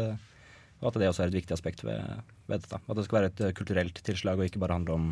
og 0.83 0.91
at 0.93 1.00
det 1.00 1.09
også 1.09 1.25
er 1.25 1.33
et 1.33 1.38
viktig 1.41 1.57
aspekt 1.57 1.81
ved, 1.85 2.05
ved 2.49 2.61
dette. 2.67 2.77
At 2.85 2.97
det 3.00 3.07
skal 3.09 3.23
være 3.23 3.33
et 3.33 3.57
kulturelt 3.57 4.03
tilslag, 4.05 4.37
og 4.41 4.49
ikke 4.50 4.61
bare 4.62 4.77
handle 4.77 4.95
om 5.00 5.09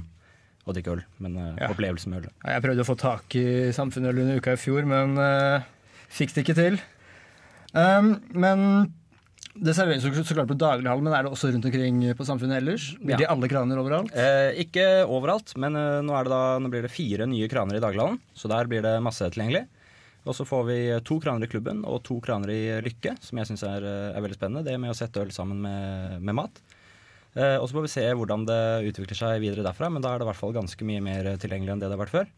å 0.67 0.75
drikke 0.75 0.97
øl, 0.99 1.03
men 1.23 1.37
Ja. 1.57 1.69
opplevelse 1.71 2.11
med 2.11 2.25
øl. 2.27 2.31
Jeg 2.45 2.63
prøvde 2.65 2.83
å 2.83 2.89
få 2.89 2.97
tak 2.99 3.37
i 3.39 3.47
Samfunnet 3.73 4.11
under 4.19 4.37
uka 4.41 4.53
i 4.57 4.61
fjor, 4.61 4.85
men 4.85 5.17
eh, 5.23 5.63
fikk 6.13 6.35
det 6.37 6.45
ikke 6.47 6.57
til. 6.59 6.79
Um, 7.77 8.15
men 8.33 8.63
det 9.57 9.73
serveres 9.77 10.05
jo 10.05 10.13
så 10.21 10.35
klart 10.37 10.49
på 10.51 10.57
daglighallen, 10.61 11.05
men 11.07 11.15
er 11.17 11.25
det 11.25 11.33
også 11.33 11.49
rundt 11.53 11.65
omkring 11.69 12.03
på 12.17 12.27
Samfunnet 12.29 12.59
ellers? 12.61 12.91
Blir 13.01 13.17
Ja. 13.17 13.23
det 13.25 13.29
alle 13.33 13.49
kraner 13.49 13.81
overalt? 13.81 14.13
Eh, 14.13 14.53
ikke 14.65 15.07
overalt, 15.09 15.55
men 15.57 15.75
eh, 15.77 16.03
nå, 16.05 16.13
er 16.13 16.25
det 16.25 16.31
da, 16.35 16.59
nå 16.61 16.69
blir 16.73 16.83
det 16.85 16.91
fire 16.93 17.27
nye 17.27 17.49
kraner 17.49 17.77
i 17.79 17.81
daglighallen, 17.81 18.19
så 18.37 18.49
der 18.53 18.69
blir 18.69 18.83
det 18.85 19.01
masse 19.03 19.25
tilgjengelig. 19.33 19.67
Og 20.27 20.35
så 20.35 20.45
får 20.45 20.65
vi 20.67 20.79
to 21.07 21.21
kraner 21.23 21.47
i 21.47 21.49
klubben 21.49 21.85
og 21.87 22.03
to 22.05 22.19
kraner 22.21 22.51
i 22.51 22.81
Lykke, 22.83 23.15
som 23.23 23.39
jeg 23.39 23.47
syns 23.47 23.63
er, 23.65 23.85
eh, 23.85 24.17
er 24.17 24.21
veldig 24.25 24.37
spennende. 24.37 24.65
Det 24.67 24.79
med 24.81 24.91
å 24.91 24.97
sette 24.99 25.23
øl 25.23 25.31
sammen 25.33 25.61
med, 25.63 26.21
med 26.21 26.35
mat. 26.35 26.61
Eh, 27.37 27.57
og 27.61 27.69
så 27.69 27.77
får 27.79 27.87
vi 27.87 27.95
se 27.97 28.05
hvordan 28.13 28.45
det 28.49 28.63
utvikler 28.93 29.17
seg 29.17 29.41
videre 29.41 29.65
derfra, 29.65 29.89
men 29.93 30.03
da 30.03 30.13
er 30.15 30.19
det 30.19 30.27
i 30.27 30.31
hvert 30.33 30.41
fall 30.41 30.53
ganske 30.57 30.85
mye 30.85 31.01
mer 31.05 31.37
tilgjengelig 31.41 31.73
enn 31.77 31.81
det 31.81 31.89
det 31.89 31.97
har 31.97 32.05
vært 32.05 32.17
før. 32.17 32.29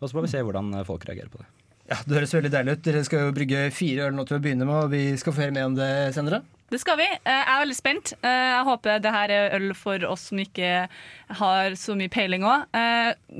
Og 0.00 0.08
så 0.08 0.14
får 0.14 0.22
vi 0.26 0.32
se 0.36 0.42
hvordan 0.46 0.74
eh, 0.78 0.84
folk 0.86 1.02
reagerer 1.06 1.30
på 1.32 1.42
det. 1.42 1.48
Ja, 1.90 1.96
Det 2.06 2.14
høres 2.20 2.32
veldig 2.36 2.52
deilig 2.54 2.72
ut. 2.78 2.82
Dere 2.86 3.02
skal 3.04 3.26
jo 3.26 3.32
brygge 3.34 3.64
fire 3.74 4.06
øl 4.08 4.14
nå 4.14 4.22
til 4.28 4.38
å 4.38 4.42
begynne 4.44 4.66
med, 4.68 4.84
og 4.84 4.92
vi 4.94 5.04
skal 5.18 5.34
få 5.34 5.42
høre 5.42 5.54
mer 5.56 5.66
om 5.66 5.74
det 5.74 5.90
senere. 6.14 6.38
Det 6.70 6.78
skal 6.78 6.94
vi. 7.00 7.02
Eh, 7.02 7.18
Jeg 7.34 7.50
er 7.50 7.62
veldig 7.64 7.74
spent. 7.74 8.12
Eh, 8.22 8.30
Jeg 8.30 8.64
håper 8.68 9.00
det 9.02 9.10
her 9.10 9.28
er 9.34 9.54
øl 9.56 9.72
for 9.74 10.04
oss 10.06 10.28
som 10.30 10.38
ikke 10.38 10.86
har 11.40 11.70
så 11.74 11.96
mye 11.98 12.08
peiling 12.14 12.44
òg. 12.46 12.68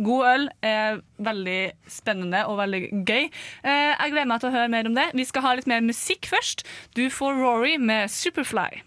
God 0.02 0.26
øl 0.32 0.48
er 0.66 0.98
veldig 1.22 1.60
spennende 1.86 2.42
og 2.50 2.58
veldig 2.58 2.82
gøy. 3.06 3.30
Eh, 3.62 3.94
Jeg 3.94 4.10
gleder 4.16 4.26
meg 4.26 4.40
til 4.42 4.50
å 4.50 4.56
høre 4.58 4.68
mer 4.74 4.90
om 4.90 4.94
det. 4.98 5.06
Vi 5.14 5.24
skal 5.30 5.42
ha 5.46 5.54
litt 5.54 5.70
mer 5.70 5.80
musikk 5.80 6.26
først. 6.26 6.66
Du 6.98 7.06
får 7.08 7.38
Rory 7.38 7.76
med 7.78 8.10
Superfly. 8.10 8.82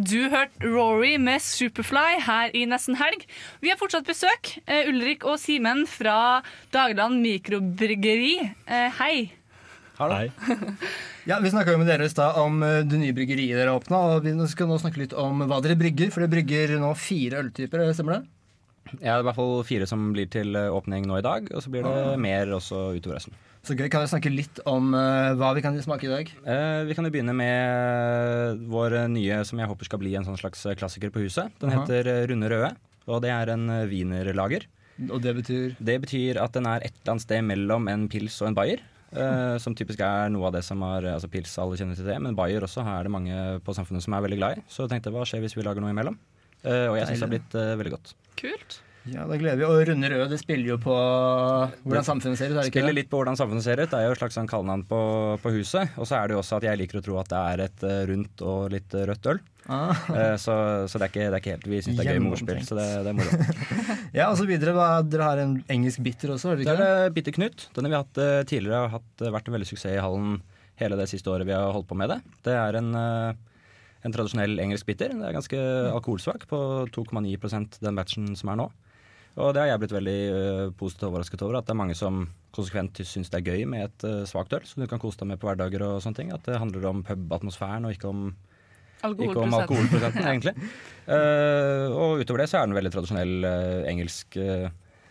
Du 0.00 0.30
hørte 0.32 0.64
Rory 0.64 1.16
med 1.20 1.42
Superfly 1.44 2.20
her 2.24 2.54
i 2.56 2.62
Nesten 2.68 2.96
Helg. 2.96 3.26
Vi 3.60 3.68
har 3.68 3.76
fortsatt 3.80 4.06
besøk. 4.08 4.54
Uh, 4.64 4.88
Ulrik 4.88 5.26
og 5.28 5.36
Simen 5.42 5.82
fra 5.90 6.40
Dagland 6.72 7.20
mikrobryggeri. 7.20 8.36
Uh, 8.64 8.88
Hei. 9.00 9.14
Hei. 10.00 10.26
Ja, 11.28 11.36
Vi 11.44 11.50
snakka 11.52 11.74
med 11.76 11.86
dere 11.90 12.06
i 12.08 12.10
stad 12.10 12.38
om 12.40 12.62
eh, 12.64 12.78
det 12.88 12.96
nye 12.98 13.12
bryggeriet 13.14 13.52
dere 13.58 13.68
har 13.74 13.76
åpna. 13.82 13.98
Og 14.16 14.24
vi 14.24 14.32
skal 14.48 14.70
nå 14.70 14.78
snakke 14.80 15.02
litt 15.02 15.12
om 15.12 15.44
hva 15.44 15.58
dere 15.62 15.76
brygger, 15.78 16.08
for 16.10 16.24
dere 16.24 16.32
brygger 16.32 16.72
nå 16.80 16.94
fire 16.96 17.42
øltyper. 17.44 17.84
stemmer 17.94 18.16
det? 18.16 18.22
Ja, 18.96 19.12
det 19.12 19.12
er 19.18 19.20
i 19.20 19.26
hvert 19.28 19.36
fall 19.36 19.52
fire 19.68 19.86
som 19.86 20.08
blir 20.16 20.30
til 20.32 20.56
åpning 20.56 21.04
nå 21.06 21.20
i 21.20 21.26
dag, 21.26 21.52
og 21.52 21.62
så 21.62 21.70
blir 21.70 21.84
det 21.84 21.92
Ah. 21.92 22.16
mer 22.18 22.48
også 22.56 22.96
utover 22.96 23.20
høsten. 23.20 23.36
Så 23.66 23.76
gøy. 23.76 23.88
Kan 23.92 24.00
dere 24.00 24.10
snakke 24.10 24.32
litt 24.32 24.60
om 24.68 24.94
uh, 24.96 25.32
hva 25.36 25.52
vi 25.56 25.62
kan 25.64 25.76
smake 25.84 26.08
i 26.08 26.10
dag? 26.10 26.30
Uh, 26.46 26.82
vi 26.88 26.96
kan 26.96 27.06
jo 27.06 27.12
begynne 27.12 27.34
med 27.36 28.62
vår 28.72 28.96
nye, 29.12 29.42
som 29.48 29.60
jeg 29.60 29.70
håper 29.70 29.88
skal 29.88 30.00
bli 30.02 30.14
en 30.16 30.26
sånn 30.26 30.38
slags 30.40 30.64
klassiker 30.80 31.12
på 31.12 31.24
huset. 31.26 31.52
Den 31.60 31.74
Aha. 31.74 31.82
heter 31.82 32.08
eh, 32.08 32.22
Runde 32.30 32.48
røde, 32.52 32.70
og 33.06 33.20
det 33.24 33.32
er 33.34 33.52
en 33.52 33.68
eh, 33.72 33.86
wienerlager. 33.90 34.64
Og 35.08 35.20
det 35.24 35.32
betyr 35.38 35.76
Det 35.80 35.96
betyr 36.02 36.40
at 36.42 36.56
den 36.56 36.66
er 36.68 36.84
et 36.84 36.92
eller 36.92 37.14
annet 37.14 37.24
sted 37.24 37.44
mellom 37.44 37.88
en 37.88 38.08
pils 38.12 38.40
og 38.42 38.50
en 38.50 38.58
bayer. 38.58 38.82
Uh, 39.10 39.56
som 39.58 39.74
typisk 39.74 39.98
er 40.06 40.28
noe 40.30 40.46
av 40.46 40.54
det 40.54 40.60
som 40.62 40.84
har 40.86 41.02
altså 41.16 41.26
Pils 41.26 41.56
alle 41.58 41.74
kjenner 41.74 41.98
til 41.98 42.06
det, 42.06 42.14
men 42.22 42.36
bayer 42.38 42.62
også 42.62 42.84
er 42.86 43.08
det 43.08 43.10
mange 43.10 43.38
på 43.66 43.74
samfunnet 43.74 44.04
som 44.04 44.14
er 44.14 44.22
veldig 44.22 44.38
glad 44.38 44.60
i. 44.60 44.68
Så 44.70 44.84
jeg 44.84 44.92
tenkte 44.94 45.10
hva 45.14 45.24
skjer 45.26 45.42
hvis 45.42 45.56
vi 45.58 45.66
lager 45.66 45.82
noe 45.82 45.90
imellom? 45.90 46.18
Eh, 46.60 46.86
og 46.90 46.98
jeg 46.98 47.08
syns 47.08 47.18
det 47.18 47.26
har 47.26 47.32
blitt 47.32 47.56
eh, 47.56 47.74
veldig 47.80 47.92
godt. 47.96 48.14
Kult. 48.40 48.80
Ja, 49.08 49.24
da 49.24 49.36
gleder 49.40 49.56
vi. 49.56 49.64
Og 49.64 49.80
Runde 49.88 50.08
røde 50.12 50.28
det 50.28 50.38
spiller 50.42 50.74
jo 50.74 50.76
på 50.82 50.94
hvordan 50.94 52.04
samfunnet 52.04 52.36
ser 52.36 52.50
ut. 52.50 52.56
er 52.58 52.60
det 52.60 52.68
ikke 52.68 52.80
Spiller 52.80 52.96
litt 52.98 53.08
på 53.12 53.20
hvordan 53.20 53.38
samfunnet 53.38 53.64
ser 53.64 53.80
ut. 53.80 53.88
Det 53.88 53.96
er 53.96 54.10
jo 54.10 54.16
et 54.16 54.20
slags 54.20 54.36
sånn 54.36 54.50
kallenavn 54.50 54.84
på, 54.90 55.00
på 55.40 55.52
huset. 55.54 55.94
Og 55.96 56.08
så 56.08 56.18
er 56.18 56.28
det 56.28 56.36
jo 56.36 56.42
også 56.42 56.58
at 56.58 56.66
jeg 56.68 56.80
liker 56.82 57.00
å 57.00 57.04
tro 57.06 57.16
at 57.22 57.30
det 57.32 57.40
er 57.40 57.62
et 57.64 57.86
eh, 57.88 58.02
rundt 58.10 58.44
og 58.44 58.68
litt 58.74 58.96
eh, 58.96 59.06
rødt 59.08 59.30
øl. 59.32 59.40
Ah. 59.70 60.04
Eh, 60.12 60.34
så 60.40 60.54
så 60.90 61.00
det, 61.00 61.06
er 61.06 61.12
ikke, 61.12 61.24
det 61.24 61.38
er 61.38 61.40
ikke 61.40 61.54
helt 61.54 61.66
Vi 61.70 61.80
syns 61.84 61.98
det 61.98 62.04
er 62.04 62.16
gøy 62.16 62.22
med 62.24 62.36
ordspill, 62.36 62.62
så 62.66 62.76
det, 62.76 62.86
det 63.06 63.12
er 63.12 63.18
moro. 63.18 63.40
Ja, 64.18 64.28
og 64.28 64.36
så 64.40 64.46
videre. 64.48 64.86
Dere 65.08 65.28
har 65.30 65.42
en 65.46 65.56
engelsk 65.72 66.04
bitter 66.04 66.34
også? 66.36 66.52
har 66.52 66.60
dere 66.60 66.68
ikke 66.68 66.76
det? 66.76 66.88
er 66.88 67.04
det 67.08 67.14
Bitter 67.16 67.36
Knut. 67.38 67.68
Den 67.76 67.88
har 67.88 67.94
vi 67.94 68.00
hatt 68.02 68.48
tidligere 68.50 68.82
og 68.84 68.96
hatt, 68.98 69.28
vært 69.38 69.48
en 69.48 69.56
veldig 69.56 69.70
suksess 69.70 69.96
i 69.96 70.02
hallen 70.02 70.40
hele 70.80 70.96
det 70.96 71.08
siste 71.10 71.28
året 71.28 71.48
vi 71.48 71.56
har 71.56 71.72
holdt 71.72 71.88
på 71.88 71.96
med 71.96 72.12
det. 72.12 72.20
Det 72.44 72.52
er 72.56 72.76
en, 72.80 72.92
en 72.96 74.14
tradisjonell 74.14 74.60
engelsk 74.60 74.88
bitter. 74.88 75.12
Det 75.16 75.28
er 75.28 75.36
ganske 75.36 75.64
alkoholsvak, 75.92 76.46
på 76.50 76.60
2,9% 76.92 77.80
den 77.84 78.00
batchen 78.00 78.32
som 78.36 78.52
er 78.52 78.62
nå. 78.62 78.70
Og 79.38 79.54
det 79.54 79.62
har 79.62 79.70
jeg 79.70 79.80
blitt 79.84 79.94
veldig 79.94 80.18
uh, 80.34 80.72
positivt 80.76 81.06
overrasket 81.06 81.42
over. 81.46 81.60
At 81.60 81.68
det 81.68 81.74
er 81.74 81.82
mange 81.82 81.96
som 81.98 82.24
konsekvent 82.54 82.98
syns 83.06 83.30
det 83.30 83.40
er 83.40 83.52
gøy 83.52 83.66
med 83.70 83.86
et 83.86 84.06
uh, 84.08 84.22
svakt 84.28 84.54
øl 84.56 84.64
som 84.66 84.82
du 84.82 84.88
kan 84.90 85.00
kose 85.02 85.20
deg 85.20 85.30
med 85.30 85.40
på 85.40 85.46
hverdager 85.48 85.84
og 85.86 86.00
sånne 86.02 86.18
ting. 86.18 86.32
At 86.34 86.46
det 86.48 86.58
handler 86.60 86.88
om 86.90 87.04
pubatmosfæren 87.06 87.86
og 87.86 87.94
ikke 87.94 88.10
om 88.10 88.30
ikke 89.08 89.40
om 89.40 89.54
alkoholprosenten, 89.56 90.26
egentlig. 90.32 90.52
Uh, 91.08 91.88
og 91.94 92.20
utover 92.20 92.42
det 92.42 92.50
så 92.50 92.60
er 92.60 92.68
den 92.68 92.76
veldig 92.76 92.92
tradisjonell 92.92 93.46
uh, 93.46 93.88
engelsk 93.88 94.36
uh, 94.36 94.68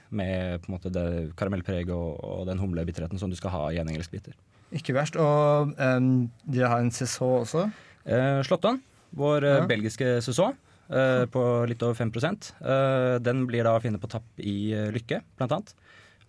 med 0.10 0.62
på 0.62 0.69
en 0.69 0.75
måte 0.75 0.91
det 0.93 1.05
karamellpreget 1.38 1.91
og, 1.93 2.19
og 2.21 2.45
den 2.49 2.62
humlebitterheten 2.62 3.21
som 3.21 3.32
du 3.32 3.38
skal 3.38 3.53
ha 3.53 3.63
i 3.73 3.82
en 3.82 3.89
engelsk 3.89 4.13
bitter. 4.13 4.38
Ikke 4.75 4.93
verst. 4.93 5.17
Og 5.17 5.73
um, 5.73 6.29
dere 6.45 6.69
har 6.69 6.84
en 6.84 6.93
saison 6.93 7.41
også? 7.43 7.65
Uh, 8.05 8.41
Slåttan, 8.45 8.82
vår 9.17 9.45
Ja. 9.47 9.60
belgiske 9.69 10.19
saison, 10.25 10.58
eh, 10.89 11.25
på 11.32 11.43
litt 11.69 11.84
over 11.86 11.95
5 11.97 12.12
eh, 12.17 13.19
Den 13.23 13.45
blir 13.49 13.63
da 13.67 13.75
å 13.78 13.82
finne 13.84 14.02
på 14.02 14.10
tapp 14.12 14.28
i 14.41 14.73
eh, 14.73 14.89
Lykke, 14.95 15.21
blant 15.38 15.56
annet. 15.58 15.73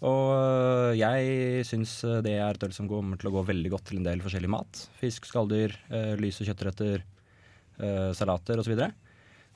Og 0.01 0.31
eh, 0.33 0.95
jeg 1.01 1.67
syns 1.69 1.99
det 2.25 2.33
er 2.39 2.55
et 2.57 2.63
øl 2.65 2.73
som 2.73 2.89
kommer 2.89 3.21
til 3.21 3.29
å 3.29 3.35
gå 3.39 3.47
veldig 3.51 3.71
godt 3.75 3.91
til 3.91 4.01
en 4.01 4.09
del 4.09 4.23
forskjellig 4.25 4.49
mat. 4.53 4.87
Fisk, 5.01 5.29
skalldyr, 5.29 5.77
eh, 5.93 6.15
lyse 6.21 6.47
kjøttretter, 6.49 7.03
eh, 7.81 8.11
salater 8.17 8.63
osv. 8.63 8.77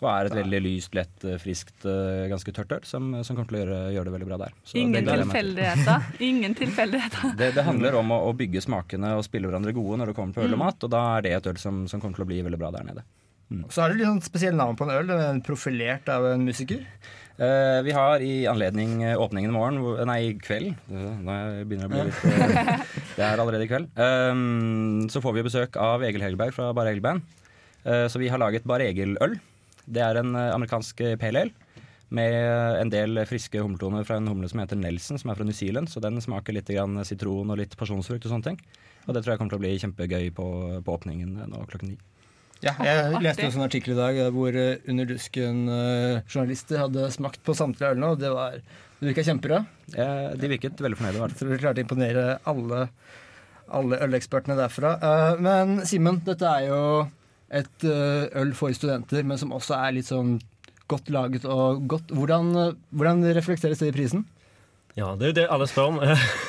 Og 0.03 0.09
er 0.11 0.27
et 0.29 0.35
veldig 0.37 0.59
lyst, 0.61 0.93
lett, 0.99 1.23
friskt, 1.41 1.85
ganske 2.29 2.53
tørt 2.53 2.73
øl 2.75 2.83
som, 2.85 3.07
som 3.25 3.37
kommer 3.39 3.49
til 3.49 3.57
å 3.57 3.61
gjøre, 3.63 3.77
gjøre 3.95 4.09
det 4.11 4.13
veldig 4.17 4.27
bra 4.29 4.39
der. 4.43 4.57
Så 4.67 4.77
Ingen 4.83 5.07
tilfeldigheter. 5.07 6.09
Ingen 6.29 6.57
tilfeldigheter. 6.59 7.31
Det, 7.39 7.53
det 7.57 7.65
handler 7.65 7.97
om 8.03 8.11
å, 8.13 8.19
å 8.29 8.33
bygge 8.37 8.61
smakene 8.67 9.15
og 9.17 9.23
spille 9.25 9.49
hverandre 9.49 9.73
gode 9.73 10.01
når 10.03 10.11
det 10.11 10.17
kommer 10.19 10.35
til 10.37 10.45
øl 10.45 10.57
og 10.57 10.59
Mm. 10.59 10.65
mat, 10.67 10.85
og 10.85 10.93
da 10.93 11.05
er 11.15 11.25
det 11.25 11.33
et 11.39 11.47
øl 11.55 11.61
som, 11.63 11.85
som 11.89 12.03
kommer 12.03 12.19
til 12.19 12.27
å 12.27 12.29
bli 12.35 12.43
veldig 12.45 12.61
bra 12.61 12.73
der 12.75 12.85
nede. 12.91 13.07
Så 13.71 13.83
har 13.83 13.93
det 13.93 14.01
litt 14.01 14.09
sånn 14.09 14.25
spesiell 14.25 14.57
navn 14.57 14.77
på 14.79 14.87
en 14.87 14.95
øl. 14.95 15.11
Den 15.11 15.23
er 15.23 15.45
profilert 15.45 16.09
av 16.13 16.27
en 16.33 16.47
musiker. 16.47 16.83
Uh, 17.35 17.83
vi 17.83 17.91
har 17.91 18.23
i 18.23 18.45
anledning 18.47 19.01
eh, 19.03 19.19
åpningen 19.19 19.51
i 19.51 19.55
morgen, 19.57 19.81
nei, 20.07 20.21
i 20.23 20.35
kveld 20.39 20.69
Nå 20.87 21.33
begynner 21.67 21.89
det 21.89 21.89
å 21.89 21.91
bli 21.91 22.03
litt 22.07 22.21
eh, 22.31 22.85
Det 23.17 23.25
er 23.27 23.43
allerede 23.43 23.67
i 23.67 23.71
kveld. 23.73 23.89
Um, 23.99 25.09
så 25.11 25.19
får 25.19 25.35
vi 25.35 25.43
besøk 25.43 25.79
av 25.83 26.05
Egil 26.07 26.23
Hegelberg 26.23 26.55
fra 26.55 26.69
Bare 26.79 26.93
Egil 26.93 27.03
Band. 27.03 27.27
Uh, 27.83 28.07
Så 28.07 28.23
vi 28.23 28.31
har 28.31 28.39
laget 28.39 28.69
Bare 28.71 28.87
Egil-øl. 28.87 29.35
Det 29.83 30.07
er 30.07 30.23
en 30.23 30.31
amerikansk 30.39 31.03
pale 31.21 31.43
ale 31.43 31.83
med 32.15 32.39
en 32.79 32.93
del 32.93 33.19
friske 33.27 33.59
humletoner 33.59 34.07
fra 34.07 34.21
en 34.21 34.31
humle 34.31 34.47
som 34.49 34.63
heter 34.63 34.79
Nelson, 34.79 35.19
som 35.19 35.33
er 35.33 35.41
fra 35.41 35.45
New 35.49 35.57
Zealand. 35.57 35.91
Så 35.91 35.99
den 36.05 36.23
smaker 36.23 36.55
litt 36.55 36.71
grann 36.71 37.03
sitron 37.05 37.51
og 37.51 37.59
litt 37.59 37.75
pasjonsfrukt 37.81 38.29
og 38.29 38.37
sånne 38.37 38.53
ting. 38.53 38.63
Og 39.09 39.17
det 39.17 39.25
tror 39.25 39.35
jeg 39.35 39.43
kommer 39.43 39.57
til 39.57 39.59
å 39.59 39.65
bli 39.65 39.75
kjempegøy 39.83 40.31
på, 40.39 40.47
på 40.87 40.95
åpningen 41.01 41.35
nå 41.51 41.67
klokken 41.67 41.97
ni. 41.97 41.99
Ja, 42.65 42.73
jeg 42.81 43.21
leste 43.25 43.45
også 43.49 43.61
en 43.61 43.67
artikkel 43.67 43.93
i 43.93 43.99
dag 43.99 44.19
eh, 44.25 44.31
hvor 44.33 44.57
eh, 44.57 44.79
Under 44.89 45.05
dusken-journalister 45.11 46.81
hadde 46.85 47.11
smakt 47.15 47.43
på 47.45 47.55
samtlige 47.57 47.93
ølene, 47.95 48.13
og 48.15 48.23
det, 48.23 48.31
var, 48.33 48.57
det 49.01 49.11
virka 49.11 49.25
kjempebra. 49.27 49.59
Ja, 49.97 50.09
De 50.39 50.51
virket 50.53 50.81
veldig 50.81 50.99
fornøyde. 51.01 51.29
så 51.39 51.49
vi 51.51 51.61
klarte 51.61 51.83
å 51.83 51.87
imponere 51.87 52.25
alle, 52.51 52.87
alle 53.69 54.01
ølekspertene 54.07 54.57
derfra. 54.59 54.95
Eh, 54.97 55.43
Men 55.45 55.79
Simen, 55.89 56.23
dette 56.27 56.49
er 56.49 56.69
jo 56.71 56.81
et 57.55 57.85
eh, 57.87 58.27
øl 58.41 58.55
for 58.57 58.73
studenter, 58.75 59.23
men 59.29 59.39
som 59.39 59.53
også 59.55 59.77
er 59.79 59.99
litt 59.99 60.09
sånn 60.11 60.39
godt 60.91 61.09
laget 61.13 61.45
og 61.49 61.85
godt. 61.89 62.11
Hvordan, 62.17 62.51
eh, 62.61 62.73
hvordan 62.97 63.23
reflekteres 63.37 63.81
det 63.85 63.93
i 63.93 63.97
prisen? 63.99 64.25
Ja, 64.95 65.09
det 65.19 65.27
er 65.27 65.31
jo 65.33 65.35
det 65.41 65.45
alle 65.51 65.67
spør 65.67 65.89
om. 65.91 65.97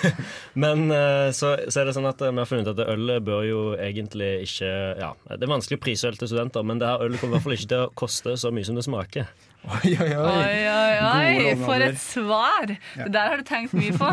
Men 0.63 0.83
eh, 0.93 1.31
så, 1.33 1.55
så 1.65 1.81
er 1.81 1.87
det 1.87 1.95
sånn 1.97 2.05
at 2.05 2.19
eh, 2.21 2.29
vi 2.29 2.43
har 2.43 2.49
funnet 2.49 2.67
ut 2.69 2.77
at 2.77 2.91
øl 2.93 3.15
bør 3.25 3.41
jo 3.47 3.61
egentlig 3.73 4.29
ikke 4.45 4.69
Ja, 4.99 5.09
det 5.31 5.41
er 5.41 5.49
vanskelig 5.49 5.79
å 5.79 5.83
prise 5.87 6.11
øl 6.11 6.19
til 6.19 6.29
studenter, 6.29 6.65
men 6.67 6.81
det 6.81 6.91
her 6.91 7.01
ølet 7.07 7.21
kommer 7.21 7.33
i 7.33 7.39
hvert 7.39 7.47
fall 7.47 7.55
ikke 7.57 7.71
til 7.71 7.85
å 7.87 7.89
koste 7.97 8.35
så 8.37 8.51
mye 8.53 8.67
som 8.67 8.77
det 8.77 8.85
smaker. 8.85 9.31
Oi, 9.65 9.95
oi, 9.97 10.11
Oi, 10.13 10.59
oi, 10.69 10.97
oi, 11.09 11.55
for 11.57 11.81
et 11.81 11.97
svar! 11.97 12.69
Det 12.69 13.07
der 13.15 13.31
har 13.31 13.41
du 13.41 13.47
tenkt 13.49 13.73
mye 13.73 13.95
på. 13.97 14.11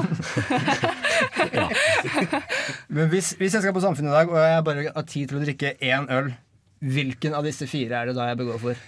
Men 2.96 3.12
hvis, 3.12 3.34
hvis 3.36 3.58
jeg 3.58 3.66
skal 3.66 3.76
på 3.76 3.84
Samfunnet 3.84 4.14
i 4.14 4.16
dag, 4.16 4.32
og 4.32 4.40
jeg 4.40 4.64
bare 4.70 4.86
har 4.96 5.06
tid 5.12 5.28
til 5.28 5.42
å 5.42 5.44
drikke 5.44 5.74
én 5.76 6.08
øl, 6.08 6.32
hvilken 6.80 7.36
av 7.36 7.44
disse 7.44 7.68
fire 7.68 8.00
er 8.00 8.08
det 8.10 8.16
da 8.16 8.30
jeg 8.30 8.40
bør 8.40 8.54
gå 8.54 8.58
for? 8.64 8.80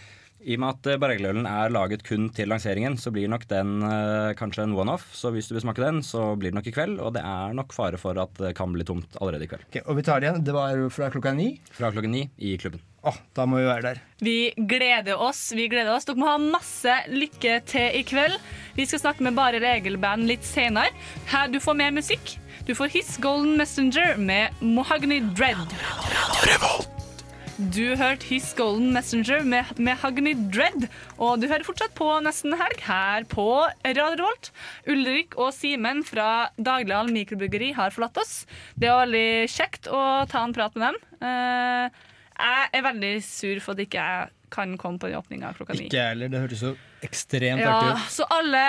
I 0.44 0.57
og 0.59 0.61
med 0.61 0.74
at 0.74 0.88
eh, 0.92 0.98
Bar 1.00 1.14
er 1.14 1.72
laget 1.72 2.04
kun 2.04 2.28
til 2.37 2.50
lanseringen, 2.52 2.98
så 3.00 3.12
blir 3.14 3.30
nok 3.33 3.46
den 3.48 3.78
eh, 3.88 4.33
kanskje 4.38 4.66
en 4.66 4.76
one-off. 4.76 5.07
Så 5.16 5.33
hvis 5.33 5.48
du 5.48 5.54
vil 5.57 5.64
smake 5.64 5.83
den, 5.83 6.02
så 6.04 6.35
blir 6.37 6.52
det 6.52 6.59
nok 6.59 6.68
i 6.68 6.74
kveld. 6.74 6.98
Og 7.00 7.14
det 7.16 7.24
er 7.24 7.54
nok 7.57 7.72
fare 7.76 8.00
for 8.00 8.18
at 8.20 8.35
det 8.40 8.54
kan 8.59 8.72
bli 8.74 8.85
tomt 8.87 9.16
allerede 9.20 9.46
i 9.46 9.50
kveld. 9.50 9.64
Ok, 9.70 9.80
og 9.85 10.00
vi 10.00 10.07
tar 10.07 10.20
det 10.20 10.28
igjen. 10.28 10.44
Det 10.44 10.57
var 10.57 10.85
fra 10.92 11.11
klokka 11.14 11.33
ni. 11.37 11.54
Fra 11.72 11.92
klokka 11.94 12.12
ni 12.12 12.26
i 12.37 12.57
klubben. 12.61 12.83
Åh, 13.04 13.16
da 13.37 13.44
må 13.48 13.59
vi 13.61 13.66
være 13.68 13.85
der. 13.85 14.00
Vi 14.24 14.38
gleder 14.57 15.20
oss. 15.20 15.50
vi 15.52 15.68
gleder 15.68 15.92
oss. 15.92 16.07
Dere 16.09 16.20
må 16.20 16.30
ha 16.30 16.38
masse 16.40 16.94
lykke 17.12 17.59
til 17.68 18.00
i 18.00 18.04
kveld. 18.09 18.38
Vi 18.78 18.88
skal 18.88 19.02
snakke 19.02 19.24
med 19.26 19.37
Bare 19.37 19.61
Regelband 19.64 20.28
litt 20.28 20.46
senere. 20.48 20.92
Her 21.33 21.52
du 21.52 21.61
får 21.61 21.76
mer 21.80 21.92
musikk. 21.92 22.38
Du 22.64 22.72
får 22.76 22.94
His 22.96 23.16
Golden 23.20 23.59
Messenger 23.61 24.16
med 24.16 24.64
Mahogany 24.64 25.20
Dread. 25.37 25.68
Du 27.55 27.95
hørte 27.95 28.27
His 28.27 28.49
Golden 28.59 28.88
Messenger 28.90 29.45
med 29.47 29.79
Mahogany 29.79 30.33
Dread, 30.35 30.88
og 31.23 31.38
du 31.38 31.47
hører 31.47 31.62
fortsatt 31.62 31.93
på 31.95 32.09
Nesten 32.25 32.57
Helg 32.59 32.81
her 32.83 33.27
på 33.31 33.45
Radio 33.85 34.09
Revolt. 34.17 34.49
Ulrik 34.90 35.37
og 35.38 35.53
Simen 35.55 36.03
fra 36.03 36.49
Dagligdal 36.59 37.12
mikrobryggeri 37.14 37.71
har 37.77 37.95
forlatt 37.95 38.19
oss. 38.19 38.33
Det 38.75 38.90
var 38.90 39.05
veldig 39.05 39.47
kjekt 39.55 39.87
å 39.87 40.03
ta 40.27 40.43
en 40.43 40.57
prat 40.57 40.75
med 40.75 40.88
dem. 40.88 40.99
Eh, 41.31 42.03
jeg 42.43 42.75
er 42.75 42.87
veldig 42.88 43.14
sur 43.23 43.62
for 43.62 43.77
at 43.77 43.85
ikke 43.87 44.03
jeg 44.03 44.35
kan 44.55 44.77
komme 44.81 45.03
på 45.03 45.11
den 45.11 45.19
åpninga 45.19 45.51
klokka 45.59 45.75
ni. 45.77 45.88
Ikke 45.88 45.99
jeg 46.01 46.12
heller. 46.14 46.31
Det 46.33 46.43
hørtes 46.45 46.62
jo 46.64 46.75
ekstremt 47.05 47.61
Ja, 47.64 47.75
artig 47.75 47.97
ut. 47.99 48.12
så 48.14 48.29
alle 48.33 48.62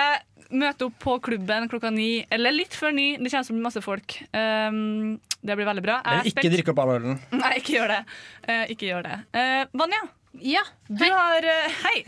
møter 0.50 0.86
opp 0.90 0.98
på 1.02 1.16
klubben 1.26 1.64
klokka 1.70 1.90
ni, 1.90 2.10
eller 2.30 2.54
litt 2.54 2.74
før 2.78 2.92
ni. 2.94 3.06
Det 3.18 3.30
kommer 3.32 3.46
til 3.48 3.54
å 3.54 3.56
bli 3.56 3.64
masse 3.64 3.82
folk. 3.82 4.18
Um, 4.30 5.16
det 5.46 5.56
blir 5.58 5.66
veldig 5.66 5.82
bra. 5.82 5.96
Jeg 6.04 6.20
er 6.20 6.22
Men 6.22 6.30
ikke 6.32 6.52
drikk 6.54 6.70
opp 6.74 6.82
all 6.84 6.92
ølen. 6.98 7.18
Nei, 7.34 7.56
ikke 7.62 7.74
gjør 7.80 7.90
det. 7.96 7.98
Uh, 8.46 8.62
ikke 8.74 8.90
gjør 8.92 9.08
det. 9.08 9.16
Uh, 9.34 9.62
Vanja, 9.82 10.04
Ja, 10.44 10.62
du 10.92 11.04
har 11.08 11.46
eh, 11.48 11.76
Hei! 11.82 12.02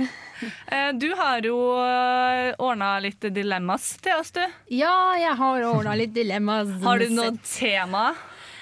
Eh, 0.71 0.91
du 1.01 1.09
har 1.17 1.43
jo 1.43 1.57
uh, 1.81 2.53
ordna 2.63 2.91
litt 3.03 3.25
dilemmas 3.35 3.95
til 4.05 4.21
oss, 4.21 4.31
du. 4.37 4.43
ja 4.71 4.93
jeg 5.19 5.33
har 5.41 5.65
ordna 5.71 5.97
litt 5.99 6.13
dilemmas. 6.15 6.69
Har 6.85 7.01
du 7.03 7.09
noe 7.17 7.33
tema? 7.49 8.13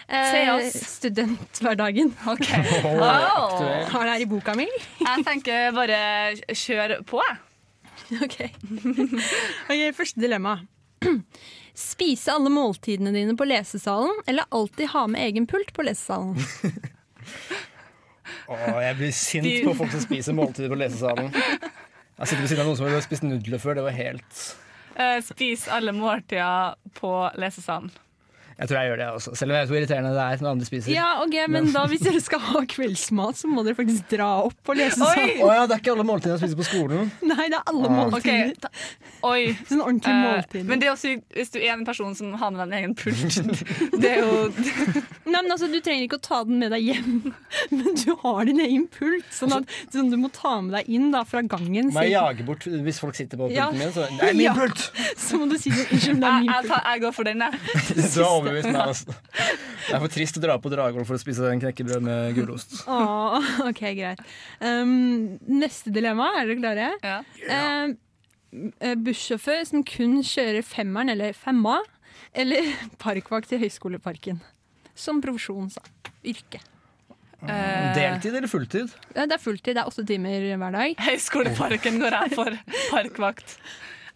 Se 0.06 0.38
Eh, 0.44 0.54
oss. 0.54 0.76
studenthverdagen. 0.96 2.12
OK. 2.32 2.46
Oh, 2.84 2.94
Wow. 3.00 3.56
Har 3.90 4.04
det 4.06 4.12
her 4.12 4.22
i 4.22 4.28
boka 4.30 4.54
mi? 4.54 4.68
Jeg 5.00 5.24
tenker 5.26 5.72
bare 5.74 5.98
kjør 6.54 7.00
på, 7.08 7.20
jeg. 7.26 7.42
Ok. 8.22 8.36
ok, 9.66 9.80
Første 9.96 10.20
dilemma. 10.22 10.58
Spise 11.76 12.30
alle 12.32 12.48
måltidene 12.54 13.10
dine 13.12 13.34
på 13.36 13.44
lesesalen, 13.50 14.14
eller 14.30 14.46
alltid 14.54 14.92
ha 14.94 15.02
med 15.10 15.20
egen 15.26 15.46
pult 15.50 15.72
på 15.76 15.82
lesesalen? 15.84 16.38
Åh, 18.46 18.78
jeg 18.84 18.96
blir 19.00 19.12
sint 19.14 19.48
på 19.66 19.74
folk 19.74 19.90
som 19.92 20.02
spiser 20.04 20.36
måltider 20.38 20.70
på 20.72 20.78
lesesalen. 20.78 21.32
Jeg 21.34 22.30
sitter 22.30 22.42
ved 22.44 22.48
siden 22.52 22.62
av 22.62 22.70
noen 22.70 22.78
som 22.78 22.88
har 22.88 23.02
spist 23.04 23.26
nudler 23.26 23.60
før. 23.60 23.76
Det 23.80 23.84
var 23.88 23.96
helt 23.98 24.38
uh, 24.96 25.18
spis 25.26 25.66
alle 25.72 25.92
måltider 25.96 26.78
på 26.96 27.10
lesesalen. 27.42 27.90
Jeg 28.56 28.68
tror 28.70 28.78
jeg 28.80 28.88
gjør 28.88 28.96
det 29.02 29.06
også. 29.12 29.32
Selv 29.36 29.50
om 29.52 29.56
jeg 29.56 29.62
vet 29.66 29.68
hvor 29.72 29.78
irriterende 29.82 30.12
det 30.16 30.22
er 30.24 30.42
når 30.42 30.50
andre 30.56 30.64
spiser. 30.66 30.88
Ja, 30.94 31.08
ok, 31.20 31.34
Men 31.52 31.66
da 31.74 31.82
hvis 31.90 32.00
dere 32.00 32.20
skal 32.24 32.40
ha 32.40 32.60
kveldsmat, 32.72 33.36
så 33.36 33.50
må 33.52 33.64
dere 33.66 33.76
faktisk 33.76 34.08
dra 34.14 34.28
opp 34.46 34.70
og 34.72 34.78
lese 34.80 34.96
sånn. 34.96 35.42
Å 35.44 35.50
ja, 35.52 35.66
det 35.68 35.76
er 35.76 35.82
ikke 35.82 35.92
alle 35.92 36.06
måltider 36.08 36.38
jeg 36.38 36.40
spiser 36.46 36.60
på 36.62 36.64
skolen. 36.70 37.10
Nei, 37.22 37.48
det 37.52 37.58
er 37.60 37.66
alle 37.68 37.90
Ah. 37.90 37.98
måltider. 38.08 38.54
Ok, 38.56 38.70
Oi. 39.26 39.42
Sånn 39.68 39.82
ordentlig 39.82 40.12
Eh, 40.12 40.22
måltid. 40.24 40.64
men 40.70 40.78
det 40.80 40.86
er 40.88 40.92
også 40.94 41.12
hvis 41.34 41.50
du 41.52 41.58
er 41.60 41.72
en 41.74 41.84
person 41.84 42.14
som 42.14 42.32
har 42.32 42.50
med 42.50 42.60
deg 42.60 42.72
en 42.72 42.78
egen 42.80 42.94
pult. 42.94 43.36
Det 44.00 44.10
er 44.10 44.20
jo 44.22 44.52
Nei, 45.26 45.42
men 45.42 45.50
altså, 45.50 45.66
Du 45.72 45.80
trenger 45.80 46.04
ikke 46.06 46.18
å 46.20 46.22
ta 46.22 46.44
den 46.44 46.58
med 46.60 46.70
deg 46.72 46.82
hjem, 46.86 47.34
men 47.76 47.94
du 47.98 48.14
har 48.22 48.44
din 48.48 48.60
egen 48.60 48.86
pult. 48.92 49.24
Sånn 49.34 49.52
at 49.56 49.64
sånn 49.92 50.10
du 50.12 50.16
må 50.20 50.30
ta 50.32 50.60
med 50.62 50.76
deg 50.78 50.88
inn 50.96 51.10
da, 51.12 51.24
fra 51.28 51.42
gangen. 51.42 51.90
Må 51.92 52.04
jeg 52.06 52.12
Så, 52.12 52.16
jage 52.16 52.46
bort 52.46 52.64
hvis 52.86 53.00
folk 53.02 53.14
sitter 53.18 53.36
på 53.40 53.50
Ja. 53.52 53.68
pulten 53.70 53.78
min? 53.84 53.92
Så, 53.92 54.06
det 54.16 54.30
er 54.30 54.32
min 54.34 54.46
Ja. 54.46 54.54
pult! 54.54 54.90
så 55.26 55.36
må 55.40 55.48
du 55.50 55.58
si 55.58 55.70
sånn 55.70 55.92
Unnskyld, 55.96 56.20
det 56.20 56.28
er 56.28 56.36
jeg, 56.36 56.40
min 56.46 56.52
jeg, 56.52 56.62
pult. 56.62 56.72
tar, 56.72 56.82
jeg 56.92 57.00
går 57.02 57.12
for 57.16 57.24
den, 57.24 57.38
jeg. 57.38 57.52
Du 57.96 58.02
overbevist 58.46 58.70
meg. 58.72 58.80
Altså. 58.82 59.16
Det 59.86 59.94
er 59.94 60.02
for 60.02 60.14
trist 60.16 60.38
å 60.38 60.42
dra 60.42 60.56
på 60.62 60.72
Dragvoll 60.72 61.06
for 61.08 61.18
å 61.18 61.22
spise 61.22 61.50
en 61.50 61.62
knekkebrød 61.62 62.06
med 62.06 62.38
gulost. 62.38 62.78
Oh, 62.90 63.36
ok, 63.66 63.82
greit. 63.98 64.22
Um, 64.60 65.36
neste 65.50 65.92
dilemma, 65.94 66.32
er 66.40 66.50
dere 66.50 66.60
klare? 66.62 66.88
Ja. 67.04 67.18
Um, 67.84 67.96
eh, 68.80 68.96
bussjåfør 69.06 69.62
som 69.68 69.84
kun 69.86 70.18
kjører 70.26 70.66
femmeren 70.66 71.12
eller 71.14 71.36
femma, 71.36 71.80
eller 72.36 72.72
parkvakt 73.02 73.54
i 73.54 73.60
Høyskoleparken. 73.62 74.40
Som 74.96 75.20
profesjon, 75.24 75.68
sa 75.74 75.84
yrke. 76.26 76.62
Eh, 77.46 77.94
Deltid 77.94 78.34
eller 78.34 78.48
fulltid? 78.48 78.94
Det 79.12 79.26
er 79.28 79.42
fulltid, 79.42 79.76
det 79.76 79.82
er 79.82 79.90
åtte 79.90 80.06
timer 80.08 80.46
hver 80.56 80.72
dag. 80.74 80.96
Høyskoleparken 81.06 82.00
går 82.02 82.16
jeg 82.16 82.38
for. 82.38 82.56
Parkvakt. 82.94 83.58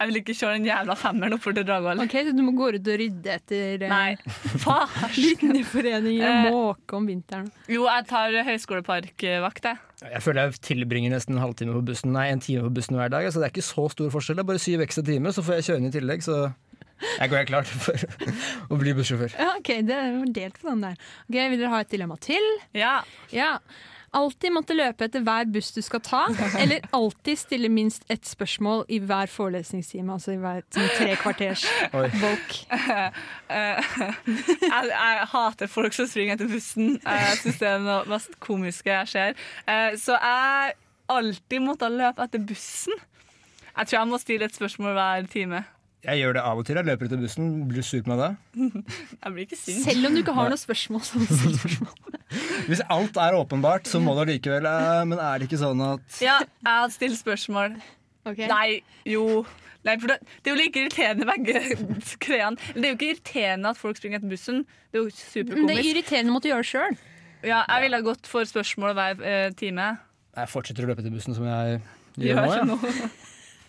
Jeg 0.00 0.08
vil 0.08 0.16
ikke 0.22 0.32
kjøre 0.38 0.54
den 0.56 0.64
jævla 0.70 0.94
femmeren 0.96 1.34
oppover 1.36 1.56
til 1.58 1.66
Dragvoll. 1.68 2.00
Ok, 2.00 2.14
Så 2.24 2.32
du 2.32 2.40
må 2.46 2.54
gå 2.56 2.70
ut 2.72 2.86
og 2.88 2.96
rydde 3.02 3.34
etter 3.34 3.82
eh, 3.84 3.90
Nei, 3.90 4.16
faen. 4.64 4.88
Linjeforeninger 5.18 6.24
Eh. 6.30 6.46
og 6.48 6.54
måke 6.54 6.96
om 6.96 7.06
vinteren. 7.10 7.50
Jo, 7.68 7.84
jeg 7.88 8.06
tar 8.08 8.36
høyskoleparkvakt, 8.48 9.68
jeg. 9.68 9.76
Jeg 10.14 10.22
føler 10.24 10.46
jeg 10.48 10.60
tilbringer 10.64 11.12
nesten 11.12 11.36
en 11.36 11.42
halvtime 11.44 11.74
på 11.76 11.82
bussen 11.90 12.14
Nei, 12.16 12.30
en 12.32 12.40
time 12.40 12.64
på 12.64 12.72
bussen 12.80 12.96
hver 12.96 13.12
dag. 13.12 13.28
Altså, 13.28 13.40
det 13.42 13.50
er 13.50 13.54
ikke 13.54 13.66
så 13.68 13.84
stor 13.92 14.08
forskjell. 14.16 14.40
Det 14.40 14.44
er 14.46 14.50
bare 14.54 14.62
syv 14.64 14.80
ekstra 14.86 15.04
timer, 15.04 15.36
så 15.36 15.44
får 15.44 15.58
jeg 15.60 15.68
kjøre 15.68 15.82
inn 15.84 15.90
i 15.90 15.94
tillegg. 15.98 16.24
Så 16.24 16.38
jeg 17.20 17.30
går 17.32 17.42
helt 17.42 17.52
klart 17.52 17.68
for 17.68 18.08
å 18.72 18.80
bli 18.80 18.96
bussjåfør. 18.96 19.36
Ja, 19.36 19.52
ok, 19.60 19.70
det 19.88 19.96
er 20.00 20.10
jo 20.14 20.24
delt 20.40 20.58
på 20.60 20.68
den 20.72 20.82
der. 20.88 20.96
Ok, 21.28 21.36
Vil 21.36 21.60
dere 21.60 21.72
ha 21.76 21.84
et 21.84 21.92
dilemma 21.92 22.16
til? 22.24 22.48
Ja. 22.76 22.98
Ja. 23.36 23.52
Alltid 24.12 24.50
måtte 24.50 24.74
løpe 24.74 25.06
etter 25.06 25.22
hver 25.22 25.46
buss 25.54 25.68
du 25.76 25.78
skal 25.86 26.00
ta, 26.02 26.24
eller 26.62 26.82
alltid 26.96 27.38
stille 27.38 27.68
minst 27.70 28.02
ett 28.10 28.26
spørsmål 28.26 28.82
i 28.90 28.98
hver 29.06 29.30
forelesningstime, 29.30 30.10
altså 30.16 30.32
i 30.34 30.40
hver 30.42 30.64
sånn 30.74 30.88
tre 30.96 31.14
kvarters 31.20 31.62
bolk. 31.94 32.56
Jeg, 33.50 34.90
jeg 34.90 35.26
hater 35.32 35.70
folk 35.70 35.94
som 35.96 36.06
springer 36.10 36.36
etter 36.36 36.50
bussen. 36.50 36.96
Jeg 37.02 37.38
syns 37.42 37.58
det 37.62 37.68
er 37.70 37.84
det 37.86 37.98
mest 38.10 38.36
komiske 38.42 38.92
jeg 38.92 39.08
ser. 39.10 39.40
Eh, 39.66 39.96
Så 39.98 40.14
jeg 40.18 40.74
alltid 41.10 41.64
måtte 41.64 41.88
løpe 41.90 42.22
etter 42.26 42.42
bussen. 42.46 42.94
Jeg 43.76 43.86
tror 43.90 43.98
jeg 44.00 44.10
må 44.10 44.18
stille 44.22 44.46
et 44.50 44.54
spørsmål 44.58 44.94
hver 44.98 45.26
time. 45.32 45.62
Jeg 46.00 46.16
gjør 46.22 46.32
det 46.38 46.42
av 46.48 46.60
og 46.60 46.64
til. 46.64 46.78
Jeg 46.80 46.88
løper 46.88 47.08
ut 47.10 47.12
av 47.12 47.20
bussen. 47.20 47.48
Blir 47.68 47.82
du 47.82 47.86
sur 47.86 48.00
på 48.04 48.08
meg 48.12 48.20
da? 48.22 48.28
Jeg 49.24 49.32
blir 49.34 49.44
ikke 49.44 49.58
sint. 49.60 49.82
Selv 49.84 50.08
om 50.08 50.14
du 50.16 50.22
ikke 50.22 50.34
har 50.36 50.48
noe 50.52 50.60
spørsmål. 50.60 51.02
Så 51.04 51.20
spørsmål. 51.60 52.20
Hvis 52.70 52.80
alt 52.88 53.18
er 53.20 53.36
åpenbart, 53.36 53.88
så 53.90 54.00
må 54.00 54.14
du 54.16 54.22
allikevel 54.22 54.68
eh, 54.70 55.00
Men 55.10 55.18
er 55.18 55.40
det 55.40 55.48
ikke 55.48 55.58
sånn 55.60 55.80
at 55.82 56.20
Ja, 56.22 56.36
jeg 56.62 56.70
har 56.70 56.92
stilt 56.94 57.18
spørsmål. 57.18 57.74
Okay. 58.28 58.46
Nei, 58.50 58.80
jo 59.08 59.42
Nei, 59.82 59.94
for 59.96 60.12
det, 60.12 60.18
det 60.44 60.50
er 60.50 60.54
jo 60.54 60.58
like 60.60 60.80
irriterende 60.82 61.26
begge 61.28 61.60
kreene. 62.24 62.60
Det 62.76 62.82
er 62.84 62.90
jo 62.90 62.96
ikke 62.98 63.08
irriterende 63.14 63.70
at 63.72 63.80
folk 63.80 63.96
springer 63.96 64.20
etter 64.20 64.28
bussen. 64.30 64.58
Det 64.92 65.00
er 65.00 65.06
jo 65.06 65.06
Men 65.08 65.14
det 65.16 65.16
er 65.16 65.30
superkomisk. 65.32 65.88
irriterende 65.94 66.32
å 66.32 66.36
måtte 66.36 66.50
gjøre 66.50 66.64
det 66.66 66.70
sjøl. 66.70 66.98
Ja, 67.48 67.62
jeg 67.64 67.86
ville 67.86 68.00
ha 68.00 68.04
gått 68.04 68.28
for 68.28 68.44
spørsmål 68.44 68.92
hver 68.98 69.24
eh, 69.24 69.46
time. 69.56 69.86
Jeg 70.36 70.52
fortsetter 70.52 70.84
å 70.84 70.90
løpe 70.92 71.00
etter 71.00 71.14
bussen, 71.14 71.36
som 71.36 71.48
jeg 71.48 71.80
gjør 72.20 72.44
Gjør 72.44 72.68
nå. 72.68 72.76
Ja. 72.84 73.08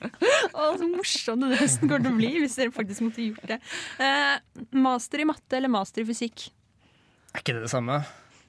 Å, 0.58 0.72
så 0.80 0.88
morsom 0.90 1.44
det 1.46 1.52
nesten 1.60 1.88
kommer 1.90 2.02
til 2.06 2.12
å 2.14 2.18
bli 2.18 2.32
hvis 2.42 2.58
dere 2.60 2.74
faktisk 2.76 3.04
måtte 3.06 3.26
gjort 3.28 3.46
det. 3.54 3.60
Eh, 4.02 4.66
master 4.76 5.24
i 5.24 5.28
matte 5.30 5.58
eller 5.60 5.72
master 5.72 6.04
i 6.04 6.08
fysikk? 6.10 6.48
Er 7.36 7.44
ikke 7.44 7.56
det 7.60 7.64
det 7.68 7.72
samme? 7.72 8.02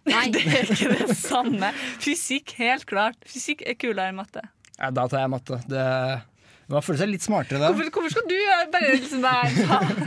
Nei. 0.08 0.24
Det 0.34 0.42
er 0.50 0.72
ikke 0.74 0.96
det 1.06 1.14
samme. 1.20 1.68
Fysikk, 2.02 2.56
helt 2.58 2.86
klart. 2.90 3.18
Fysikk 3.30 3.60
er 3.68 3.76
kulere 3.78 4.10
enn 4.10 4.18
matte. 4.18 4.42
Ja, 4.80 4.88
da 4.90 5.04
tar 5.06 5.20
jeg 5.22 5.30
matte. 5.30 5.60
Det, 5.70 5.84
man 6.72 6.82
føler 6.82 7.04
seg 7.04 7.12
litt 7.12 7.22
smartere 7.22 7.60
da. 7.62 7.68
Hvorfor, 7.70 7.92
hvorfor 7.94 8.16
skal 8.16 8.26
du 8.26 8.34
gjøre 8.34 8.70
bare 8.72 8.94
liksom 8.96 9.22
der? 9.22 10.02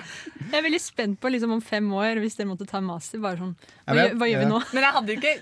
Jeg 0.49 0.59
er 0.59 0.65
veldig 0.67 0.81
spent 0.83 1.21
på 1.23 1.31
liksom, 1.31 1.53
om 1.55 1.61
fem 1.63 1.87
år, 1.95 2.19
hvis 2.23 2.35
dere 2.35 2.49
måtte 2.51 2.67
ta 2.67 2.81
master. 2.83 3.21
Bare 3.23 3.39
sånn, 3.39 3.53
Ja, 3.61 3.69
hva, 3.87 3.95
men- 3.95 4.03
gjør, 4.09 4.17
hva 4.19 4.29
gjør 4.33 4.43
vi 4.43 4.49
nå? 4.51 4.59
Men 4.75 4.87
jeg 4.89 4.95
hadde 4.97 5.13
jo 5.15 5.21
ikke 5.21 5.35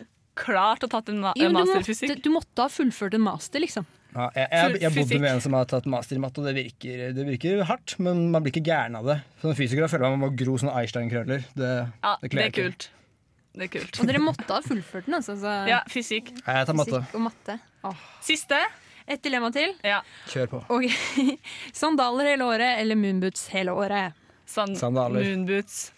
klart 0.43 0.85
å 0.85 0.89
tatt 0.89 1.09
en, 1.13 1.19
ma 1.25 1.33
Jo, 1.37 1.49
master 1.53 1.81
i 1.81 1.87
fysikk. 1.89 2.21
du 2.25 2.29
måtte 2.33 2.63
ha 2.67 2.69
fullført 2.73 3.17
en 3.17 3.25
master, 3.25 3.61
liksom. 3.65 3.85
Ja, 4.13 4.27
jeg, 4.37 4.47
jeg, 4.51 4.81
jeg 4.83 4.93
bodde 4.97 5.19
med 5.23 5.31
en 5.31 5.41
som 5.43 5.55
har 5.57 5.69
tatt 5.69 5.87
master 5.89 6.19
i 6.19 6.21
matte, 6.21 6.41
og 6.41 6.49
det 6.49 6.53
virker, 6.57 7.05
det 7.17 7.25
virker 7.27 7.63
hardt, 7.69 7.95
men 8.03 8.27
man 8.33 8.43
blir 8.45 8.53
ikke 8.53 8.65
gæren 8.69 8.97
av 8.99 9.07
det. 9.09 9.17
Som 9.41 9.55
fysiker 9.57 9.89
føler 9.89 10.05
man 10.07 10.19
man 10.19 10.27
må 10.27 10.35
gro 10.37 10.57
sånne 10.61 10.75
Einstein-krøller. 10.81 11.47
Det, 11.57 11.71
Ja, 12.03 12.13
det 12.21 12.31
det 12.35 12.45
er 12.45 12.53
kult. 12.59 12.87
Det 13.53 13.67
er 13.67 13.73
kult. 13.75 13.99
Og 14.01 14.09
dere 14.09 14.21
måtte 14.21 14.49
ha 14.49 14.61
fullført 14.65 15.09
den. 15.09 15.17
Altså, 15.19 15.35
så, 15.37 15.51
Ja, 15.69 15.81
fysikk. 15.89 16.31
Jeg 16.39 16.69
tar 16.69 16.77
matte. 16.77 17.01
Fysikk 17.03 17.17
og 17.19 17.25
matte. 17.27 17.57
Åh. 17.89 18.05
Siste. 18.25 18.61
Et 19.03 19.19
dilemma 19.21 19.49
til. 19.51 19.73
Ja. 19.83 19.99
Kjør 20.31 20.47
på. 20.53 20.61
Okay. 20.77 21.35
sandaler 21.81 22.31
hele 22.33 22.47
året 22.47 22.79
eller 22.79 22.97
moonboots 22.97 23.49
hele 23.53 23.75
året? 23.75 24.15
San 24.47 24.75
Sandaler. 24.79 25.25
Moonboots. 25.25 25.91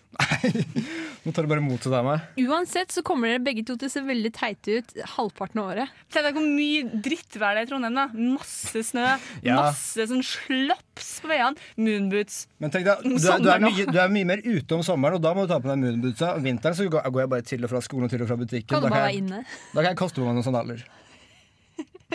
Nå 1.25 1.31
tar 1.33 1.43
du 1.45 1.49
bare 1.49 1.63
motsatt 1.63 1.93
av 1.97 2.05
meg. 2.05 2.25
Uansett 2.45 2.93
så 2.93 3.01
kommer 3.05 3.31
dere 3.33 3.41
begge 3.43 3.63
to 3.67 3.75
til 3.81 3.89
å 3.89 3.91
se 3.91 4.01
veldig 4.05 4.31
teite 4.35 4.77
ut 4.79 4.93
halvparten 5.15 5.61
av 5.61 5.71
året. 5.73 5.93
Tenk 6.13 6.27
deg 6.27 6.37
hvor 6.37 6.45
mye 6.45 7.01
drittvær 7.07 7.57
det 7.57 7.63
er 7.63 7.67
i 7.67 7.69
Trondheim. 7.71 7.97
da 7.97 8.05
Masse 8.13 8.83
snø, 8.91 9.05
Ja. 9.45 9.55
masse 9.59 10.05
sånn 10.11 10.21
slaps 10.25 11.09
på 11.23 11.31
veiene. 11.31 11.57
Moonboots. 11.81 12.37
Men 12.63 12.71
tenk 12.75 12.85
deg, 12.87 13.01
du, 13.03 13.15
er, 13.17 13.39
du, 13.43 13.49
er 13.55 13.65
mye, 13.65 13.87
du 13.91 13.99
er 14.05 14.13
mye 14.13 14.29
mer 14.31 14.43
ute 14.45 14.77
om 14.77 14.83
sommeren, 14.85 15.17
og 15.19 15.25
da 15.25 15.33
må 15.37 15.47
du 15.47 15.51
ta 15.53 15.59
på 15.63 15.71
deg 15.73 15.81
moonbootsa. 15.83 16.35
Om 16.37 16.45
vinteren 16.45 16.77
så 16.77 16.87
går 16.89 17.09
jeg 17.09 17.31
bare 17.35 17.47
til 17.53 17.65
og 17.65 17.73
fra 17.73 17.81
skolen 17.85 18.05
og 18.09 18.13
til 18.13 18.21
og 18.23 18.29
fra 18.31 18.37
butikken. 18.43 18.69
Kan 18.75 18.85
Da 18.85 18.93
kan, 18.93 19.09
jeg, 19.09 19.23
inne? 19.25 19.41
da 19.73 19.81
kan 19.81 19.91
jeg 19.91 19.99
kaste 20.03 20.21
på 20.21 20.29
meg 20.29 20.37
noen 20.37 20.47
sandaler. 20.47 20.85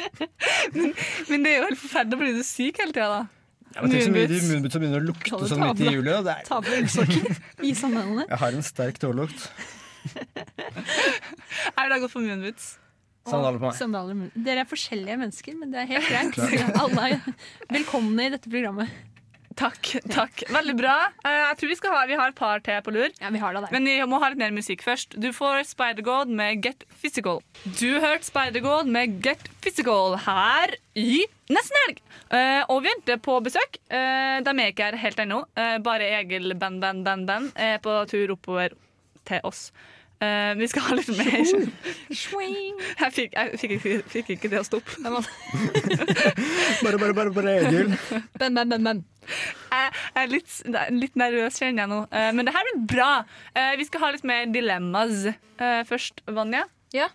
Men 1.31 1.43
det 1.45 1.51
er 1.51 1.57
jo 1.61 1.67
helt 1.69 1.81
forferdelig 1.83 2.17
å 2.17 2.21
bli 2.23 2.33
så 2.39 2.47
syk 2.47 2.79
hele 2.81 2.95
tida, 2.95 3.09
da. 3.21 3.40
Ja, 3.71 3.85
tenk 3.87 4.03
så 4.03 4.11
mye 4.11 4.27
Moonboots. 4.27 4.47
moonbootsa 4.51 4.81
begynner 4.83 5.01
å 5.03 5.07
lukte 5.07 5.41
sånn 5.51 5.61
midt 5.63 5.81
i 5.85 5.93
juli. 5.95 6.11
Da. 6.11 6.21
Det 6.27 6.33
er, 6.35 6.47
Ta 6.49 6.59
på 6.65 6.73
ullsokker 6.75 7.41
i 7.69 7.73
sandalene. 7.79 8.25
jeg 8.27 8.41
har 8.43 8.57
en 8.59 8.67
sterk 8.67 8.99
tålukt. 9.03 9.45
Jeg 10.11 10.25
det 11.77 11.93
ha 11.95 11.99
gått 12.03 12.15
for 12.15 12.25
moonboots. 12.25 12.73
Sandaler 13.31 13.61
på 13.61 13.69
meg. 13.69 13.77
Sandaler. 13.77 14.21
Dere 14.35 14.65
er 14.65 14.69
forskjellige 14.69 15.17
mennesker, 15.21 15.57
men 15.61 15.71
det 15.75 15.83
er 15.83 15.91
helt 15.93 16.09
greit. 16.09 16.77
Alle 16.83 17.07
er 17.11 17.19
velkomne 17.71 18.27
i 18.27 18.33
dette 18.33 18.51
programmet. 18.51 18.91
Takk. 19.61 19.91
takk. 20.09 20.43
Veldig 20.49 20.75
bra. 20.79 20.95
Eh, 21.21 21.35
Jeg 21.51 21.59
tror 21.61 21.69
vi, 21.73 21.77
skal 21.77 21.93
ha, 21.93 22.05
vi 22.09 22.17
har 22.17 22.33
et 22.33 22.39
par 22.39 22.63
til 22.65 22.79
på 22.87 22.95
lur. 22.95 23.11
Ja, 23.21 23.29
vi 23.35 23.43
har 23.43 23.53
det 23.57 23.63
der. 23.67 23.75
Men 23.77 23.85
vi 23.89 23.97
må 24.09 24.21
ha 24.23 24.31
litt 24.33 24.41
mer 24.41 24.55
musikk 24.57 24.81
først. 24.87 25.19
Du 25.21 25.29
får 25.37 25.67
Spider-God 25.69 26.33
med 26.33 26.63
Get 26.65 26.87
Physical. 27.03 27.43
Du 27.67 28.01
hørte 28.01 28.25
Spider-God 28.31 28.89
med 28.89 29.19
Get 29.25 29.51
Physical 29.61 30.17
her 30.25 30.73
i 30.97 31.21
Nesten 31.53 31.77
Helg. 31.85 32.01
Eh, 32.33 32.63
og 32.71 32.81
vi 32.85 32.89
venter 32.95 33.21
på 33.21 33.37
besøk. 33.45 33.77
Eh, 33.93 34.41
de 34.47 34.57
er 34.57 34.73
ikke 34.73 34.89
her 34.89 34.97
helt 35.05 35.21
ennå. 35.27 35.43
Eh, 35.61 35.77
bare 35.85 36.09
Egil 36.23 36.55
Band 36.57 36.81
Band 36.81 37.05
Band 37.05 37.29
Band 37.29 37.53
er 37.61 37.79
på 37.85 38.01
tur 38.11 38.33
oppover 38.39 38.73
til 39.29 39.45
oss. 39.45 39.69
Uh, 40.21 40.53
vi 40.61 40.67
skal 40.69 40.83
ha 40.85 40.97
litt 40.99 41.09
mer 41.17 41.31
Swing. 42.13 42.75
Jeg 43.01 43.13
fikk, 43.17 43.37
jeg 43.39 43.57
fikk, 43.63 43.71
ikke, 43.79 43.93
fikk 44.13 44.33
ikke 44.35 44.51
det 44.53 44.59
å 44.61 44.67
stoppe. 44.69 44.99
Bare, 46.85 46.99
bare, 47.01 47.15
bare, 47.17 47.33
bare 47.33 47.55
Egil. 47.63 47.95
Ben, 48.37 48.53
ben, 48.55 48.69
ben, 48.69 48.85
bam. 48.85 49.01
Jeg 49.31 49.93
er 50.23 50.33
litt, 50.33 50.59
litt 50.97 51.17
nervøs, 51.19 51.61
kjenner 51.61 51.85
jeg 51.85 51.93
nå. 51.93 52.03
Eh, 52.11 52.31
men 52.37 52.49
det 52.49 52.55
her 52.57 52.69
blir 52.71 52.83
bra. 52.97 53.13
Eh, 53.55 53.73
vi 53.81 53.87
skal 53.89 54.05
ha 54.05 54.13
litt 54.17 54.27
mer 54.29 54.51
dilemmas 54.53 55.27
eh, 55.31 55.83
først. 55.89 56.25
Vanja? 56.31 56.67
Ja. 56.97 57.09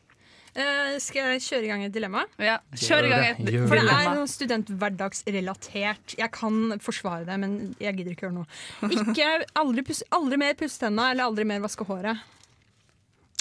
Eh, 0.55 0.93
skal 1.03 1.33
jeg 1.33 1.41
kjøre 1.43 1.67
i 1.67 1.69
gang 1.71 1.81
et 1.83 1.95
dilemma? 1.95 2.21
Ja. 2.39 2.59
Kjør 2.79 3.09
i 3.09 3.11
gang 3.11 3.25
et 3.33 3.41
dilemma. 3.43 3.67
For 3.67 3.81
det 3.81 3.95
er 3.97 4.13
noe 4.15 4.29
studenthverdagsrelatert. 4.31 6.15
Jeg 6.15 6.31
kan 6.35 6.77
forsvare 6.83 7.27
det, 7.27 7.35
men 7.41 7.57
jeg 7.83 7.97
gidder 7.97 8.15
ikke 8.15 8.29
gjøre 8.29 8.37
noe. 8.37 8.47
Ikke 8.87 9.27
aldri, 9.59 9.83
pus, 9.89 9.99
aldri 10.15 10.39
mer 10.39 10.55
pusse 10.59 10.79
tenna 10.79 11.09
eller 11.11 11.27
aldri 11.27 11.47
mer 11.49 11.59
vaske 11.65 11.87
håret. 11.89 12.23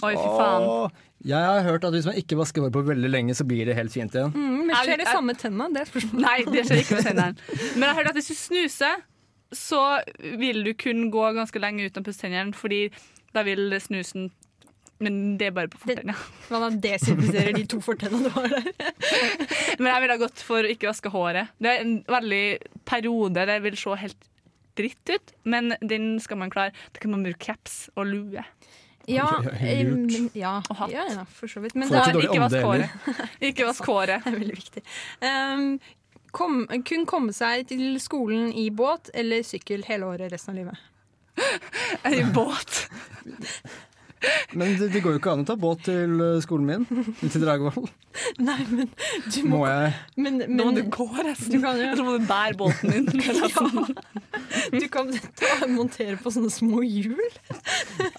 Oi, 0.05 0.13
fy 0.19 0.29
faen. 0.37 0.67
Åh, 0.69 1.03
jeg 1.25 1.41
har 1.49 1.63
hørt 1.65 1.85
at 1.89 1.95
hvis 1.97 2.07
man 2.11 2.19
ikke 2.21 2.37
vasker 2.37 2.65
hår 2.67 2.73
på 2.75 2.83
veldig 2.91 3.11
lenge, 3.11 3.35
så 3.39 3.47
blir 3.49 3.65
det 3.71 3.77
helt 3.79 3.93
fint 3.95 4.13
igjen. 4.15 4.33
Mm, 4.35 4.59
men 4.67 4.71
Er- 4.77 4.85
skjer 4.85 5.01
det 5.01 5.09
samme 5.09 5.35
tenna? 5.41 5.69
Det 5.73 5.83
er 5.85 5.91
spørsmålet. 5.91 6.25
Nei, 6.27 6.39
det 6.53 6.65
skjer 6.69 6.83
ikke 6.85 6.99
med 7.01 7.09
tennene. 7.11 7.59
Men 7.75 7.87
jeg 7.87 7.89
har 7.91 7.99
hørt 8.03 8.11
at 8.13 8.19
hvis 8.21 8.29
du 8.29 8.35
snuser, 8.39 9.05
så 9.55 9.83
vil 10.41 10.65
du 10.67 10.73
kun 10.75 11.07
gå 11.15 11.29
ganske 11.37 11.61
lenge 11.63 11.87
uten 11.87 12.03
å 12.03 12.07
pusse 12.09 12.21
tennene, 12.27 12.53
fordi 12.59 12.91
da 13.35 13.43
vil 13.47 13.71
snusen 13.81 14.31
Men 15.03 15.37
det 15.37 15.49
er 15.49 15.51
bare 15.57 15.69
på 15.69 15.79
fortennene. 15.83 16.15
Man 16.55 16.77
desinfiserer 16.81 17.53
de 17.57 17.65
to 17.67 17.81
fortennene 17.83 18.29
du 18.29 18.31
har 18.37 18.47
der. 18.49 18.69
Men 19.81 19.89
jeg 19.91 20.01
ville 20.05 20.15
ha 20.15 20.21
gått 20.23 20.39
for 20.47 20.63
å 20.63 20.71
ikke 20.71 20.87
vaske 20.87 21.11
håret. 21.11 21.51
Det 21.59 21.73
er 21.73 21.83
en 21.83 21.97
veldig 22.07 22.45
periode 22.87 23.43
det 23.51 23.57
vil 23.67 23.77
se 23.77 23.97
helt 24.05 24.29
dritt 24.79 25.11
ut, 25.11 25.33
men 25.47 25.75
den 25.83 26.19
skal 26.23 26.39
man 26.41 26.51
klare. 26.51 26.73
Da 26.95 27.03
kan 27.03 27.11
man 27.13 27.23
bruke 27.27 27.39
caps 27.43 27.89
og 27.99 28.07
lue. 28.11 28.43
Ja, 29.11 29.27
Lurt. 29.41 30.15
eh, 30.15 30.39
ja, 30.41 30.55
Og 30.71 30.77
hatt. 30.77 30.91
ja, 30.93 31.05
ja, 31.11 31.25
for 31.25 31.51
så 31.51 31.61
vidt. 31.61 31.75
Men 31.75 31.93
er, 31.93 32.13
dårlig 32.13 32.31
ikke 32.31 32.41
vask 32.41 32.65
håret. 32.65 32.89
Ikke 33.51 33.67
vask 33.69 33.85
håret. 33.91 34.25
det 34.25 34.33
er 34.33 34.39
veldig 34.39 34.57
viktig. 34.57 34.83
Um, 35.21 35.81
kom, 36.33 36.67
kun 36.89 37.07
komme 37.07 37.33
seg 37.37 37.69
til 37.69 37.99
skolen 38.01 38.53
i 38.53 38.71
båt 38.71 39.11
eller 39.15 39.45
sykkel 39.47 39.85
hele 39.89 40.09
året 40.15 40.33
resten 40.33 40.55
av 40.55 40.63
livet. 40.63 40.79
I 42.21 42.25
båt. 42.35 42.85
Men 44.55 44.77
det, 44.79 44.91
det 44.95 45.03
går 45.05 45.17
jo 45.17 45.21
ikke 45.23 45.35
an 45.35 45.45
å 45.45 45.49
ta 45.49 45.57
båt 45.59 45.85
til 45.89 46.19
eh, 46.23 46.41
skolen 46.45 46.67
min, 46.69 47.05
til 47.25 47.45
Dragvoll. 47.45 47.89
Nei, 48.39 48.61
men 48.71 48.91
du 49.27 49.41
må, 49.43 49.57
Må 49.57 49.63
jeg 49.67 49.89
men, 50.15 50.37
men, 50.39 50.53
Nå 50.55 50.67
må 50.69 50.75
du 50.77 50.85
gå 50.95 51.07
resten. 51.19 51.51
Du 51.51 51.59
kan 51.65 51.81
Så 51.99 52.05
må 52.07 52.13
du 52.15 52.27
bære 52.29 52.55
båten 52.61 52.93
din. 52.95 53.09
Ja, 54.55 54.79
du 54.79 54.85
kan 54.93 55.09
ta, 55.39 55.67
montere 55.71 56.15
på 56.21 56.31
sånne 56.31 56.51
små 56.53 56.83
hjul. 56.87 57.19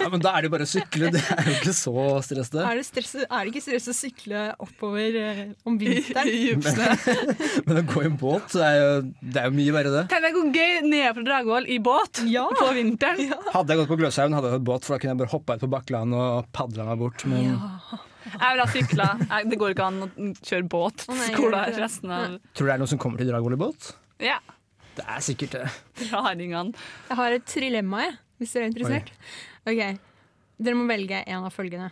Ja, 0.02 0.10
Men 0.12 0.20
da 0.24 0.34
er 0.36 0.44
det 0.44 0.50
jo 0.50 0.54
bare 0.56 0.65
å 0.68 0.70
sykle, 0.70 1.10
det 1.13 1.22
er 1.32 1.48
jo 1.48 1.54
ikke 1.60 1.74
så 1.78 1.94
stress, 2.26 2.52
det. 2.52 2.63
Er 2.65 2.80
det, 2.80 2.86
stress, 2.88 3.13
er 3.24 3.38
det 3.48 3.54
ikke 3.54 3.63
stress 3.63 3.88
å 3.91 3.96
sykle 3.96 4.41
oppover 4.65 5.15
eh, 5.22 5.41
om 5.68 5.78
vinteren? 5.80 6.28
I 6.36 6.52
i 6.52 7.63
Men 7.65 7.80
å 7.80 7.86
gå 7.88 8.04
i 8.04 8.10
en 8.10 8.18
båt, 8.20 8.52
det 8.52 8.68
er 8.68 8.78
jo, 8.82 8.89
det 9.22 9.41
er 9.41 9.48
jo 9.48 9.56
mye 9.62 9.76
verre, 9.78 9.94
det. 9.96 10.04
Tenk 10.12 10.28
deg 10.28 10.36
hvor 10.36 10.52
gøy 10.60 10.74
ned 10.89 11.08
fra 11.15 11.26
Dragvoll 11.30 11.70
i 11.72 11.80
båt 11.88 12.24
Ja. 12.32 12.46
på 12.52 12.68
vinteren. 12.76 13.32
Hadde 13.56 13.72
jeg 13.72 13.82
gått 13.84 13.91
på 13.94 14.00
Gløshaugen, 14.02 14.36
hadde 14.36 14.52
jeg 14.52 14.58
hatt 14.60 14.68
båt, 14.68 14.84
for 14.88 14.96
da 14.96 15.02
kunne 15.02 15.15
jeg 15.15 15.22
bare 15.24 15.34
hoppa 15.38 15.56
ut 15.56 15.63
på 15.63 15.72
Bakkland 15.72 15.95
og 16.04 16.50
padla 16.56 16.88
meg 16.90 17.00
bort. 17.00 17.26
Men 17.30 17.54
Jeg 18.26 18.40
vil 18.42 18.62
ha 18.64 18.68
sykla. 18.74 19.08
Det 19.48 19.60
går 19.62 19.76
ikke 19.76 19.88
an 19.88 20.04
å 20.06 20.10
kjøre 20.42 20.68
båt 20.72 21.06
til 21.06 21.22
skolen 21.30 21.78
resten 21.80 22.12
av 22.12 22.40
tror 22.58 22.66
du 22.66 22.70
det 22.70 22.76
er 22.76 22.82
noen 22.82 22.92
som 22.96 23.02
kommer 23.02 23.22
til 23.22 23.30
Dragvoll 23.30 23.56
i 23.56 23.62
båt? 23.62 23.92
Ja. 24.24 24.40
Det 24.96 25.04
er 25.12 25.24
sikkert 25.24 25.58
det. 25.58 25.66
Raringene. 26.12 26.74
Jeg 27.10 27.20
har 27.20 27.36
et 27.36 27.48
trilemma, 27.52 28.06
jeg, 28.06 28.18
hvis 28.40 28.56
dere 28.56 28.68
er 28.68 28.72
interessert. 28.72 29.12
Ok, 29.66 29.82
Dere 30.56 30.78
må 30.80 30.86
velge 30.88 31.20
en 31.28 31.44
av 31.44 31.52
følgende. 31.52 31.90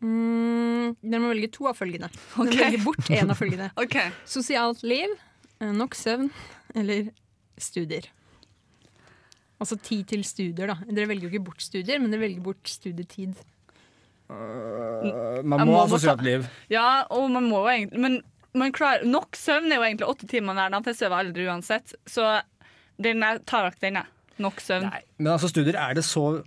Mm, 0.00 0.94
dere 1.02 1.20
må 1.20 1.32
velge 1.32 1.50
to 1.52 1.66
av 1.68 1.76
følgende. 1.76 2.08
Dere 2.36 2.46
må 2.46 2.60
velge 2.62 2.82
bort 2.84 3.10
en 3.10 3.34
av 3.34 3.40
følgende. 3.40 3.72
okay. 3.82 4.14
Sosialt 4.28 4.84
liv, 4.86 5.16
eh, 5.58 5.72
nok 5.74 5.98
søvn 5.98 6.30
eller 6.78 7.10
studier. 7.60 8.06
Altså 9.60 9.76
tid 9.76 10.06
til 10.08 10.22
studier, 10.24 10.70
da. 10.72 10.76
Dere 10.88 11.08
velger 11.10 11.28
jo 11.28 11.32
ikke 11.34 11.44
bort 11.50 11.60
studier, 11.64 11.98
men 12.00 12.10
dere 12.14 12.22
velger 12.24 12.44
bort 12.44 12.70
studietid. 12.70 13.34
Uh, 14.30 15.40
Man 15.42 15.64
må 15.66 15.72
må 15.72 15.78
ha 15.82 15.88
sosialt 15.90 16.22
liv. 16.24 16.44
Ja, 16.70 17.02
og 17.10 17.26
man 17.34 17.48
må 17.50 17.64
jo 17.64 17.72
egentlig 17.72 17.98
Men 18.04 18.20
man 18.54 18.72
klarer, 18.74 19.04
nok 19.06 19.36
søvn 19.38 19.70
er 19.70 19.78
jo 19.78 19.84
egentlig 19.86 20.08
åtte 20.10 20.26
timer 20.30 20.56
hver 20.58 20.72
natt. 20.74 20.88
Jeg 20.90 20.96
sover 20.98 21.20
aldri 21.22 21.44
uansett. 21.46 21.92
Så 22.10 22.24
den 22.98 23.22
er, 23.22 23.38
tar 23.46 23.68
vekk 23.68 23.78
den, 23.84 24.00
jeg. 24.00 24.10
Nok 24.42 24.58
søvn. 24.64 24.88
Nei, 24.90 25.02
men 25.20 25.32
altså 25.36 25.50
studier 25.52 25.76
er 25.78 25.94
det 25.98 26.02
så 26.08 26.40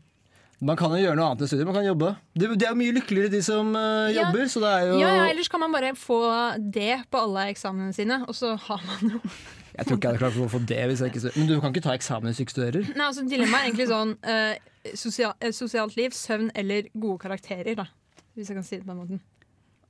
Man 0.64 0.78
kan 0.80 0.92
jo 0.96 1.00
gjøre 1.04 1.16
noe 1.20 1.30
annet 1.30 1.44
enn 1.46 1.50
studier. 1.52 1.68
Man 1.70 1.76
kan 1.78 1.86
jobbe. 1.88 2.12
Det, 2.40 2.50
de 2.60 2.68
er 2.68 2.76
mye 2.80 2.96
lykkeligere, 2.96 3.32
de 3.34 3.42
som 3.46 3.72
øh, 3.76 4.12
Ja. 4.14 4.26
jobber. 4.26 4.48
Det 4.48 4.70
er 4.74 4.86
jo 4.90 5.00
Ja, 5.00 5.10
ja, 5.20 5.26
Ellers 5.32 5.48
kan 5.52 5.60
man 5.64 5.72
bare 5.76 5.94
få 5.96 6.20
det 6.60 7.04
på 7.12 7.20
alle 7.24 7.50
eksamene 7.54 7.94
sine, 7.96 8.22
og 8.28 8.36
så 8.36 8.56
har 8.68 8.84
man 8.88 9.16
jo 9.18 9.22
Jeg 9.74 9.88
tror 9.88 9.98
ikke 9.98 10.08
jeg 10.10 10.14
hadde 10.20 10.22
klart 10.22 10.38
å 10.46 10.50
få 10.54 10.60
det 10.70 10.80
hvis 10.92 11.02
jeg 11.02 11.14
ikke. 11.14 11.32
Men 11.40 11.48
du 11.50 11.56
kan 11.64 11.74
ikke 11.74 11.86
ta 11.88 11.94
eksamen 11.98 12.30
hvis 12.30 12.38
du 12.40 12.46
ikke 12.46 12.54
studerer. 12.58 12.90
Nei, 12.94 13.06
altså 13.10 13.24
Dilemmaet 13.26 13.60
er 13.64 13.70
egentlig 13.72 13.88
sånn 13.90 14.16
eh, 14.22 14.94
sosial, 15.00 15.34
eh, 15.42 15.54
sosialt 15.56 15.96
liv, 15.98 16.14
søvn 16.18 16.52
eller 16.60 16.90
gode 16.94 17.22
karakterer, 17.24 17.74
da. 17.82 17.88
Hvis 18.38 18.50
jeg 18.52 18.58
kan 18.60 18.66
si 18.68 18.78
det 18.78 18.86
på 18.86 18.92
den 18.94 19.00
måten. 19.02 19.22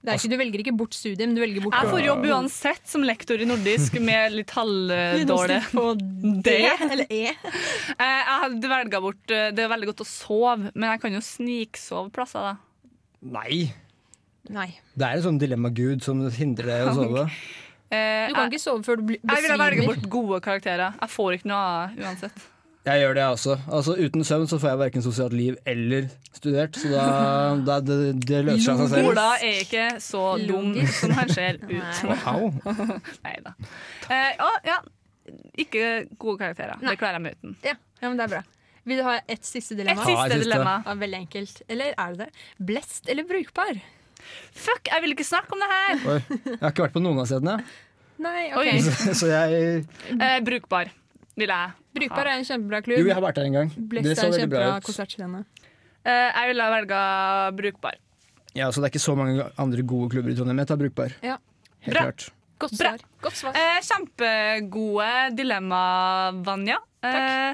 Det 0.03 0.11
er 0.11 0.17
ikke, 0.19 0.29
du 0.33 0.39
velger 0.41 0.61
ikke 0.65 0.71
bort 0.75 0.95
studiet, 0.97 1.21
men 1.29 1.35
du 1.37 1.39
velger 1.39 1.63
bort 1.63 1.75
Jeg 1.79 1.87
får 1.93 2.01
jobb 2.03 2.25
uansett 2.27 2.89
som 2.91 3.05
lektor 3.07 3.39
i 3.39 3.45
nordisk 3.47 3.93
med 4.03 4.33
litt 4.35 4.51
halvdårlig 4.51 5.59
på 5.71 5.83
D. 6.43 6.55
eller 6.89 7.05
E. 7.07 7.21
Eh, 7.31 8.01
Jeg 8.03 8.41
hadde 8.43 8.71
velga 8.73 8.99
bort 9.05 9.31
eh, 9.31 9.45
Det 9.55 9.63
er 9.63 9.71
veldig 9.71 9.87
godt 9.93 10.03
å 10.03 10.07
sove, 10.09 10.71
men 10.73 10.89
jeg 10.91 11.03
kan 11.05 11.15
jo 11.15 11.21
sniksove 11.23 12.11
plasser, 12.15 12.49
da. 12.49 12.91
Nei. 13.39 13.61
Nei. 14.51 14.67
Det 14.99 15.07
er 15.07 15.21
et 15.21 15.23
sånn 15.23 15.39
dilemma-gud 15.39 16.03
som 16.03 16.19
hindrer 16.35 16.67
deg 16.73 16.83
i 16.83 16.89
å 16.91 16.97
sove. 16.99 17.23
Eh, 17.29 17.72
Du 17.93 18.33
kan 18.35 18.47
jeg, 18.47 18.53
ikke 18.53 18.63
sove 18.63 18.83
før 18.85 18.99
du 18.99 19.03
besvimer. 19.11 19.35
jeg 19.37 19.45
ville 19.45 19.59
velge 19.63 19.85
bort 19.91 20.09
gode 20.09 20.39
karakterer. 20.45 20.97
Jeg 21.01 21.09
får 21.13 21.37
ikke 21.37 21.49
noe 21.53 21.61
av 21.69 22.01
uansett. 22.07 22.49
Jeg 22.83 22.99
gjør 22.99 23.13
det, 23.15 23.21
jeg 23.23 23.31
også. 23.37 23.53
Altså, 23.77 23.93
uten 23.95 24.25
søvn 24.27 24.47
så 24.51 24.57
får 24.59 24.69
jeg 24.73 24.79
verken 24.81 25.03
sosialt 25.05 25.33
liv 25.39 25.55
eller 25.71 26.09
studert, 26.35 26.75
så 26.75 26.89
da, 26.91 27.05
da 27.63 27.77
det, 27.79 27.97
det 28.27 28.41
løser 28.43 28.65
seg 28.65 28.73
av 28.73 28.81
seg 28.81 28.97
selv. 28.97 29.11
Ola 29.13 29.27
er 29.39 29.61
ikke 29.63 29.85
så 30.03 30.23
dum 30.43 30.73
som 30.91 31.13
han 31.15 31.31
ser 31.31 31.61
ut. 31.63 32.01
Au. 32.27 32.49
Nei 33.23 33.37
da. 33.45 33.53
Eh, 34.11 34.43
å, 34.43 34.49
ja. 34.67 34.81
Ikke 35.63 35.85
gode 36.19 36.41
karakterer. 36.41 36.75
Det 36.83 36.97
klarer 36.99 37.21
jeg 37.21 37.23
meg 37.29 37.37
uten. 37.39 37.55
Ja, 37.63 37.77
ja, 38.01 38.09
men 38.09 38.19
det 38.19 38.25
er 38.27 38.33
bra. 38.35 38.43
Vil 38.83 38.99
du 38.99 39.05
ha 39.07 39.13
et 39.31 39.47
siste 39.47 39.77
dilemma? 39.79 40.01
Et 40.03 40.09
siste 40.09 40.19
Ja, 40.19 40.25
et 40.27 40.33
siste. 40.33 40.43
dilemma. 40.49 40.73
Ja, 40.83 40.95
veldig 41.05 41.19
enkelt. 41.21 41.61
Eller 41.71 41.93
er 41.95 42.17
det 42.17 42.25
det? 42.25 42.41
Blest 42.67 43.07
eller 43.07 43.23
brukbar? 43.29 43.79
Fuck, 44.53 44.87
jeg 44.91 45.01
vil 45.05 45.15
ikke 45.15 45.25
snakke 45.27 45.55
om 45.55 45.63
det 45.63 45.69
her! 45.71 45.95
Oi. 46.13 46.19
Jeg 46.45 46.59
har 46.61 46.71
ikke 46.75 46.85
vært 46.87 46.95
på 46.97 47.01
noen 47.03 47.19
av 47.23 47.29
stedene, 47.29 47.55
Nei, 48.23 48.43
ok. 48.53 48.69
så, 48.85 49.13
så 49.23 49.29
jeg 49.31 49.85
Eh, 50.19 50.37
brukbar, 50.45 50.91
vil 51.39 51.49
jeg. 51.55 51.73
Brukbar 51.97 52.29
er 52.29 52.37
en 52.39 52.45
kjempebra 52.47 52.79
klubb. 52.85 53.01
Jo, 53.01 53.07
jeg 53.09 53.17
har 53.17 53.25
vært 53.25 53.39
der 53.41 53.49
en 53.49 53.57
gang. 53.59 53.73
Blest 53.89 54.07
Det 54.09 54.15
så 54.17 54.23
er 54.23 54.29
en 54.29 54.35
veldig 54.37 54.49
bra 54.53 54.61
kjempebra 54.61 54.77
ut. 54.77 54.87
konsertscene. 54.87 55.43
Eh, 56.03 56.29
jeg 56.35 56.51
ville 56.53 56.69
velga 56.77 57.01
brukbar. 57.57 57.97
Ja, 58.53 58.67
så 58.69 58.81
det 58.81 58.89
er 58.89 58.93
ikke 58.93 59.01
så 59.07 59.15
mange 59.17 59.45
andre 59.57 59.81
gode 59.87 60.11
klubber 60.13 60.29
i 60.33 60.35
Trondheim. 60.37 60.59
Jeg 60.61 60.69
tar 60.69 60.77
brukbar. 60.81 61.13
Ja. 61.25 61.37
Helt 61.85 61.95
Bra. 61.97 62.03
klart. 62.09 62.27
Godt 62.61 62.77
Bra. 62.77 62.91
svar. 62.93 63.05
Godt 63.25 63.37
svar. 63.39 63.57
Eh, 63.57 63.79
kjempegode 63.89 65.11
dilemma, 65.37 65.83
Vanja. 66.45 66.77
Eh, 67.03 67.53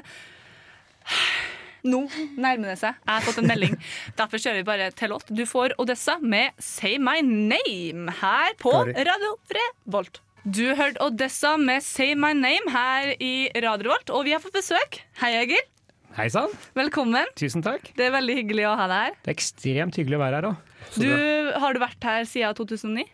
nå 1.84 2.02
nærmer 2.36 2.72
det 2.72 2.78
seg. 2.80 2.96
Jeg 3.04 3.14
har 3.14 3.26
fått 3.26 3.40
en 3.42 3.50
melding. 3.50 3.76
Derfor 4.18 4.42
kjører 4.42 4.60
vi 4.60 4.66
bare 4.68 4.90
til 4.96 5.12
låt. 5.14 5.30
Du 5.30 5.44
får 5.48 5.76
Odessa 5.80 6.18
med 6.20 6.52
'Say 6.58 6.98
My 6.98 7.20
Name' 7.24 8.10
her 8.20 8.56
på 8.60 8.72
Radio 8.90 9.36
Revolt. 9.56 10.20
Du 10.44 10.74
hørte 10.74 11.00
Odessa 11.04 11.56
med 11.56 11.82
'Say 11.82 12.14
My 12.14 12.32
Name' 12.32 12.70
her 12.72 13.14
i 13.20 13.50
Radio 13.54 13.90
Revolt, 13.90 14.10
og 14.10 14.24
vi 14.24 14.32
har 14.32 14.40
fått 14.40 14.56
besøk. 14.56 15.02
Hei, 15.20 15.34
Egil. 15.42 15.62
Hei 16.16 16.26
sann. 16.28 16.50
Velkommen. 16.74 17.28
Tusen 17.38 17.62
takk. 17.62 17.92
Det 17.94 18.08
er 18.08 18.10
veldig 18.10 18.34
hyggelig 18.40 18.64
å 18.66 18.76
ha 18.76 18.86
deg 18.90 19.04
her. 19.04 19.14
Det 19.22 19.30
er 19.30 19.36
ekstremt 19.36 19.94
hyggelig 19.94 20.18
å 20.18 20.22
være 20.24 20.40
her 20.40 20.48
òg. 20.48 20.56
Har 21.60 21.72
du 21.72 21.78
vært 21.78 22.02
her 22.02 22.24
siden 22.26 22.56
2009? 22.58 23.04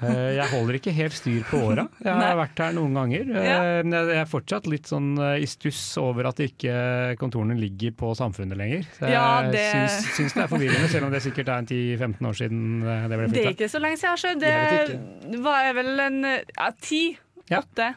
Eh, 0.00 0.36
Jeg 0.36 0.46
holder 0.52 0.76
ikke 0.78 0.92
helt 0.94 1.12
styr 1.16 1.42
på 1.48 1.58
åra. 1.72 1.88
Jeg 2.04 2.14
har 2.14 2.36
vært 2.38 2.58
her 2.62 2.72
noen 2.76 2.94
ganger. 2.94 3.30
Eh, 3.34 3.82
Men 3.82 3.90
jeg 4.08 4.20
er 4.20 4.28
fortsatt 4.30 4.66
litt 4.70 4.86
sånn 4.86 5.18
eh, 5.18 5.42
i 5.42 5.46
stuss 5.50 5.80
over 5.98 6.28
at 6.30 6.36
ikke 6.44 7.16
kontorene 7.18 7.56
ligger 7.58 7.90
på 7.98 8.12
Samfunnet 8.14 8.56
lenger. 8.56 8.86
Så 8.98 9.06
jeg 9.08 9.12
Ja, 9.16 9.42
det- 9.50 9.64
syns, 9.72 10.06
syns 10.16 10.34
det 10.34 10.44
er 10.44 10.48
forvirrende, 10.52 10.88
selv 10.88 11.04
om 11.06 11.10
det 11.12 11.22
sikkert 11.22 11.48
er 11.48 11.58
en 11.58 11.66
10-15 11.66 12.26
år 12.30 12.36
siden 12.38 12.80
det 12.84 13.08
ble 13.18 13.26
Det 13.26 13.28
er 13.28 13.34
flytta. 13.34 13.54
ikke 13.56 13.70
så 13.74 13.80
lenge 13.82 13.98
siden. 13.98 14.16
sjø. 14.16 14.34
Jeg 14.40 15.00
Det 15.32 15.40
var 15.42 15.72
vel 15.74 16.00
en 16.00 16.22
ja, 16.22 16.70
ti? 16.80 17.18
Åtte? 17.50 17.94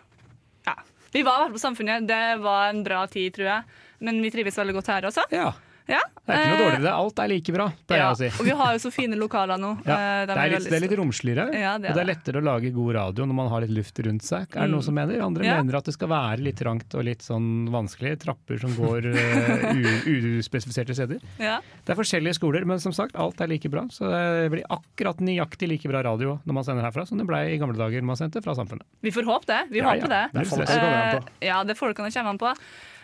Ja. 0.65 0.75
Vi 1.13 1.21
var 1.23 1.33
i 1.33 1.37
hvert 1.37 1.51
fall 1.51 1.57
på 1.57 1.65
Samfunnet. 1.75 2.07
Det 2.07 2.41
var 2.41 2.69
en 2.69 2.83
bra 2.83 3.05
tid, 3.05 3.33
tror 3.35 3.45
jeg. 3.45 3.63
Men 3.99 4.21
vi 4.23 4.29
trives 4.31 4.55
veldig 4.57 4.73
godt 4.73 4.87
her 4.87 5.01
også. 5.03 5.23
Ja. 5.31 5.51
Ja. 5.91 5.99
Det 6.21 6.31
er 6.31 6.41
ikke 6.41 6.51
noe 6.51 6.55
Eh, 6.55 6.61
dårlig 6.63 6.79
i 6.79 6.83
det. 6.85 6.91
Alt 6.95 7.19
er 7.19 7.27
like 7.31 7.53
bra, 7.55 7.65
pleier 7.89 7.99
ja. 8.01 8.07
jeg 8.07 8.15
å 8.15 8.19
si. 8.21 8.29
Og 8.39 8.47
vi 8.47 8.53
har 8.61 8.75
jo 8.77 8.79
så 8.85 8.91
fine 8.95 9.17
lokaler 9.19 9.59
nå. 9.59 9.71
Ja, 9.89 9.97
Eh, 10.01 10.21
de 10.21 10.31
det, 10.31 10.37
er 10.45 10.51
litt, 10.55 10.67
det 10.71 10.77
er 10.77 10.83
litt 10.85 10.95
romsligere, 10.99 11.45
Ja, 11.57 11.73
det 11.81 11.89
er 11.89 11.91
og 11.91 11.97
det 11.97 12.03
er 12.05 12.09
lettere 12.11 12.39
å 12.41 12.45
lage 12.45 12.71
god 12.75 12.91
radio 12.95 13.25
når 13.27 13.37
man 13.41 13.49
har 13.51 13.65
litt 13.65 13.73
luft 13.75 13.99
rundt 14.05 14.23
seg. 14.23 14.45
Er 14.47 14.61
det 14.61 14.69
Mm. 14.69 14.75
noen 14.77 14.85
som 14.87 14.95
mener? 14.95 15.21
Andre 15.25 15.45
Ja. 15.45 15.57
mener 15.61 15.77
at 15.81 15.85
det 15.89 15.93
skal 15.97 16.07
være 16.13 16.39
litt 16.45 16.55
trangt 16.61 16.95
og 16.95 17.03
litt 17.03 17.19
sånn 17.25 17.67
vanskelig. 17.73 18.13
Trapper 18.23 18.59
som 18.61 18.71
går 18.77 19.09
uh, 19.11 20.39
uspesifiserte 20.39 20.95
steder. 20.95 21.19
Ja. 21.41 21.59
Det 21.85 21.93
er 21.93 21.99
forskjellige 21.99 22.37
skoler, 22.39 22.65
men 22.69 22.79
som 22.79 22.93
sagt, 22.95 23.15
alt 23.19 23.41
er 23.41 23.49
like 23.51 23.69
bra. 23.71 23.83
Så 23.91 24.07
det 24.07 24.49
blir 24.53 24.63
akkurat 24.71 25.19
nøyaktig 25.23 25.67
like 25.71 25.89
bra 25.91 26.03
radio 26.05 26.37
når 26.45 26.53
man 26.53 26.63
sender 26.67 26.85
herfra 26.87 27.05
som 27.09 27.17
det 27.21 27.27
ble 27.29 27.41
i 27.51 27.57
gamle 27.61 27.77
dager 27.79 28.01
man 28.05 28.15
sendte 28.19 28.41
fra 28.45 28.55
Samfunnet. 28.57 28.85
Vi 29.01 29.11
får 29.11 29.27
håpe 29.27 29.49
det. 29.49 29.61
Vi 29.73 29.83
håper 29.83 30.07
ja. 30.07 30.13
det. 30.15 30.23
Det 30.33 30.45
er 30.45 30.49
folkene 30.51 30.71
det 30.71 30.79
kommer 30.79 31.01
an 31.01 31.11
på. 31.17 31.27
Eh, 31.41 31.47
ja, 31.49 31.59
det 31.67 31.77
folkene 31.79 32.11
kommer 32.15 32.35
an 32.35 32.41
på. 32.41 32.53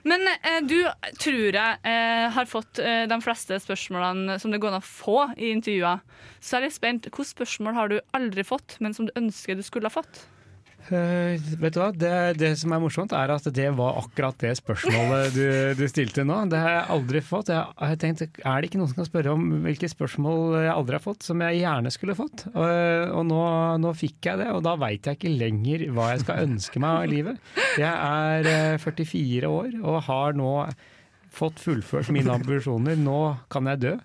Men 0.07 0.23
eh, 0.29 0.61
du 0.63 0.77
tror 1.19 1.57
jeg 1.57 1.79
eh, 1.83 2.27
har 2.31 2.47
fått 2.47 2.79
eh, 2.79 3.03
de 3.09 3.17
fleste 3.23 3.57
spørsmålene 3.59 4.37
som 4.39 4.53
det 4.53 4.61
går 4.63 4.77
an 4.77 4.79
å 4.79 4.87
få 4.87 5.19
i 5.35 5.51
intervjuer. 5.51 6.03
Så 6.39 6.55
jeg 6.55 6.61
er 6.61 6.67
litt 6.67 6.77
spent. 6.77 7.09
Hvilke 7.09 7.27
spørsmål 7.27 7.75
har 7.75 7.91
du 7.91 7.99
aldri 8.15 8.45
fått, 8.47 8.77
men 8.83 8.95
som 8.95 9.09
du 9.09 9.15
ønsker 9.19 9.57
du 9.57 9.65
skulle 9.65 9.91
ha 9.91 9.97
fått? 9.97 10.23
Eh, 10.87 11.35
vet 11.59 11.75
du 11.75 11.79
hva? 11.81 11.89
Det, 11.91 12.11
det 12.39 12.51
som 12.59 12.71
er 12.71 12.81
morsomt, 12.81 13.13
er 13.15 13.31
at 13.33 13.47
det 13.53 13.67
var 13.75 13.97
akkurat 13.99 14.37
det 14.39 14.53
spørsmålet 14.59 15.35
du, 15.35 15.45
du 15.79 15.83
stilte 15.91 16.23
nå. 16.27 16.37
Det 16.51 16.61
har 16.61 16.73
jeg 16.73 16.85
aldri 16.95 17.21
fått. 17.25 17.51
Jeg 17.51 17.65
har 17.75 17.99
tenkt, 18.01 18.23
Er 18.39 18.61
det 18.61 18.69
ikke 18.69 18.81
noen 18.81 18.91
som 18.91 19.01
kan 19.01 19.09
spørre 19.09 19.35
om 19.35 19.45
hvilke 19.65 19.89
spørsmål 19.91 20.57
jeg 20.63 20.73
aldri 20.73 20.97
har 20.99 21.03
fått, 21.03 21.27
som 21.27 21.43
jeg 21.43 21.61
gjerne 21.61 21.93
skulle 21.93 22.17
fått? 22.17 22.47
Og, 22.53 22.67
og 23.19 23.23
nå, 23.27 23.41
nå 23.83 23.93
fikk 23.99 24.31
jeg 24.31 24.43
det, 24.43 24.49
og 24.55 24.63
da 24.67 24.77
veit 24.79 25.07
jeg 25.09 25.19
ikke 25.19 25.35
lenger 25.35 25.87
hva 25.95 26.11
jeg 26.13 26.23
skal 26.25 26.43
ønske 26.47 26.83
meg 26.83 27.01
av 27.01 27.09
livet. 27.11 27.55
Jeg 27.77 27.93
er 27.93 28.51
eh, 28.53 28.83
44 28.83 29.51
år 29.51 29.73
og 29.83 30.03
har 30.07 30.37
nå 30.37 30.53
fått 31.37 31.59
fullført 31.61 32.13
mine 32.15 32.33
ambisjoner. 32.39 32.95
Nå 32.97 33.19
kan 33.51 33.67
jeg 33.73 33.83
dø. 33.83 33.97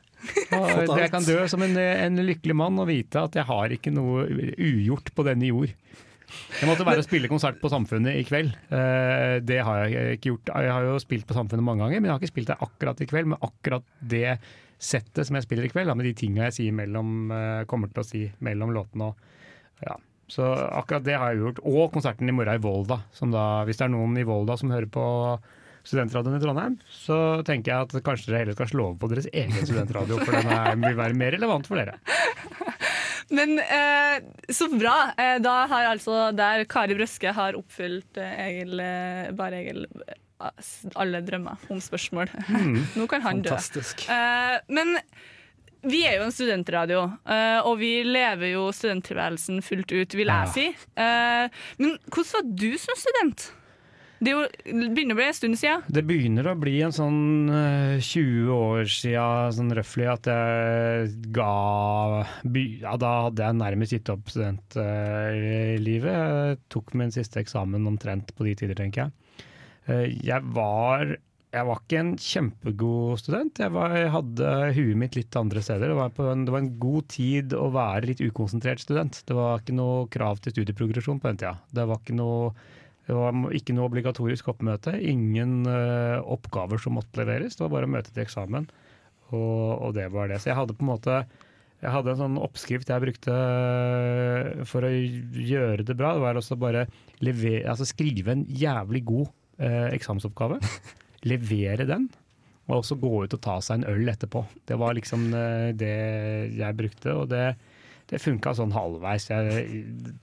Og 0.55 0.99
jeg 1.01 1.11
kan 1.11 1.25
dø 1.27 1.41
som 1.51 1.63
en, 1.65 1.79
en 1.79 2.21
lykkelig 2.23 2.55
mann 2.59 2.79
og 2.79 2.87
vite 2.91 3.23
at 3.23 3.35
jeg 3.39 3.47
har 3.49 3.73
ikke 3.75 3.91
noe 3.95 4.27
ugjort 4.55 5.11
på 5.17 5.25
denne 5.27 5.49
jord. 5.49 5.73
Det 6.61 6.69
måtte 6.69 6.85
være 6.87 7.03
å 7.03 7.07
spille 7.07 7.29
konsert 7.31 7.59
på 7.63 7.71
Samfunnet 7.73 8.19
i 8.21 8.25
kveld. 8.29 8.53
Eh, 8.71 9.39
Det 9.45 9.61
har 9.65 9.87
jeg 9.89 10.19
ikke 10.19 10.31
gjort. 10.33 10.53
Jeg 10.63 10.73
har 10.73 10.87
jo 10.87 10.99
spilt 11.03 11.27
på 11.27 11.35
Samfunnet 11.37 11.65
mange 11.67 11.85
ganger, 11.85 12.01
men 12.01 12.11
jeg 12.11 12.15
har 12.17 12.23
ikke 12.23 12.33
spilt 12.35 12.53
der 12.53 12.63
akkurat 12.69 13.01
i 13.01 13.09
kveld. 13.11 13.33
Men 13.33 13.43
akkurat 13.43 13.85
det 14.01 14.39
settet 14.83 15.27
som 15.29 15.37
jeg 15.39 15.47
spiller 15.47 15.65
i 15.69 15.73
kveld, 15.73 15.93
med 15.97 16.07
de 16.09 16.15
tinga 16.19 16.49
jeg 16.51 16.57
sier 16.59 16.73
mellom, 16.75 17.31
eh, 17.31 17.65
kommer 17.71 17.93
til 17.93 18.03
å 18.03 18.07
si 18.07 18.23
mellom 18.43 18.73
låtene. 18.75 19.11
Og, 19.13 19.17
ja. 19.87 19.97
Så 20.33 20.47
akkurat 20.73 21.05
det 21.05 21.19
har 21.19 21.33
jeg 21.35 21.43
gjort. 21.43 21.59
Og 21.69 21.93
konserten 21.93 22.29
i 22.29 22.33
morgen 22.33 22.55
i 22.57 22.63
Volda. 22.63 23.03
Da, 23.21 23.65
hvis 23.69 23.77
det 23.77 23.85
er 23.89 23.93
noen 23.93 24.17
i 24.17 24.25
Volda 24.25 24.57
som 24.57 24.71
hører 24.73 24.89
på 24.89 25.05
Studentradioen 25.83 26.39
i 26.39 26.41
Trondheim, 26.41 26.77
så 26.95 27.17
tenker 27.45 27.73
jeg 27.73 27.89
at 27.89 28.05
kanskje 28.07 28.31
dere 28.31 28.45
heller 28.45 28.55
skal 28.55 28.69
slå 28.71 28.85
over 28.93 29.01
på 29.03 29.09
deres 29.11 29.27
egen 29.35 29.67
studentradio, 29.67 30.21
for 30.23 30.31
den 30.39 30.85
vil 30.87 30.95
være 31.01 31.17
mer 31.19 31.35
relevant 31.35 31.67
for 31.67 31.75
dere. 31.81 31.97
Men 33.33 33.57
eh, 33.59 34.21
så 34.53 34.69
bra. 34.73 34.97
Eh, 35.17 35.39
da 35.41 35.55
har 35.71 35.87
altså 35.95 36.31
der 36.37 36.65
Kari 36.69 36.97
Brøske 36.99 37.33
har 37.33 37.57
oppfylt 37.57 38.19
eh, 38.21 38.35
Egil, 38.47 38.81
eh, 38.85 39.31
bare 39.39 39.63
Egil 39.63 39.87
eh, 39.89 40.19
alle 41.01 41.23
drømmer 41.25 41.57
om 41.73 41.81
spørsmål. 41.81 42.29
Mm. 42.51 42.81
Nå 42.99 43.07
kan 43.09 43.23
han 43.25 43.41
Fantastisk. 43.45 44.05
dø. 44.05 44.13
Eh, 44.13 44.59
men 44.77 44.97
vi 45.83 46.05
er 46.07 46.19
jo 46.21 46.27
en 46.29 46.35
studentradio, 46.35 47.01
eh, 47.27 47.59
og 47.67 47.81
vi 47.81 47.95
lever 48.07 48.53
jo 48.53 48.69
studenttilværelsen 48.77 49.63
fullt 49.67 49.91
ut, 49.97 50.15
vil 50.15 50.29
jeg 50.31 50.47
Ja. 50.47 50.53
si. 50.53 50.69
Eh, 50.95 51.65
men 51.83 51.97
hvordan 52.07 52.37
var 52.37 52.53
du 52.61 52.69
som 52.79 53.01
student? 53.01 53.49
Det 54.23 54.31
er 54.31 54.93
begynner 54.95 55.17
å 55.17 55.19
bli 55.19 55.27
en 55.27 55.35
stund 55.35 55.59
siden. 55.59 55.83
Det 55.91 56.05
begynner 56.07 56.47
å 56.47 56.55
bli 56.59 56.77
en 56.87 56.95
sånn 56.95 57.51
eh, 57.51 57.97
20 57.99 58.53
år 58.55 58.85
siden 58.93 59.57
sånn 59.57 59.75
røftlig 59.75 60.07
at 60.13 60.29
jeg 60.31 61.11
ga 61.35 61.49
Ja, 62.55 62.95
da 63.03 63.11
hadde 63.27 63.49
jeg 63.49 63.59
nærmest 63.59 63.97
gitt 63.97 64.13
opp 64.15 64.31
studentlivet. 64.31 66.07
Jeg 66.15 66.61
tok 66.73 66.95
min 66.99 67.11
siste 67.15 67.43
eksamen 67.43 67.89
omtrent 67.91 68.31
på 68.37 68.47
de 68.47 68.55
tider, 68.63 68.79
tenker 68.79 69.09
jeg. 69.09 69.45
Eh, 69.91 70.07
Jeg 70.23 70.43
var 70.55 71.17
jeg 71.53 71.67
var 71.69 71.81
ikke 71.83 71.99
en 72.01 72.13
kjempegod 72.17 73.19
student. 73.21 73.59
Jeg, 73.61 73.73
var, 73.75 73.93
jeg 73.93 74.09
hadde 74.15 74.53
huet 74.73 74.97
mitt 75.03 75.17
litt 75.19 75.37
andre 75.37 75.61
steder. 75.61 75.91
Det 75.93 75.97
var, 75.99 76.15
en, 76.33 76.47
det 76.49 76.55
var 76.55 76.63
en 76.63 76.71
god 76.81 77.11
tid 77.13 77.53
å 77.53 77.67
være 77.75 78.09
litt 78.09 78.23
ukonsentrert 78.25 78.81
student. 78.81 79.19
Det 79.29 79.37
var 79.37 79.61
ikke 79.61 79.75
noe 79.77 80.07
krav 80.15 80.41
til 80.41 80.55
studieprogresjon 80.55 81.21
på 81.21 81.29
den 81.29 81.43
tida. 81.43 81.53
Det 81.69 81.85
var 81.91 82.01
ikke 82.01 82.17
noe, 82.17 82.55
det 83.07 83.15
var 83.19 83.35
ikke 83.57 83.75
noe 83.75 83.89
obligatorisk 83.91 84.53
oppmøte. 84.53 84.95
Ingen 85.03 85.63
uh, 85.67 86.23
oppgaver 86.23 86.79
som 86.83 86.95
måtte 86.99 87.19
leveres. 87.19 87.57
Det 87.59 87.65
var 87.65 87.73
bare 87.75 87.89
å 87.89 87.95
møte 87.97 88.13
til 88.13 88.23
eksamen, 88.23 88.69
og, 89.33 89.65
og 89.89 89.97
det 89.97 90.07
var 90.15 90.31
det. 90.31 90.39
Så 90.43 90.53
jeg 90.53 90.59
hadde 90.61 90.77
på 90.79 90.87
en 90.87 90.93
måte 90.93 91.23
jeg 91.83 91.91
hadde 91.91 92.13
en 92.13 92.21
sånn 92.21 92.39
oppskrift 92.39 92.91
jeg 92.93 93.03
brukte 93.03 93.35
eh, 93.35 94.61
for 94.71 94.87
å 94.87 94.91
gjøre 94.93 95.83
det 95.83 95.97
bra. 95.99 96.13
Det 96.15 96.23
var 96.23 96.39
også 96.39 96.59
bare 96.61 96.85
lever, 97.25 97.65
altså 97.67 97.89
skrive 97.89 98.37
en 98.37 98.45
jævlig 98.47 99.03
god 99.09 99.33
uh, 99.59 99.89
eksamensoppgave. 99.91 100.61
levere 101.31 101.87
den, 101.87 102.07
og 102.69 102.81
også 102.81 102.99
gå 103.03 103.25
ut 103.25 103.35
og 103.35 103.43
ta 103.43 103.57
seg 103.63 103.81
en 103.81 103.89
øl 103.91 104.13
etterpå. 104.15 104.45
Det 104.71 104.79
var 104.79 104.95
liksom 104.99 105.27
uh, 105.35 105.75
det 105.75 105.97
jeg 106.55 106.79
brukte, 106.79 107.17
og 107.19 107.27
det, 107.35 107.49
det 108.11 108.23
funka 108.23 108.55
sånn 108.59 108.75
halvveis. 108.79 109.27
Jeg, 109.35 109.67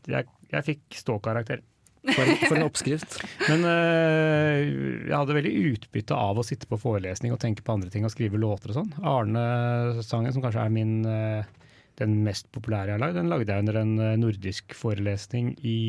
jeg, 0.08 0.32
jeg 0.56 0.68
fikk 0.72 1.02
ståkarakter. 1.02 1.64
For, 2.00 2.30
for 2.46 2.56
en 2.56 2.64
oppskrift. 2.64 3.18
Men 3.50 3.66
øh, 3.68 4.60
jeg 5.10 5.16
hadde 5.16 5.36
veldig 5.36 5.54
utbytte 5.74 6.16
av 6.16 6.40
å 6.40 6.46
sitte 6.48 6.70
på 6.70 6.80
forelesning 6.80 7.34
og 7.36 7.42
tenke 7.44 7.66
på 7.66 7.76
andre 7.76 7.92
ting 7.92 8.08
og 8.08 8.14
skrive 8.14 8.40
låter 8.40 8.72
og 8.72 8.80
sånn. 8.80 8.94
Arne-sangen, 9.04 10.36
som 10.36 10.46
kanskje 10.46 10.64
er 10.64 10.74
min 10.74 10.94
eh, 11.10 11.50
den 12.00 12.22
mest 12.24 12.48
populære 12.56 12.94
jeg 12.94 12.98
har 12.98 13.04
lagd, 13.04 13.20
den 13.20 13.32
lagde 13.32 13.52
jeg 13.52 13.66
under 13.66 13.82
en 13.82 13.94
eh, 14.00 14.16
nordisk 14.20 14.76
forelesning 14.78 15.54
i 15.60 15.80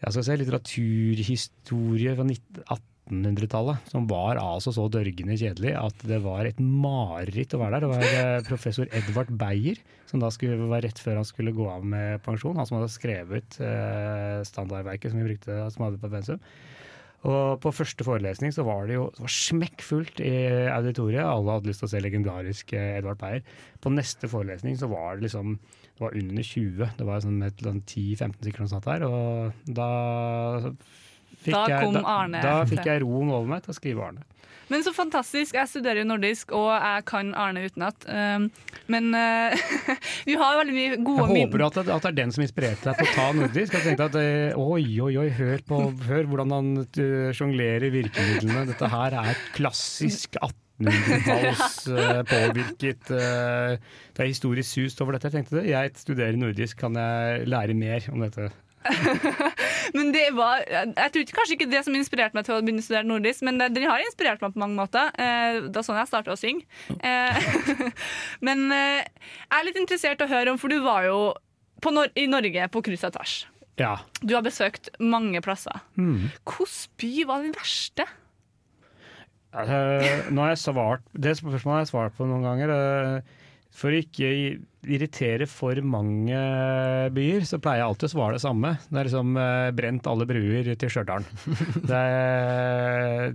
jeg 0.00 0.14
skal 0.14 0.24
si, 0.24 0.36
litteraturhistorie 0.40 2.14
fra 2.16 2.24
19- 2.24 2.62
1800-tallet, 3.08 3.90
som 3.90 4.06
var 4.10 4.38
altså 4.40 4.72
så 4.74 4.86
dørgende 4.92 5.36
kjedelig 5.38 5.72
at 5.78 6.04
det 6.06 6.20
var 6.24 6.46
et 6.46 6.60
mareritt 6.60 7.54
å 7.56 7.62
være 7.62 7.78
der. 7.78 7.86
Det 7.86 7.92
var 7.92 8.18
eh, 8.20 8.42
professor 8.46 8.90
Edvard 8.96 9.32
Beyer, 9.40 9.80
som 10.10 10.22
da 10.22 10.30
skulle, 10.34 10.58
var 10.70 10.84
rett 10.84 11.00
før 11.00 11.20
han 11.20 11.28
skulle 11.28 11.54
gå 11.56 11.66
av 11.70 11.86
med 11.86 12.20
pensjon. 12.26 12.58
Han 12.58 12.68
som 12.68 12.78
hadde 12.78 12.92
skrevet 12.92 13.58
eh, 13.64 14.42
standardverket 14.46 15.12
som 15.12 15.22
vi 15.22 15.32
brukte 15.32 15.58
som 15.74 15.86
hadde 15.86 16.02
på 16.02 16.12
pensum. 16.12 16.44
Og 17.28 17.58
på 17.60 17.72
første 17.76 18.04
forelesning 18.06 18.52
så 18.56 18.64
var 18.64 18.86
det 18.88 18.96
jo 18.96 19.10
det 19.12 19.24
var 19.26 19.34
smekkfullt 19.34 20.22
i 20.24 20.36
auditoriet. 20.72 21.26
Alle 21.26 21.58
hadde 21.58 21.68
lyst 21.68 21.82
til 21.84 21.90
å 21.90 21.92
se 21.92 22.00
legendarisk 22.00 22.72
eh, 22.78 22.96
Edvard 23.00 23.20
Beyer. 23.20 23.44
På 23.84 23.92
neste 23.92 24.30
forelesning 24.30 24.78
så 24.80 24.88
var 24.92 25.18
det 25.18 25.28
liksom 25.28 25.58
det 25.58 26.06
var 26.06 26.16
under 26.16 26.46
20. 26.46 26.96
Det 26.96 27.04
var 27.04 27.20
sånn 27.20 27.42
annet 27.42 27.60
10-15 27.60 28.38
sekunder 28.46 28.70
som 28.70 28.72
satt 28.78 28.88
der. 28.88 29.04
Og 29.04 29.74
da 29.76 29.90
fikk, 31.44 31.54
Da 31.54 31.64
jeg, 31.72 31.86
kom 31.86 31.96
da, 31.98 32.04
Arne 32.18 32.42
da 32.44 32.58
fikk 32.68 32.86
jeg 32.88 33.02
roen 33.04 33.32
over 33.32 33.48
meg 33.54 33.64
til 33.64 33.74
å 33.74 33.78
skrive 33.80 34.10
Arne. 34.10 34.26
Men 34.70 34.84
så 34.86 34.92
fantastisk. 34.94 35.56
Jeg 35.58 35.66
studerer 35.66 36.04
jo 36.04 36.06
nordisk, 36.06 36.52
og 36.54 36.68
jeg 36.70 37.02
kan 37.10 37.32
Arne 37.34 37.64
utenat. 37.66 38.06
Um, 38.06 38.46
men 38.90 39.10
uh, 39.16 39.50
vi 40.28 40.36
har 40.38 40.60
veldig 40.60 40.76
mye 40.76 41.00
gode 41.02 41.26
minner 41.26 41.40
Jeg 41.40 41.48
håper 41.48 41.64
at 41.66 41.78
det, 41.80 41.86
at 41.96 42.06
det 42.06 42.12
er 42.12 42.18
den 42.20 42.34
som 42.36 42.44
inspirerte 42.46 42.86
deg 42.86 43.00
til 43.00 43.10
å 43.10 43.16
ta 43.16 43.26
nordisk. 43.40 43.74
Jeg 43.74 43.86
tenkte 43.88 44.08
at 44.12 44.18
eh, 44.20 44.54
oi, 44.54 44.84
oi, 45.02 45.12
oi, 45.24 45.26
hør, 45.40 45.66
på, 45.66 45.82
hør 46.06 46.30
hvordan 46.30 46.54
han 46.54 46.72
uh, 46.86 47.30
sjonglerer 47.34 47.90
virkemidlene. 47.96 48.68
Dette 48.70 48.94
her 48.94 49.18
er 49.24 49.44
klassisk 49.58 50.38
1800-talls 50.38 51.76
eh, 51.90 52.22
påvirket 52.30 53.12
eh, 53.16 53.76
Det 54.14 54.22
er 54.22 54.30
historisk 54.30 54.70
sust 54.70 55.02
over 55.02 55.18
dette. 55.18 55.32
Jeg 55.32 55.40
tenkte 55.40 55.58
det. 55.58 55.66
Jeg 55.72 55.94
studerer 55.98 56.38
nordisk, 56.38 56.78
kan 56.78 56.94
jeg 56.94 57.50
lære 57.50 57.74
mer 57.74 58.06
om 58.14 58.22
dette? 58.22 58.52
Men 59.96 60.08
det 60.14 60.22
var 60.32 60.62
Jeg 60.64 61.12
tror 61.12 61.32
kanskje 61.36 61.56
ikke 61.58 61.68
det 61.70 61.82
som 61.84 61.96
inspirerte 61.98 62.36
meg 62.38 62.46
til 62.46 62.56
å 62.56 62.62
begynne 62.64 62.80
å 62.80 62.86
studere 62.86 63.08
nordisk, 63.08 63.44
men 63.44 63.60
den 63.60 63.86
har 63.88 64.00
inspirert 64.04 64.40
meg 64.40 64.54
på 64.54 64.62
mange 64.62 64.78
måter. 64.78 65.10
Eh, 65.20 65.60
Det 65.66 65.76
var 65.76 65.86
sånn 65.86 66.00
jeg 66.00 66.10
starta 66.10 66.32
å 66.32 66.40
synge. 66.40 66.64
Eh, 66.96 67.90
Men 68.46 68.66
eh, 68.72 69.02
jeg 69.04 69.58
er 69.58 69.68
litt 69.68 69.80
interessert 69.82 70.22
i 70.22 70.28
å 70.28 70.32
høre 70.32 70.54
om, 70.54 70.60
for 70.60 70.72
du 70.72 70.80
var 70.84 71.04
jo 71.08 71.20
på 71.80 71.92
Nor 71.92 72.12
i 72.16 72.26
Norge 72.28 72.68
på 72.72 72.80
og 72.80 73.12
tvers. 73.16 73.34
Ja. 73.80 73.94
Du 74.20 74.34
har 74.36 74.44
besøkt 74.44 74.90
mange 75.00 75.40
plasser. 75.44 75.80
Mm. 75.96 76.28
Hvilken 76.44 76.90
by 77.00 77.12
var 77.28 77.44
den 77.46 77.54
verste? 77.56 78.04
Uh, 79.50 80.28
nå 80.30 80.44
har 80.44 80.52
jeg 80.52 80.60
svart, 80.62 81.02
det 81.10 81.32
spørsmålet 81.40 81.72
har 81.74 81.80
jeg 81.82 81.90
svart 81.90 82.14
på 82.18 82.26
noen 82.28 82.44
ganger. 82.46 82.70
eh, 82.70 83.39
For 83.80 83.88
å 83.94 84.00
ikke 84.02 84.28
irritere 84.84 85.46
for 85.48 85.78
mange 85.84 86.36
byer, 87.16 87.46
så 87.48 87.56
pleier 87.62 87.80
jeg 87.80 87.86
alltid 87.88 88.08
å 88.10 88.12
svare 88.12 88.36
det 88.36 88.42
samme. 88.44 88.74
Det 88.90 88.98
er 89.00 89.08
liksom 89.08 89.30
eh, 89.40 89.70
brent 89.76 90.08
alle 90.10 90.26
bruer 90.28 90.68
til 90.80 90.92
Stjørdal. 90.92 91.24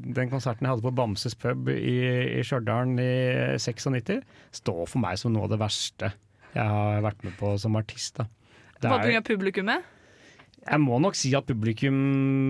Den 0.05 0.29
konserten 0.31 0.65
jeg 0.67 0.71
hadde 0.75 0.85
på 0.85 0.93
Bamses 0.97 1.35
pub 1.39 1.69
i, 1.73 1.95
i 2.39 2.43
Stjørdal 2.45 2.93
i 3.01 3.09
96, 3.61 4.21
står 4.61 4.85
for 4.91 5.01
meg 5.03 5.17
som 5.21 5.33
noe 5.33 5.47
av 5.47 5.55
det 5.55 5.61
verste 5.61 6.13
jeg 6.55 6.71
har 6.71 7.01
vært 7.03 7.25
med 7.27 7.33
på 7.35 7.55
som 7.59 7.75
artist. 7.75 8.15
Da. 8.21 8.29
Det 8.79 8.87
Hva 8.91 9.01
er- 9.01 9.09
pga. 9.17 9.21
publikummet? 9.27 9.89
Jeg 10.65 10.81
må 10.81 10.97
nok 11.01 11.13
si 11.17 11.29
at 11.37 11.45
publikum 11.45 11.95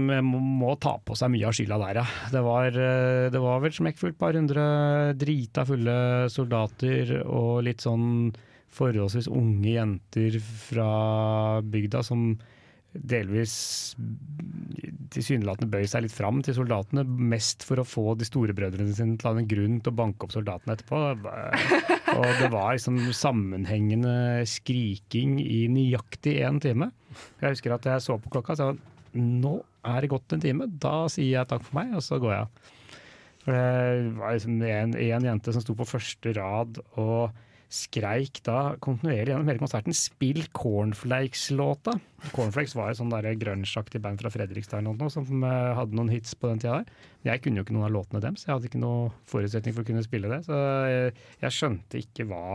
må, 0.07 0.39
må 0.39 0.75
ta 0.79 0.95
på 1.03 1.17
seg 1.19 1.33
mye 1.33 1.49
av 1.49 1.55
skylda 1.57 1.79
der, 1.81 1.99
ja. 1.99 2.05
Det 2.31 2.43
var, 2.45 2.67
eh, 2.71 3.27
det 3.33 3.41
var 3.43 3.63
vel 3.63 3.75
smekkfullt, 3.75 4.17
par 4.19 4.37
hundre 4.39 4.65
drita 5.19 5.65
fulle 5.67 5.97
soldater 6.31 7.17
og 7.25 7.65
litt 7.67 7.83
sånn 7.83 8.31
forholdsvis 8.75 9.27
unge 9.31 9.75
jenter 9.75 10.39
fra 10.39 10.89
bygda 11.63 12.03
som 12.07 12.33
delvis 12.95 13.53
tilsynelatende 15.13 15.69
bøy 15.71 15.85
seg 15.89 16.05
litt 16.05 16.15
fram 16.15 16.41
til 16.45 16.57
soldatene, 16.57 17.03
mest 17.05 17.65
for 17.67 17.81
å 17.81 17.87
få 17.87 18.15
de 18.19 18.27
store 18.27 18.55
brødrene 18.57 18.95
sine 18.95 19.19
til 19.19 19.29
å 19.29 19.33
ha 19.33 19.41
en 19.41 19.49
grunn 19.49 19.77
til 19.83 19.93
å 19.93 19.99
banke 19.99 20.27
opp 20.27 20.35
soldatene 20.35 20.75
etterpå. 20.75 21.01
Og 22.15 22.27
det 22.39 22.49
var 22.53 22.75
liksom 22.75 22.99
sammenhengende 23.15 24.45
skriking 24.49 25.37
i 25.43 25.65
nøyaktig 25.71 26.37
én 26.45 26.61
time. 26.63 26.91
Jeg 27.41 27.57
husker 27.57 27.75
at 27.75 27.87
jeg 27.89 28.03
så 28.03 28.19
på 28.21 28.33
klokka 28.33 28.55
og 28.55 28.61
sa 28.61 28.71
nå 29.15 29.57
er 29.87 30.01
det 30.03 30.11
gått 30.11 30.33
en 30.35 30.41
time, 30.43 30.67
da 30.81 31.05
sier 31.11 31.37
jeg 31.37 31.49
takk 31.49 31.63
for 31.63 31.77
meg, 31.77 31.93
og 31.95 32.03
så 32.03 32.19
går 32.19 32.33
jeg. 32.33 32.71
For 33.45 33.55
det 33.55 34.13
var 34.17 34.33
liksom 34.33 34.61
en, 34.65 34.95
en 34.97 35.27
jente 35.29 35.53
som 35.53 35.63
sto 35.63 35.75
på 35.77 35.87
første 35.87 36.33
rad 36.35 36.81
og 36.97 37.35
skreik 37.75 38.39
da 38.45 38.75
kontinuerlig 38.83 39.33
gjennom 39.33 39.49
hele 39.49 39.61
konserten 39.61 39.95
'Spill 39.95 40.45
Cornflakes'-låta. 40.55 41.97
Cornflakes 42.35 42.75
var 42.77 42.91
et 42.91 42.99
sånn 42.99 43.11
grunge-aktig 43.11 44.01
band 44.01 44.21
fra 44.21 44.31
Fredrikstad 44.33 44.79
eller 44.79 44.95
noe, 44.95 45.11
som 45.11 45.43
eh, 45.43 45.75
hadde 45.77 45.97
noen 45.97 46.13
hits 46.13 46.35
på 46.39 46.49
den 46.49 46.63
tida 46.63 46.79
der. 46.79 46.89
Men 47.21 47.31
jeg 47.33 47.43
kunne 47.43 47.59
jo 47.59 47.65
ikke 47.67 47.75
noen 47.75 47.89
av 47.89 47.95
låtene 47.95 48.23
deres, 48.23 48.45
jeg 48.47 48.53
hadde 48.53 48.69
ikke 48.71 48.81
noen 48.81 49.11
forutsetning 49.29 49.75
for 49.75 49.85
å 49.85 49.89
kunne 49.89 50.05
spille 50.05 50.31
det. 50.31 50.41
Så 50.47 50.59
jeg, 50.89 51.15
jeg 51.43 51.57
skjønte 51.57 52.01
ikke 52.01 52.27
hva, 52.31 52.45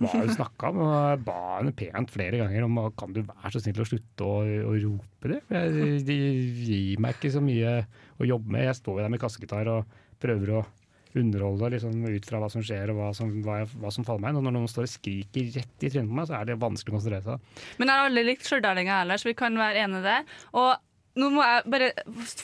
hva 0.00 0.14
hun 0.14 0.32
snakka 0.38 0.72
om. 0.72 0.80
Og 0.86 0.96
jeg 0.96 1.20
ba 1.28 1.38
henne 1.58 1.76
pent 1.82 2.16
flere 2.16 2.40
ganger 2.42 2.66
om 2.66 2.80
kan 2.96 3.12
du 3.12 3.22
være 3.26 3.52
så 3.54 3.62
snill 3.62 3.84
å 3.84 3.88
slutte 3.92 4.26
å, 4.26 4.40
å 4.72 4.74
rope 4.86 5.34
det. 5.34 5.42
Jeg, 5.52 6.00
de 6.08 6.18
gir 6.70 7.04
meg 7.04 7.20
ikke 7.20 7.34
så 7.36 7.44
mye 7.44 7.78
å 8.16 8.32
jobbe 8.32 8.56
med. 8.56 8.66
Jeg 8.70 8.80
står 8.80 9.00
jo 9.00 9.04
der 9.04 9.14
med 9.14 9.22
kassegitar 9.22 9.72
og 9.74 10.02
prøver 10.22 10.56
å 10.56 10.66
underholde 11.20 11.72
liksom, 11.76 12.00
ut 12.06 12.28
fra 12.28 12.40
hva 12.42 12.50
som 12.52 12.64
skjer 12.64 12.92
og 12.92 13.00
hva 13.00 13.12
som, 13.16 13.30
hva, 13.44 13.60
hva 13.82 13.92
som 13.94 14.06
faller 14.06 14.24
meg 14.24 14.34
inn. 14.34 14.40
Og 14.40 14.48
når 14.48 14.56
noen 14.58 14.70
står 14.70 14.88
og 14.88 14.92
skriker 14.92 15.52
rett 15.56 15.86
i 15.86 15.92
trynet 15.92 16.10
på 16.10 16.18
meg, 16.20 16.28
så 16.30 16.40
er 16.40 16.50
det 16.50 16.58
vanskelig 16.62 16.94
å 16.94 16.98
konsentrere 16.98 17.24
seg. 17.26 17.62
Men 17.80 17.90
jeg 17.92 18.00
har 18.00 18.10
aldri 18.10 18.26
likt 18.30 18.48
stjørdalinger 18.48 19.00
heller, 19.02 19.22
så 19.22 19.30
vi 19.30 19.38
kan 19.38 19.58
være 19.60 19.86
enige 19.86 20.04
der. 20.06 20.36
Og 20.56 20.74
nå 21.16 21.30
må 21.32 21.44
jeg 21.44 21.72
bare 21.72 21.90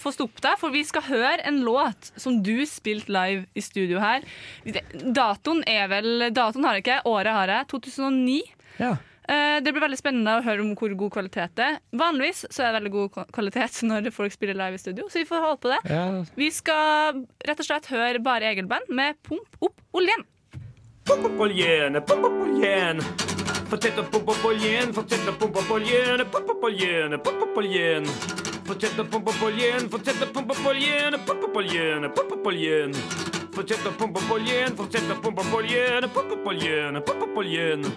få 0.01 0.13
stoppe 0.15 0.41
deg, 0.45 0.57
for 0.61 0.73
vi 0.73 0.83
skal 0.89 1.05
høre 1.05 1.45
en 1.49 1.61
låt 1.67 2.13
som 2.17 2.41
du 2.45 2.65
spilte 2.69 3.13
live 3.13 3.45
i 3.53 3.65
studio 3.65 4.01
her. 4.01 4.25
Datoen 4.65 5.61
er 5.69 5.91
vel 5.93 6.29
Datoen 6.33 6.65
har 6.65 6.79
jeg 6.79 6.87
ikke, 6.87 7.01
året 7.11 7.37
har 7.37 7.53
jeg. 7.53 7.69
2009. 7.75 8.39
Ja. 8.81 8.95
Eh, 9.33 9.61
Det 9.65 9.73
blir 9.73 9.85
veldig 9.85 9.99
spennende 10.01 10.33
å 10.39 10.43
høre 10.45 10.61
om 10.65 10.73
hvor 10.77 10.93
god 10.99 11.13
kvalitet 11.15 11.55
det 11.57 11.65
er. 11.65 11.77
Vanligvis 11.97 12.45
så 12.51 12.65
er 12.67 12.73
det 12.73 12.79
veldig 12.81 12.93
god 12.97 13.31
kvalitet 13.33 13.79
når 13.89 14.11
folk 14.13 14.35
spiller 14.35 14.59
live 14.59 14.77
i 14.77 14.83
studio, 14.83 15.07
så 15.09 15.23
vi 15.23 15.29
får 15.29 15.45
holde 15.47 15.61
på 15.63 15.73
det. 15.73 15.81
Ja. 15.93 16.05
Vi 16.37 16.51
skal 16.53 17.23
rett 17.47 17.63
og 17.63 17.69
slett 17.69 17.89
høre 17.93 18.21
Bare 18.23 18.51
Egil-band 18.53 18.91
med 18.93 19.17
Pump 19.25 19.57
opp 19.63 19.81
oljen. 19.97 20.27
Pump 21.09 21.25
opp 21.31 21.41
oljen, 21.47 21.97
pump 22.07 22.27
opp 22.29 22.41
oljen. 22.47 23.01
Fortsett 23.73 23.97
å 23.97 24.05
pumpe 24.05 24.35
opp 24.35 24.45
oljen, 24.45 24.91
fortsett 24.93 25.29
å 25.31 25.33
pumpe 25.41 25.63
opp 25.63 25.71
oljen, 25.79 26.21
pump 26.31 26.51
opp 26.53 26.65
oljen, 26.69 27.17
pump 27.25 27.43
opp 27.47 27.57
oljen. 27.63 28.05
Fortsett 28.69 28.99
å 29.01 29.07
pumpe 29.09 29.33
opp 29.33 29.43
oljen, 29.49 29.89
fortsett 29.91 30.21
å 30.23 30.29
pumpe 30.35 30.53
opp 30.59 30.67
oljen, 30.69 31.17
pump 31.27 31.47
opp 31.49 31.57
oljen, 31.63 32.05
pump 32.19 32.35
opp 32.37 32.47
oljen. 32.53 32.93
Fortsett 33.57 33.89
å 33.89 33.95
pumpe 33.97 34.21
opp 34.21 34.31
oljen, 34.37 34.77
fortsett 34.77 35.11
å 35.11 35.17
pumpe 35.25 35.41
opp 35.47 35.57
oljen, 35.57 36.09
pump 36.13 36.37
opp 36.37 36.47
oljen, 36.53 37.01
pump 37.09 37.25
opp 37.27 37.41
oljen. 37.43 37.89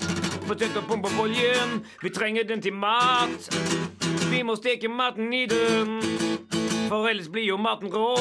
Fortsett 0.46 0.76
å 0.78 0.82
pumpe 0.86 1.10
opp 1.10 1.22
oljen, 1.24 1.80
vi 2.04 2.10
trenger 2.14 2.46
den 2.46 2.62
til 2.62 2.74
mat. 2.78 3.48
Vi 4.30 4.44
må 4.46 4.54
steke 4.60 4.90
maten 4.94 5.34
i 5.34 5.46
den, 5.50 5.96
for 6.86 7.10
ellers 7.10 7.32
blir 7.34 7.48
jo 7.48 7.58
maten 7.58 7.90
rå. 7.90 8.12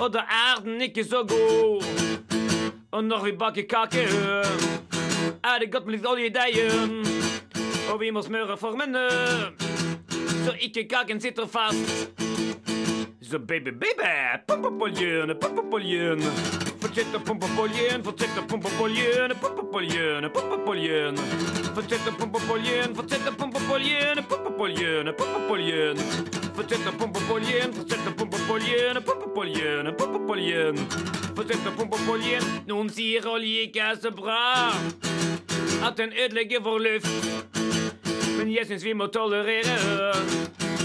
Og 0.00 0.08
da 0.14 0.22
er 0.24 0.62
den 0.64 0.80
ikke 0.86 1.04
så 1.04 1.24
god. 1.28 1.84
Og 2.90 3.04
når 3.04 3.24
vi 3.26 3.32
baker 3.36 3.68
kake, 3.68 4.06
er 5.44 5.60
det 5.60 5.68
godt 5.72 5.86
med 5.86 5.98
litt 5.98 6.08
olje 6.08 6.30
i 6.30 6.32
deigen. 6.32 7.04
Og 7.92 8.00
vi 8.00 8.08
må 8.10 8.24
smøre 8.24 8.56
formene, 8.56 9.04
så 10.46 10.56
ikke 10.56 10.88
kaken 10.88 11.20
sitter 11.20 11.46
fast. 11.52 12.37
Så 13.30 13.38
baby, 13.38 13.70
baby, 13.70 14.08
pump 14.46 14.64
opp 14.64 14.82
oljen, 14.82 15.28
pump 15.40 15.58
opp 15.58 15.74
oljen. 15.76 16.22
Fortsett 16.80 17.12
å 17.12 17.18
pumpe 17.20 17.44
opp 17.44 17.58
oljen, 17.60 18.00
fortsett 18.02 18.38
å 18.40 18.44
pumpe 18.48 18.70
opp 18.70 18.80
oljen, 18.80 19.34
pump 19.42 19.58
opp 19.60 19.74
oljen, 19.76 20.28
pump 20.32 20.52
opp 20.54 20.68
oljen. 20.72 21.18
Fortsett 21.76 22.06
å 22.08 22.14
pumpe 22.16 22.40
opp 22.40 22.52
oljen, 22.54 22.94
fortsett 22.96 23.26
å 23.28 23.32
pumpe 23.36 23.60
opp 23.60 23.72
oljen, 23.74 24.22
pump 24.30 24.46
opp 24.48 24.62
oljen, 24.64 25.10
pump 25.18 25.36
opp 25.36 25.50
oljen. 25.52 26.00
Fortsett 26.56 26.88
å 26.88 26.94
pumpe 26.96 27.20
opp 27.20 27.32
oljen, 27.34 27.74
fortsett 27.76 28.08
å 28.08 28.14
pumpe 28.16 28.40
opp 28.40 28.52
oljen, 28.56 29.02
pump 29.10 29.26
opp 29.26 29.40
oljen, 29.42 29.90
pump 29.98 30.16
opp 30.22 30.32
oljen. 30.36 30.80
Fortsett 31.36 31.68
å 31.68 31.74
pumpe 31.76 32.00
opp 32.00 32.12
oljen. 32.14 32.48
Noen 32.70 32.88
sier 32.88 33.28
olje 33.28 33.66
ikke 33.68 33.90
er 33.90 34.00
så 34.00 34.14
bra, 34.14 34.72
at 35.84 36.00
den 36.00 36.16
ødelegger 36.16 36.64
vår 36.64 36.80
luft. 36.86 37.12
Men 38.38 38.54
jeg 38.56 38.70
syns 38.70 38.88
vi 38.88 38.96
må 38.96 39.10
tolerere 39.12 39.76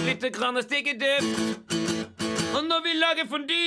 litt 0.03 0.27
grann 0.35 0.59
stekeduft. 0.59 1.82
Og 2.63 2.69
når 2.69 2.81
vi 2.83 2.91
lager 2.93 3.25
fondy, 3.29 3.63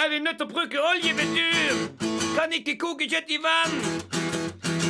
er 0.00 0.08
vi 0.12 0.18
nødt 0.24 0.36
til 0.40 0.44
å 0.44 0.50
bruke 0.50 0.80
oljebedur. 0.84 1.78
Kan 2.36 2.52
ikke 2.52 2.74
koke 2.82 3.06
kjøtt 3.08 3.32
i 3.32 3.38
vann. 3.40 3.78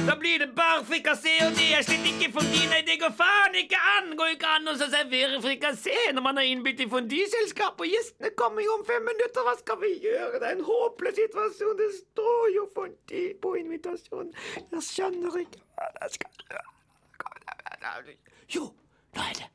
Da 0.08 0.16
blir 0.18 0.42
det 0.42 0.48
bare 0.56 0.80
frikassé, 0.88 1.36
og 1.46 1.54
det 1.54 1.68
er 1.76 1.86
slett 1.86 2.08
ikke 2.10 2.32
fondy. 2.34 2.64
Nei, 2.72 2.80
det 2.88 2.96
går 3.04 3.14
faen 3.20 3.54
ikke 3.60 3.78
an. 3.92 4.10
Går 4.18 4.34
ikke 4.34 4.50
an 4.56 4.66
å 4.72 4.74
servere 4.80 5.38
frikassé 5.44 5.94
når 6.16 6.26
man 6.26 6.42
har 6.42 6.50
innbytt 6.50 6.82
i 6.82 6.88
fondyselskap, 6.96 7.78
og 7.78 7.94
gjestene 7.94 8.34
kommer 8.42 8.66
jo 8.66 8.74
om 8.80 8.84
fem 8.90 9.06
minutter. 9.06 9.46
Hva 9.46 9.54
skal 9.62 9.78
vi 9.84 9.94
gjøre? 10.08 10.42
Det 10.42 10.50
er 10.50 10.58
en 10.58 10.66
håpløs 10.72 11.18
situasjon. 11.22 11.78
Det 11.78 11.90
står 12.00 12.52
jo 12.56 12.68
fondy 12.74 13.24
på 13.46 13.54
invitasjonen. 13.62 14.34
Jeg 14.66 14.88
skjønner 14.90 15.42
ikke 15.46 15.62
hva 15.78 15.90
jeg 16.00 16.18
skal 16.18 16.46
gjøre. 16.50 18.20
Jo, 18.58 18.72
nå 19.14 19.30
er 19.30 19.44
det. 19.44 19.51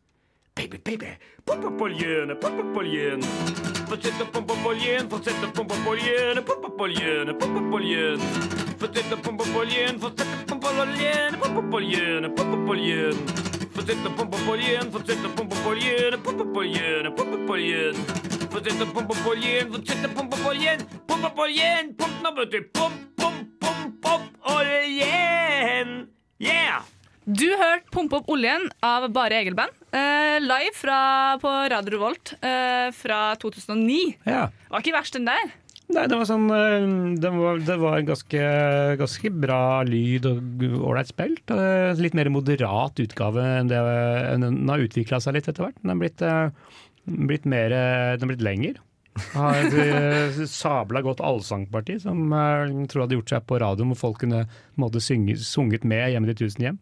Baby, 0.57 0.77
baby, 0.83 1.07
pump 1.45 1.65
opp 1.65 1.81
oljen, 1.81 2.33
pump 2.41 2.59
opp 2.59 2.77
oljen. 2.81 3.21
Fortsett 3.87 4.21
å 4.23 4.25
pumpe 4.33 4.55
opp 4.55 4.65
oljen, 4.71 5.05
fortsett 5.11 5.43
å 5.45 5.51
pumpe 5.53 5.75
opp 5.77 5.91
oljen, 5.91 6.41
pump 6.47 6.65
opp 6.65 6.81
oljen, 6.81 7.29
pump 7.37 7.59
opp 7.61 7.75
oljen. 7.77 8.23
Fortsett 8.81 9.13
å 9.13 9.19
pumpe 9.21 9.45
opp 9.45 9.59
oljen, 9.61 9.99
fortsett 10.01 10.33
å 10.33 10.47
pumpe 10.49 10.71
opp 10.73 10.81
oljen, 10.81 11.37
pump 11.43 11.61
opp 11.61 11.77
oljen, 11.77 12.31
pump 12.33 12.57
opp 12.57 12.73
oljen. 12.73 13.21
Fortsett 13.77 14.07
å 14.09 14.15
pumpe 14.17 14.37
på 14.41 14.55
igjen, 14.57 14.89
fortsett 14.89 15.21
å 15.21 15.29
pumpe 15.37 15.61
på 15.61 15.75
igjen, 15.77 16.17
pumpe 16.25 16.47
på 16.55 16.63
igjen, 16.65 17.11
pumpe 17.13 17.37
på 17.45 17.59
igjen. 17.61 18.01
Fortsett 18.49 18.81
å 18.81 18.89
pumpe 18.89 19.21
på 19.21 19.37
igjen, 19.37 19.69
fortsett 19.75 20.09
å 20.09 20.13
pumpe 20.17 20.41
på 20.41 20.57
igjen, 20.57 20.81
pumpe 21.05 21.33
på 21.37 21.49
igjen. 21.53 21.93
Pump 22.01 22.19
nå, 22.25 22.33
vet 22.41 22.51
du. 22.57 22.59
Pump, 22.73 22.99
pump, 23.21 23.47
pump, 23.61 24.01
pump 24.01 24.53
oljen. 24.57 26.07
Yeah! 26.41 26.96
Du 27.27 27.47
hørte 27.59 27.91
'Pump 27.91 28.13
opp 28.15 28.29
oljen' 28.31 28.69
av 28.81 29.09
Bare 29.11 29.35
Egil-band. 29.41 29.73
Eh, 29.91 30.37
live 30.39 30.71
fra, 30.75 31.35
på 31.41 31.49
Radio 31.73 31.97
Revolt 31.97 32.31
eh, 32.39 32.87
fra 32.95 33.35
2009. 33.35 34.15
Ja. 34.23 34.45
Var 34.71 34.79
ikke 34.83 34.95
verst 34.95 35.17
den 35.17 35.27
der. 35.27 35.51
Nei, 35.91 36.05
det 36.07 36.15
var 36.19 36.27
sånn 36.27 36.47
eh, 36.51 36.87
Det 37.19 37.31
var, 37.35 37.59
det 37.63 37.77
var 37.79 38.01
ganske, 38.07 38.47
ganske 38.99 39.31
bra 39.43 39.59
lyd 39.87 40.25
og 40.29 40.63
ålreit 40.87 41.11
spilt. 41.11 41.51
Eh, 41.51 41.99
Litt 41.99 42.15
mer 42.15 42.31
moderat 42.31 42.99
utgave 43.03 43.43
enn 43.59 43.71
det 43.71 43.83
Den 44.39 44.63
har 44.71 44.83
utvikla 44.87 45.19
seg 45.23 45.35
litt 45.35 45.47
etter 45.51 45.67
hvert. 45.67 45.79
Den 45.83 45.91
har 45.95 45.99
blitt, 45.99 46.23
eh, 46.23 46.75
blitt 47.27 47.45
mer 47.47 47.75
Den 47.75 48.23
har 48.23 48.31
blitt 48.35 48.47
lengre. 48.47 48.79
Har 49.33 49.55
et 49.65 50.35
sabla 50.61 51.01
godt 51.01 51.23
allsangparti 51.25 51.95
som 52.03 52.19
jeg 52.29 52.87
tror 52.91 53.03
hadde 53.03 53.17
gjort 53.17 53.31
seg 53.33 53.45
på 53.49 53.57
radioen, 53.63 53.89
hvor 53.95 54.03
folk 54.11 54.19
kunne 54.21 54.43
måtte 54.77 55.01
synge, 55.01 55.33
sunget 55.41 55.87
med 55.89 56.11
hjemme 56.13 56.29
i 56.29 56.33
de 56.35 56.37
tusen 56.45 56.67
hjem. 56.67 56.77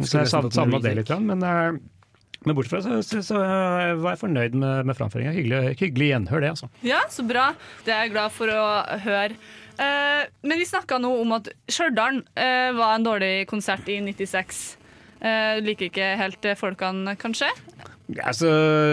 Så 0.00 0.22
jeg 0.22 0.30
savna 0.32 0.80
det 0.80 0.94
litt, 0.96 1.10
men, 1.20 1.42
eh, 1.44 1.80
men 2.42 2.56
bortsett 2.56 2.78
fra 2.78 2.82
så, 2.84 3.00
så, 3.04 3.20
så 3.26 3.40
var 3.40 4.14
jeg 4.14 4.22
fornøyd 4.22 4.56
med, 4.58 4.86
med 4.88 4.98
framføringa. 4.98 5.34
Hyggelig, 5.36 5.74
hyggelig 5.82 6.12
gjenhør, 6.12 6.44
det, 6.44 6.52
altså. 6.54 6.70
Ja, 6.86 7.02
så 7.12 7.26
bra. 7.28 7.50
Det 7.86 7.94
er 7.94 8.06
jeg 8.06 8.14
glad 8.14 8.34
for 8.34 8.52
å 8.52 8.62
høre. 9.04 9.36
Eh, 9.80 10.22
men 10.42 10.60
vi 10.60 10.68
snakka 10.68 10.98
nå 11.00 11.12
om 11.22 11.36
at 11.36 11.48
Stjørdal 11.70 12.22
eh, 12.36 12.70
var 12.76 12.96
en 12.96 13.06
dårlig 13.06 13.34
konsert 13.50 13.88
i 13.92 14.00
96. 14.04 14.62
Eh, 15.22 15.60
liker 15.62 15.88
ikke 15.88 16.12
helt 16.20 16.48
folkene, 16.58 17.16
kanskje? 17.20 17.48
Altså, 18.10 18.48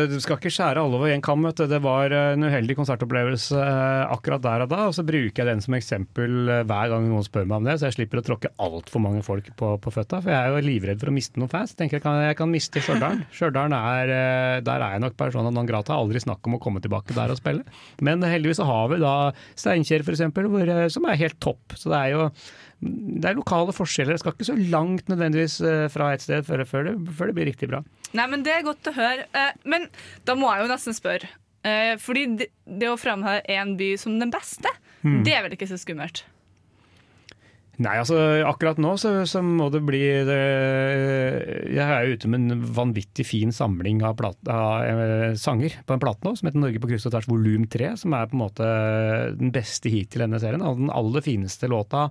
du 0.08 0.16
skal 0.22 0.38
ikke 0.38 0.52
skjære 0.54 0.80
alle 0.84 0.96
over 0.96 1.12
én 1.12 1.24
kam. 1.24 1.42
vet 1.44 1.58
du. 1.58 1.66
Det 1.68 1.80
var 1.84 2.14
eh, 2.14 2.34
en 2.36 2.46
uheldig 2.46 2.76
konsertopplevelse 2.78 3.58
eh, 3.58 4.14
akkurat 4.14 4.44
der 4.44 4.64
og 4.64 4.70
da. 4.72 4.84
og 4.88 4.96
Så 4.96 5.04
bruker 5.08 5.44
jeg 5.44 5.50
den 5.50 5.64
som 5.66 5.76
eksempel 5.76 6.48
eh, 6.48 6.62
hver 6.70 6.92
gang 6.94 7.08
noen 7.10 7.26
spør 7.26 7.48
meg 7.50 7.58
om 7.60 7.68
det, 7.68 7.80
så 7.80 7.90
jeg 7.90 7.98
slipper 7.98 8.22
å 8.22 8.26
tråkke 8.30 8.54
altfor 8.62 9.04
mange 9.04 9.24
folk 9.26 9.50
på, 9.60 9.74
på 9.82 9.94
føtta. 9.96 10.22
For 10.24 10.34
jeg 10.34 10.40
er 10.40 10.54
jo 10.54 10.64
livredd 10.70 11.02
for 11.02 11.12
å 11.12 11.16
miste 11.16 11.42
noen 11.42 11.52
fans. 11.52 11.76
Tenker 11.80 12.00
jeg 12.00 12.06
kan, 12.06 12.22
jeg 12.28 12.40
kan 12.40 12.54
miste 12.54 12.84
Stjørdal. 12.86 13.26
Stjørdal 13.36 13.76
er 13.80 14.14
Der 14.66 14.86
er 14.86 14.96
jeg 14.96 15.04
nok 15.04 15.18
persona 15.20 15.52
non 15.54 15.70
grata. 15.70 15.98
Aldri 15.98 16.22
snakk 16.24 16.46
om 16.48 16.60
å 16.60 16.64
komme 16.64 16.84
tilbake 16.84 17.18
der 17.18 17.34
og 17.34 17.42
spille. 17.42 17.66
Men 18.06 18.24
heldigvis 18.24 18.62
så 18.62 18.70
har 18.70 18.88
vi 18.94 19.02
da 19.02 19.16
Steinkjer, 19.60 20.06
eh, 20.06 20.88
som 20.94 21.10
er 21.10 21.22
helt 21.26 21.40
topp. 21.44 21.76
Så 21.76 21.92
det 21.92 22.00
er 22.00 22.16
jo 22.16 22.30
det 22.80 23.28
er 23.28 23.36
lokale 23.36 23.74
forskjeller. 23.76 24.16
Det 24.16 24.22
skal 24.24 24.36
ikke 24.38 24.48
så 24.48 24.58
langt 24.72 25.10
nødvendigvis 25.12 25.58
eh, 25.68 25.86
fra 25.92 26.14
et 26.16 26.24
sted 26.24 26.46
før, 26.48 26.64
før, 26.70 26.88
det, 26.88 26.96
før 27.18 27.32
det 27.32 27.36
blir 27.36 27.50
riktig 27.52 27.68
bra. 27.72 27.82
Nei, 28.16 28.28
men 28.32 28.46
Det 28.48 28.54
er 28.56 28.64
godt 28.68 28.88
å 28.88 28.96
høre. 28.96 29.28
Eh, 29.36 29.52
men 29.68 29.90
da 30.26 30.36
må 30.40 30.48
jeg 30.54 30.64
jo 30.66 30.72
nesten 30.72 30.96
spørre. 30.96 31.28
Eh, 31.68 31.96
fordi 32.00 32.26
det, 32.40 32.50
det 32.80 32.88
å 32.88 32.96
framheve 33.00 33.44
én 33.52 33.76
by 33.80 33.94
som 34.00 34.20
den 34.22 34.32
beste, 34.32 34.72
Hmm. 35.00 35.22
det 35.24 35.32
er 35.32 35.46
vel 35.46 35.54
ikke 35.56 35.68
så 35.70 35.78
skummelt? 35.80 36.26
Nei, 37.80 37.94
altså 38.02 38.18
akkurat 38.44 38.76
nå 38.84 38.98
så, 39.00 39.14
så 39.24 39.40
må 39.40 39.70
det 39.72 39.80
bli 39.88 40.02
det, 40.28 40.40
Jeg 41.72 41.86
er 41.86 42.10
ute 42.12 42.28
med 42.28 42.50
en 42.52 42.66
vanvittig 42.76 43.24
fin 43.24 43.54
samling 43.56 44.02
av, 44.04 44.18
plat, 44.20 44.36
av 44.52 45.38
sanger 45.40 45.78
på 45.88 45.96
en 45.96 46.02
plate 46.04 46.28
nå, 46.28 46.34
som 46.36 46.50
heter 46.50 46.60
Norge 46.60 46.82
på 46.84 46.90
kryss 46.92 47.08
og 47.08 47.14
tvers 47.16 47.30
volum 47.32 47.64
3, 47.72 47.94
som 48.02 48.18
er 48.18 48.28
på 48.28 48.36
en 48.36 48.44
måte 48.44 48.68
den 49.40 49.54
beste 49.56 49.88
hittil 49.94 50.20
i 50.20 50.26
denne 50.28 50.42
serien. 50.44 50.66
Og 50.68 50.82
den 50.82 50.92
aller 50.92 51.24
fineste 51.24 51.72
låta 51.72 52.10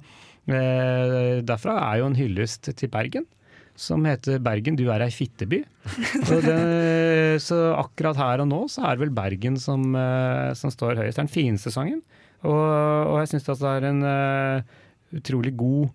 derfra 0.49 1.75
er 1.91 2.01
jo 2.01 2.09
en 2.09 2.17
hyllest 2.17 2.71
til 2.73 2.91
Bergen. 2.93 3.27
Som 3.79 4.03
heter 4.09 4.41
'Bergen, 4.43 4.75
du 4.75 4.89
er 4.91 5.05
ei 5.05 5.13
fitteby'. 5.15 5.63
Så, 6.29 6.41
det, 6.43 7.39
så 7.41 7.59
akkurat 7.79 8.19
her 8.19 8.43
og 8.43 8.49
nå 8.51 8.65
så 8.67 8.83
er 8.83 8.97
det 8.97 9.05
vel 9.05 9.15
Bergen 9.15 9.55
som, 9.57 9.95
eh, 9.95 10.51
som 10.59 10.73
står 10.75 10.99
høyest. 10.99 11.15
Det 11.15 11.23
er 11.23 11.29
den 11.29 11.37
fineste 11.37 11.71
sangen. 11.71 12.03
Og, 12.43 12.59
og 12.59 13.21
jeg 13.21 13.31
syns 13.31 13.47
det 13.47 13.71
er 13.71 13.87
en 13.89 14.03
uh, 14.03 14.75
utrolig 15.15 15.55
god, 15.59 15.89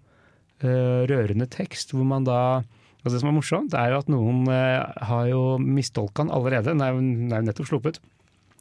uh, 0.63 1.03
rørende 1.11 1.47
tekst, 1.51 1.91
hvor 1.95 2.07
man 2.07 2.27
da 2.27 2.63
og 3.03 3.11
Det 3.11 3.19
som 3.19 3.33
er 3.33 3.35
morsomt, 3.35 3.71
det 3.73 3.79
er 3.81 3.91
jo 3.91 3.99
at 3.99 4.09
noen 4.11 4.45
uh, 4.47 4.87
har 5.03 5.25
jo 5.27 5.41
mistolka 5.59 6.23
den 6.23 6.31
allerede. 6.31 6.71
Den 6.71 6.79
er 6.79 6.93
jo, 6.93 7.01
den 7.03 7.33
er 7.35 7.41
jo 7.41 7.47
nettopp 7.49 7.67
sluppet. 7.67 7.99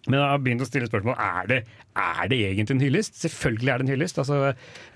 Men 0.09 0.18
jeg 0.18 0.30
har 0.32 0.40
begynt 0.42 0.64
å 0.64 0.66
stille 0.66 0.88
spørsmål 0.88 1.14
er 1.14 1.48
det, 1.50 1.59
er 1.94 2.30
det 2.30 2.38
egentlig 2.42 2.74
en 2.74 2.82
hyllest. 2.82 3.18
Selvfølgelig 3.20 3.70
er 3.70 3.78
det 3.78 3.84
en 3.86 3.92
hyllest. 3.92 4.18
Altså, 4.18 4.38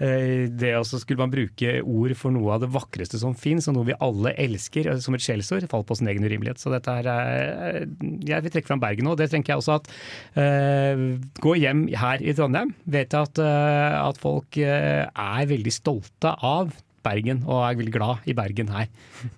eh, 0.03 0.47
det 0.51 0.73
også 0.75 0.99
Skulle 1.03 1.23
man 1.23 1.31
bruke 1.31 1.77
ord 1.83 2.15
for 2.19 2.35
noe 2.35 2.57
av 2.57 2.65
det 2.65 2.71
vakreste 2.75 3.21
som 3.23 3.37
fins, 3.39 3.69
og 3.71 3.77
noe 3.77 3.87
vi 3.93 3.99
alle 4.03 4.33
elsker 4.43 4.89
eh, 4.91 4.99
som 5.03 5.15
et 5.15 5.23
skjellsord, 5.23 5.69
faller 5.71 5.87
på 5.87 5.99
sin 6.01 6.11
egen 6.11 6.27
urimelighet. 6.27 6.59
Så 6.59 6.73
dette 6.75 6.91
er, 6.91 7.11
eh, 7.13 7.87
Jeg 8.27 8.43
vil 8.43 8.55
trekke 8.57 8.71
fram 8.73 8.83
Bergen 8.83 9.07
nå. 9.07 9.15
Det 9.15 9.31
tenker 9.31 9.55
jeg 9.55 9.63
også 9.63 9.79
at 9.79 9.93
uh, 10.37 11.05
Gå 11.43 11.55
hjem 11.61 11.87
her 11.95 12.23
i 12.23 12.35
Trondheim. 12.35 12.75
Vet 12.91 13.15
at, 13.15 13.39
uh, 13.39 14.09
at 14.09 14.19
folk 14.19 14.59
er 14.59 15.47
veldig 15.47 15.75
stolte 15.75 16.35
av 16.43 16.75
Bergen, 17.07 17.43
og 17.47 17.63
er 17.65 17.79
veldig 17.79 17.95
glad 17.95 18.27
i 18.29 18.35
Bergen 18.37 18.71
her. 18.75 18.91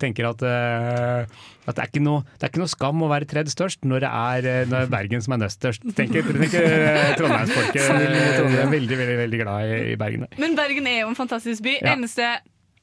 Tenker 0.03 0.29
at, 0.31 0.45
eh, 0.49 1.39
at 1.69 1.77
det, 1.77 1.85
er 1.85 1.91
ikke 1.91 2.05
noe, 2.05 2.25
det 2.37 2.47
er 2.49 2.53
ikke 2.53 2.63
noe 2.63 2.73
skam 2.73 3.05
å 3.05 3.11
være 3.13 3.29
tredje 3.31 3.55
størst 3.55 3.85
når 3.89 4.05
det 4.05 4.13
er, 4.21 4.49
eh, 4.53 4.63
når 4.69 4.75
det 4.75 4.85
er 4.89 4.95
Bergen 4.95 5.25
som 5.25 5.37
er 5.37 5.43
nest 5.45 5.61
størst. 5.61 5.85
Tenker, 5.99 6.27
tenker 6.29 6.69
eh, 6.69 7.13
Trondheimsfolket 7.21 7.83
er 7.85 8.73
veldig, 8.73 9.01
veldig, 9.01 9.19
veldig 9.25 9.43
glad 9.45 9.75
i, 9.75 9.83
i 9.93 9.99
Bergen. 10.01 10.27
Men 10.41 10.57
Bergen 10.59 10.89
er 10.91 11.03
jo 11.03 11.13
en 11.13 11.19
fantastisk 11.19 11.67
by. 11.67 11.77
Ja. 11.83 11.95
Eneste 11.97 12.33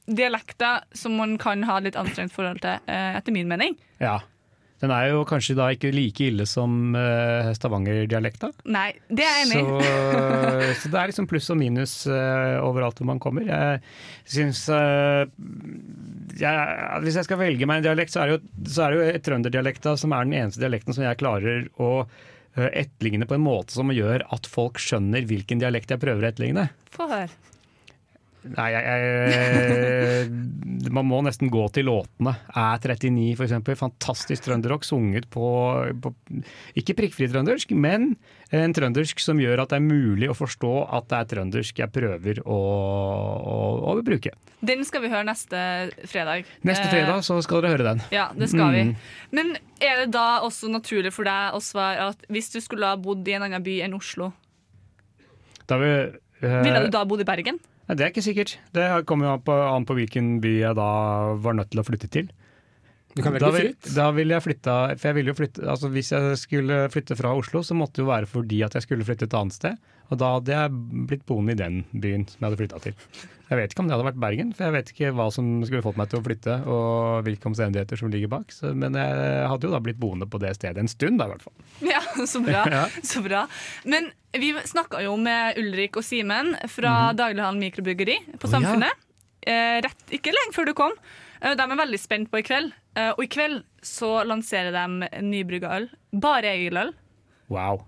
dialekta 0.06 0.78
som 0.94 1.18
man 1.18 1.34
kan 1.42 1.66
ha 1.66 1.80
litt 1.82 1.98
anstrengt 1.98 2.34
forhold 2.34 2.62
til, 2.62 2.78
etter 2.86 3.34
min 3.34 3.50
mening. 3.50 3.74
Ja. 3.98 4.20
Den 4.82 4.92
er 4.92 5.08
jo 5.08 5.22
kanskje 5.28 5.56
da 5.56 5.70
ikke 5.72 5.88
like 5.94 6.26
ille 6.28 6.44
som 6.48 6.92
uh, 6.92 7.48
Stavanger-dialekta. 7.56 8.50
Nei, 8.68 8.90
det 9.08 9.24
er 9.24 9.38
jeg 9.38 9.46
enig 9.46 9.62
i. 9.62 10.74
så 10.82 10.90
det 10.92 11.00
er 11.00 11.12
liksom 11.12 11.28
pluss 11.30 11.48
og 11.54 11.58
minus 11.60 11.94
uh, 12.10 12.60
overalt 12.60 13.00
hvor 13.00 13.08
man 13.08 13.22
kommer. 13.22 13.48
Jeg 13.48 13.80
syns 14.28 14.66
uh, 14.68 15.24
Hvis 16.36 17.16
jeg 17.22 17.28
skal 17.28 17.40
velge 17.40 17.68
meg 17.68 17.80
en 17.80 17.88
dialekt, 17.88 18.12
så 18.12 18.22
er 18.22 18.28
det 18.28 18.36
jo, 18.36 18.68
så 18.68 18.84
er 18.86 18.92
det 18.92 19.00
jo 19.00 19.26
trønderdialekta 19.30 19.96
som 19.96 20.12
er 20.12 20.28
den 20.28 20.38
eneste 20.42 20.64
dialekten 20.66 20.96
som 20.96 21.06
jeg 21.06 21.20
klarer 21.22 21.68
å 21.80 21.90
eh, 22.04 22.68
etterligne 22.82 23.28
på 23.28 23.38
en 23.38 23.46
måte 23.46 23.72
som 23.76 23.92
gjør 23.94 24.26
at 24.34 24.48
folk 24.50 24.80
skjønner 24.82 25.24
hvilken 25.28 25.62
dialekt 25.62 25.94
jeg 25.94 26.02
prøver 26.02 26.26
å 26.26 26.32
etterligne. 26.34 26.68
Få 26.92 27.08
høre. 27.08 27.32
Nei, 28.54 28.68
jeg, 28.74 29.10
jeg, 29.32 30.30
Man 30.96 31.08
må 31.08 31.20
nesten 31.26 31.50
gå 31.52 31.64
til 31.74 31.88
låtene. 31.88 32.36
Æ39 32.54 33.34
f.eks. 33.36 33.54
Fantastisk 33.80 34.46
trønderrock 34.46 34.86
sunget 34.86 35.28
på, 35.32 35.46
på 36.02 36.12
ikke 36.78 36.96
prikkfri 37.00 37.28
trøndersk, 37.32 37.74
men 37.76 38.14
en 38.54 38.74
trøndersk 38.76 39.20
som 39.22 39.40
gjør 39.42 39.64
at 39.64 39.72
det 39.72 39.80
er 39.80 39.86
mulig 39.86 40.30
å 40.30 40.36
forstå 40.38 40.72
at 40.94 41.08
det 41.10 41.18
er 41.18 41.30
trøndersk 41.34 41.80
jeg 41.82 41.92
prøver 41.94 42.42
å, 42.46 42.56
å, 42.56 43.56
å 43.90 43.96
bruke. 44.06 44.34
Den 44.66 44.84
skal 44.88 45.02
vi 45.04 45.10
høre 45.12 45.26
neste 45.26 45.58
fredag. 46.08 46.46
Neste 46.66 46.86
Eh, 46.86 46.92
fredag 46.92 47.24
så 47.26 47.36
skal 47.44 47.62
dere 47.62 47.74
høre 47.74 47.86
den. 47.90 48.02
Ja, 48.14 48.30
det 48.36 48.48
skal 48.52 48.72
vi. 48.72 48.82
Mm. 48.88 48.94
Men 49.36 49.52
er 49.82 50.02
det 50.04 50.10
da 50.14 50.40
også 50.46 50.70
naturlig 50.72 51.12
for 51.14 51.28
deg 51.28 51.56
å 51.56 51.60
svare 51.62 52.10
at 52.12 52.26
hvis 52.32 52.52
du 52.54 52.60
skulle 52.64 52.88
ha 52.88 52.98
bodd 53.00 53.26
i 53.28 53.36
en 53.36 53.46
annen 53.48 53.64
by 53.64 53.80
enn 53.86 53.96
Oslo, 53.98 54.32
Da 55.66 55.78
vi, 55.82 55.88
eh, 56.46 56.60
ville 56.62 56.84
du 56.86 56.92
da 56.94 57.04
bodd 57.04 57.24
i 57.24 57.26
Bergen? 57.26 57.58
Det 57.86 58.02
er 58.02 58.10
ikke 58.10 58.24
sikkert. 58.24 58.56
Det 58.74 58.86
kommer 59.06 59.28
jo 59.28 59.34
an 59.36 59.44
på, 59.46 59.54
an 59.54 59.86
på 59.86 59.94
hvilken 59.98 60.36
by 60.42 60.52
jeg 60.58 60.74
da 60.78 60.90
var 61.42 61.54
nødt 61.54 61.70
til 61.70 61.82
å 61.82 61.86
flytte 61.86 62.10
til. 62.10 62.30
Du 63.16 63.22
kan 63.24 63.32
velge 63.32 63.52
fritt. 63.54 63.90
Da 63.96 64.10
vil 64.12 64.34
jeg 64.34 64.44
flytte, 64.44 64.72
for 64.98 65.08
jeg 65.08 65.16
ville 65.16 65.32
jo 65.32 65.38
flytte, 65.38 65.62
altså 65.72 65.88
Hvis 65.94 66.10
jeg 66.12 66.40
skulle 66.40 66.80
flytte 66.92 67.16
fra 67.16 67.32
Oslo, 67.38 67.62
så 67.64 67.76
måtte 67.78 68.00
det 68.00 68.04
jo 68.04 68.10
være 68.10 68.28
fordi 68.28 68.60
at 68.66 68.76
jeg 68.76 68.84
skulle 68.84 69.06
flytte 69.08 69.28
et 69.30 69.36
annet 69.38 69.56
sted. 69.56 69.78
Og 70.06 70.20
da 70.20 70.34
hadde 70.36 70.54
jeg 70.54 70.74
blitt 71.10 71.24
boende 71.26 71.56
i 71.56 71.58
den 71.58 71.80
byen 71.90 72.26
som 72.30 72.38
jeg 72.38 72.46
hadde 72.46 72.60
flytta 72.60 72.82
til. 72.84 72.94
Jeg 73.46 73.58
vet 73.60 73.72
ikke 73.72 73.82
om 73.84 73.88
det 73.88 73.94
hadde 73.94 74.06
vært 74.08 74.20
Bergen, 74.22 74.48
for 74.56 74.66
jeg 74.66 74.74
vet 74.74 74.88
ikke 74.90 75.10
hva 75.14 75.26
som 75.34 75.48
skulle 75.66 75.84
fått 75.84 75.98
meg 76.00 76.08
til 76.10 76.18
å 76.18 76.24
flytte, 76.26 76.54
og 76.66 77.26
hvilke 77.26 77.46
omstendigheter 77.50 78.00
som 78.00 78.10
ligger 78.10 78.30
bak. 78.32 78.50
Så, 78.54 78.72
men 78.74 78.98
jeg 78.98 79.50
hadde 79.52 79.68
jo 79.68 79.74
da 79.74 79.80
blitt 79.82 80.00
boende 80.02 80.26
på 80.30 80.40
det 80.42 80.50
stedet 80.58 80.82
en 80.82 80.90
stund, 80.90 81.20
da 81.22 81.28
i 81.28 81.34
hvert 81.34 81.46
fall. 81.46 81.54
Ja, 81.94 82.02
så 82.26 82.42
bra. 82.42 82.64
Ja. 82.76 82.84
så 83.06 83.22
bra. 83.22 83.44
Men 83.86 84.10
vi 84.34 84.50
snakka 84.66 85.02
jo 85.06 85.14
med 85.20 85.60
Ulrik 85.62 85.98
og 86.00 86.06
Simen 86.06 86.56
fra 86.70 87.12
Daglighandel 87.18 87.62
mikrobryggeri 87.68 88.18
på 88.42 88.50
Samfunnet. 88.50 88.90
Oh, 88.90 89.02
ja. 89.46 89.54
Eh, 89.54 89.78
rett, 89.86 90.02
ikke 90.18 90.34
lenge 90.34 90.54
før 90.56 90.66
du 90.66 90.74
kom. 90.74 90.94
Eh, 91.38 91.54
de 91.54 91.62
er 91.62 91.78
veldig 91.82 92.02
spent 92.02 92.32
på 92.32 92.42
i 92.42 92.46
kveld. 92.46 92.74
Eh, 92.98 93.12
og 93.12 93.22
i 93.22 93.30
kveld 93.30 93.62
så 93.84 94.24
lanserer 94.26 94.74
de 94.74 95.22
nybrygga 95.22 95.70
øl. 95.78 95.86
Bare 96.18 96.50
Egil-øl. 96.56 96.90
Wow. 97.52 97.84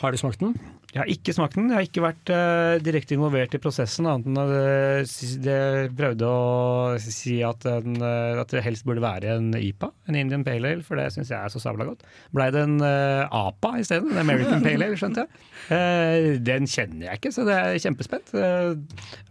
Har 0.00 0.10
du 0.10 0.18
smakt 0.18 0.42
den? 0.42 0.56
Jeg 0.90 0.98
har 0.98 1.10
ikke 1.12 1.34
smakt 1.36 1.54
den. 1.54 1.68
Jeg 1.70 1.76
har 1.76 1.86
ikke 1.86 2.02
vært 2.02 2.30
uh, 2.34 2.74
direkte 2.82 3.14
involvert 3.14 3.52
i 3.54 3.60
prosessen, 3.62 4.08
annet 4.10 4.26
enn 4.26 4.40
at 4.42 5.44
jeg 5.46 5.92
prøvde 5.94 6.26
å 6.26 6.96
si 7.04 7.36
at, 7.46 7.62
den, 7.62 8.00
eh, 8.02 8.40
at 8.42 8.50
det 8.50 8.64
helst 8.66 8.86
burde 8.88 9.04
være 9.04 9.36
en 9.36 9.52
IPA, 9.54 9.92
en 10.10 10.18
Indian 10.18 10.42
Pale 10.46 10.74
Ale, 10.74 10.86
for 10.86 10.98
det 10.98 11.06
syns 11.14 11.30
jeg 11.30 11.38
er 11.38 11.52
så 11.52 11.62
sabla 11.62 11.86
godt. 11.86 12.02
Blei 12.34 12.48
det 12.54 12.64
en 12.66 12.80
uh, 12.82 13.22
APA 13.30 13.76
isteden? 13.84 14.10
En 14.10 14.24
American 14.24 14.66
Pale 14.66 14.90
Ale, 14.90 14.98
skjønte 14.98 15.22
jeg. 15.22 15.46
Uh, 15.70 16.34
den 16.42 16.66
kjenner 16.66 17.06
jeg 17.06 17.22
ikke, 17.22 17.34
så 17.38 17.46
det 17.46 17.54
er 17.54 17.78
kjempespent. 17.86 18.34
Eh, 18.34 18.74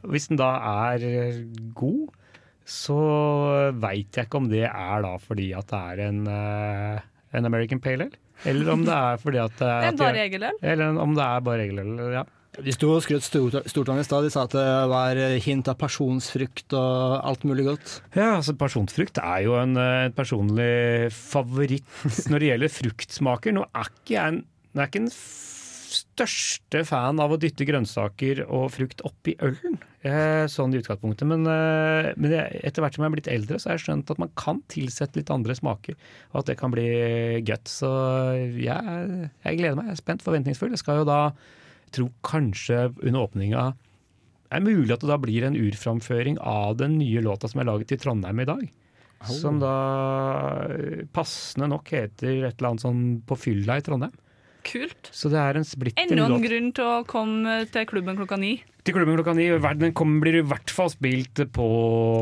hvis 0.09 0.29
den 0.29 0.39
da 0.39 0.53
er 0.87 1.05
eh, 1.05 1.43
god, 1.77 2.09
så 2.69 2.99
veit 3.81 4.15
jeg 4.15 4.27
ikke 4.27 4.41
om 4.41 4.49
det 4.51 4.65
er 4.67 5.05
da 5.05 5.15
fordi 5.21 5.49
at 5.57 5.69
det 5.71 5.79
er 5.93 6.03
en, 6.09 6.19
eh, 6.29 7.05
en 7.37 7.49
American 7.49 7.81
Pale 7.83 8.09
Ale. 8.09 8.25
Eller 8.47 8.73
om 8.73 8.83
det 8.87 8.95
er 8.95 9.21
fordi 9.21 9.41
at 9.43 9.55
det 9.59 9.69
er 9.69 9.97
bare 9.99 10.25
egeløl? 10.27 10.59
Eller 10.63 10.99
om 11.03 11.15
det 11.17 11.25
er 11.25 11.47
bare 11.47 11.63
regeløl, 11.65 11.95
ja. 12.13 12.25
De 12.59 12.73
sto 12.73 12.89
og 12.91 13.03
skrøt 13.05 13.23
stort, 13.23 13.55
stort 13.69 13.91
i 13.93 14.03
stad. 14.03 14.25
De 14.25 14.31
sa 14.33 14.43
at 14.47 14.55
det 14.55 14.65
var 14.91 15.19
hint 15.45 15.69
av 15.71 15.77
pasjonsfrukt 15.79 16.73
og 16.75 17.19
alt 17.29 17.45
mulig 17.47 17.67
godt. 17.69 17.93
Ja, 18.17 18.39
altså 18.39 18.55
Pasjonsfrukt 18.57 19.21
er 19.21 19.45
jo 19.45 19.55
en 19.59 19.77
en 19.79 20.15
personlig 20.17 21.11
favoritt 21.13 22.27
når 22.31 22.41
det 22.41 22.49
gjelder 22.49 22.73
fruktsmaker. 22.73 23.55
Nå 23.55 23.67
er 23.69 23.91
ikke 23.93 24.15
jeg 24.17 24.33
en, 24.33 24.41
er 24.75 24.89
ikke 24.89 25.03
en 25.05 25.13
største 25.13 26.83
fan 26.87 27.21
av 27.21 27.33
å 27.33 27.39
dytte 27.41 27.67
grønnsaker 27.69 28.43
og 28.47 28.69
frukt 28.73 29.03
oppi 29.07 29.35
ølen, 29.45 29.77
eh, 29.79 29.88
sånn 30.01 30.71
i 30.71 30.79
utgangspunktet. 30.79 31.27
Men, 31.27 31.43
eh, 31.49 32.11
men 32.15 32.31
jeg, 32.31 32.61
etter 32.69 32.85
hvert 32.85 32.95
som 32.95 33.03
jeg 33.03 33.11
er 33.11 33.15
blitt 33.17 33.31
eldre, 33.31 33.59
så 33.59 33.69
har 33.69 33.77
jeg 33.77 33.85
skjønt 33.87 34.13
at 34.13 34.21
man 34.21 34.31
kan 34.39 34.61
tilsette 34.71 35.19
litt 35.19 35.33
andre 35.33 35.57
smaker, 35.57 35.97
og 36.31 36.41
at 36.43 36.51
det 36.51 36.59
kan 36.61 36.71
bli 36.71 36.87
godt. 37.47 37.67
Så 37.67 37.91
jeg, 38.55 39.29
jeg 39.43 39.59
gleder 39.59 39.75
meg. 39.79 39.91
Jeg 39.91 39.97
er 39.97 40.03
spent, 40.03 40.23
forventningsfull. 40.23 40.71
Jeg 40.75 40.83
skal 40.83 41.01
jo 41.01 41.09
da 41.09 41.21
tro 41.95 42.07
kanskje 42.23 42.87
under 43.01 43.25
åpninga 43.25 43.69
er 44.49 44.65
mulig 44.65 44.93
at 44.93 45.03
det 45.03 45.09
da 45.11 45.17
blir 45.21 45.45
en 45.45 45.57
urframføring 45.57 46.39
av 46.41 46.77
den 46.79 46.97
nye 46.99 47.21
låta 47.21 47.49
som 47.49 47.61
er 47.61 47.69
laget 47.69 47.93
i 47.93 47.99
Trondheim 48.01 48.41
i 48.41 48.47
dag. 48.49 48.63
Som 49.29 49.59
da 49.59 49.75
eh, 50.71 51.03
passende 51.13 51.67
nok 51.73 51.91
heter 51.91 52.45
et 52.47 52.53
eller 52.55 52.69
annet 52.69 52.83
sånn 52.85 53.01
På 53.27 53.35
fylla 53.35 53.75
i 53.75 53.83
Trondheim. 53.83 54.13
Kult. 54.67 55.09
Så 55.15 55.29
det 55.31 55.39
er 55.39 55.57
en 55.61 55.63
splitter 55.67 56.03
Enda 56.09 56.25
en 56.27 56.33
låt. 56.35 56.43
grunn 56.49 56.73
til 56.75 56.83
å 56.85 56.97
komme 57.07 57.61
til 57.71 57.85
klubben 57.89 58.17
klokka 58.19 58.37
ni. 58.39 58.57
Til 58.87 58.95
klubben 58.95 59.15
klokka 59.19 59.33
ni. 59.35 59.45
Den 59.79 59.93
kommer, 59.93 60.21
blir 60.23 60.37
i 60.39 60.43
hvert 60.47 60.71
fall 60.73 60.89
spilt 60.89 61.41
på, 61.53 61.65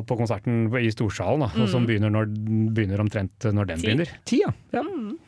på 0.09 0.17
konserten 0.19 0.65
i 0.81 0.89
Storsalen, 0.91 1.43
da, 1.45 1.49
mm. 1.53 1.67
som 1.69 1.83
Mm. 1.83 1.88
begynner, 1.88 2.11
når, 2.13 2.25
begynner 2.75 2.99
omtrent 3.03 3.47
når 3.53 3.67
den 3.71 3.79
Ti. 3.81 3.85
begynner. 3.88 4.11
Ti, 4.25 4.39
ja. 4.41 4.51
ja. 4.73 4.83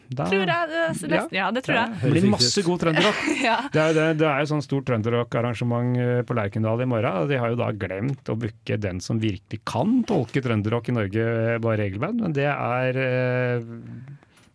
Da- 0.10 0.26
Tror 0.26 0.42
jeg. 0.50 0.70
Det, 0.70 1.10
det, 1.10 1.20
ja, 1.38 1.52
det 1.54 1.64
tror 1.68 1.76
jeg. 1.78 1.98
Det 2.02 2.12
blir 2.16 2.30
masse 2.34 2.64
god 2.66 2.80
trønderrock. 2.82 3.20
Ja. 3.46 3.58
Det 3.72 3.82
er, 3.84 3.94
det, 3.94 4.06
det 4.20 4.28
er 4.28 4.40
jo 4.42 4.50
sånn 4.56 4.64
stort 4.66 4.88
trønderrock-arrangement 4.90 5.98
eh, 6.02 6.22
på 6.26 6.34
Lerkendal 6.38 6.82
i 6.82 6.90
morgen. 6.90 7.28
De 7.30 7.38
har 7.40 7.54
jo 7.54 7.60
da 7.62 7.70
glemt 7.78 8.30
å 8.34 8.36
booke 8.42 8.78
den 8.82 9.00
som 9.06 9.20
virkelig 9.22 9.62
kan 9.70 10.00
tolke 10.10 10.42
trønderrock 10.46 10.90
i 10.90 10.98
Norge, 10.98 11.28
eh, 11.54 11.60
bare 11.62 11.84
regelband. 11.86 12.22
Men 12.26 12.34
det 12.36 12.50
er 12.50 13.00
eh, 13.06 13.70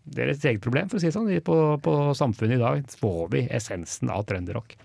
det 0.04 0.22
er 0.22 0.32
et 0.34 0.44
eget 0.50 0.62
problem, 0.64 0.90
for 0.90 0.98
å 0.98 1.02
si 1.02 1.08
det 1.08 1.16
sånn. 1.16 1.30
På, 1.44 1.58
på 1.82 1.96
Samfunnet 2.16 2.58
i 2.58 2.62
dag 2.62 2.96
får 3.00 3.22
vi 3.32 3.44
essensen 3.56 4.12
av 4.12 4.26
trønderrock. 4.28 4.76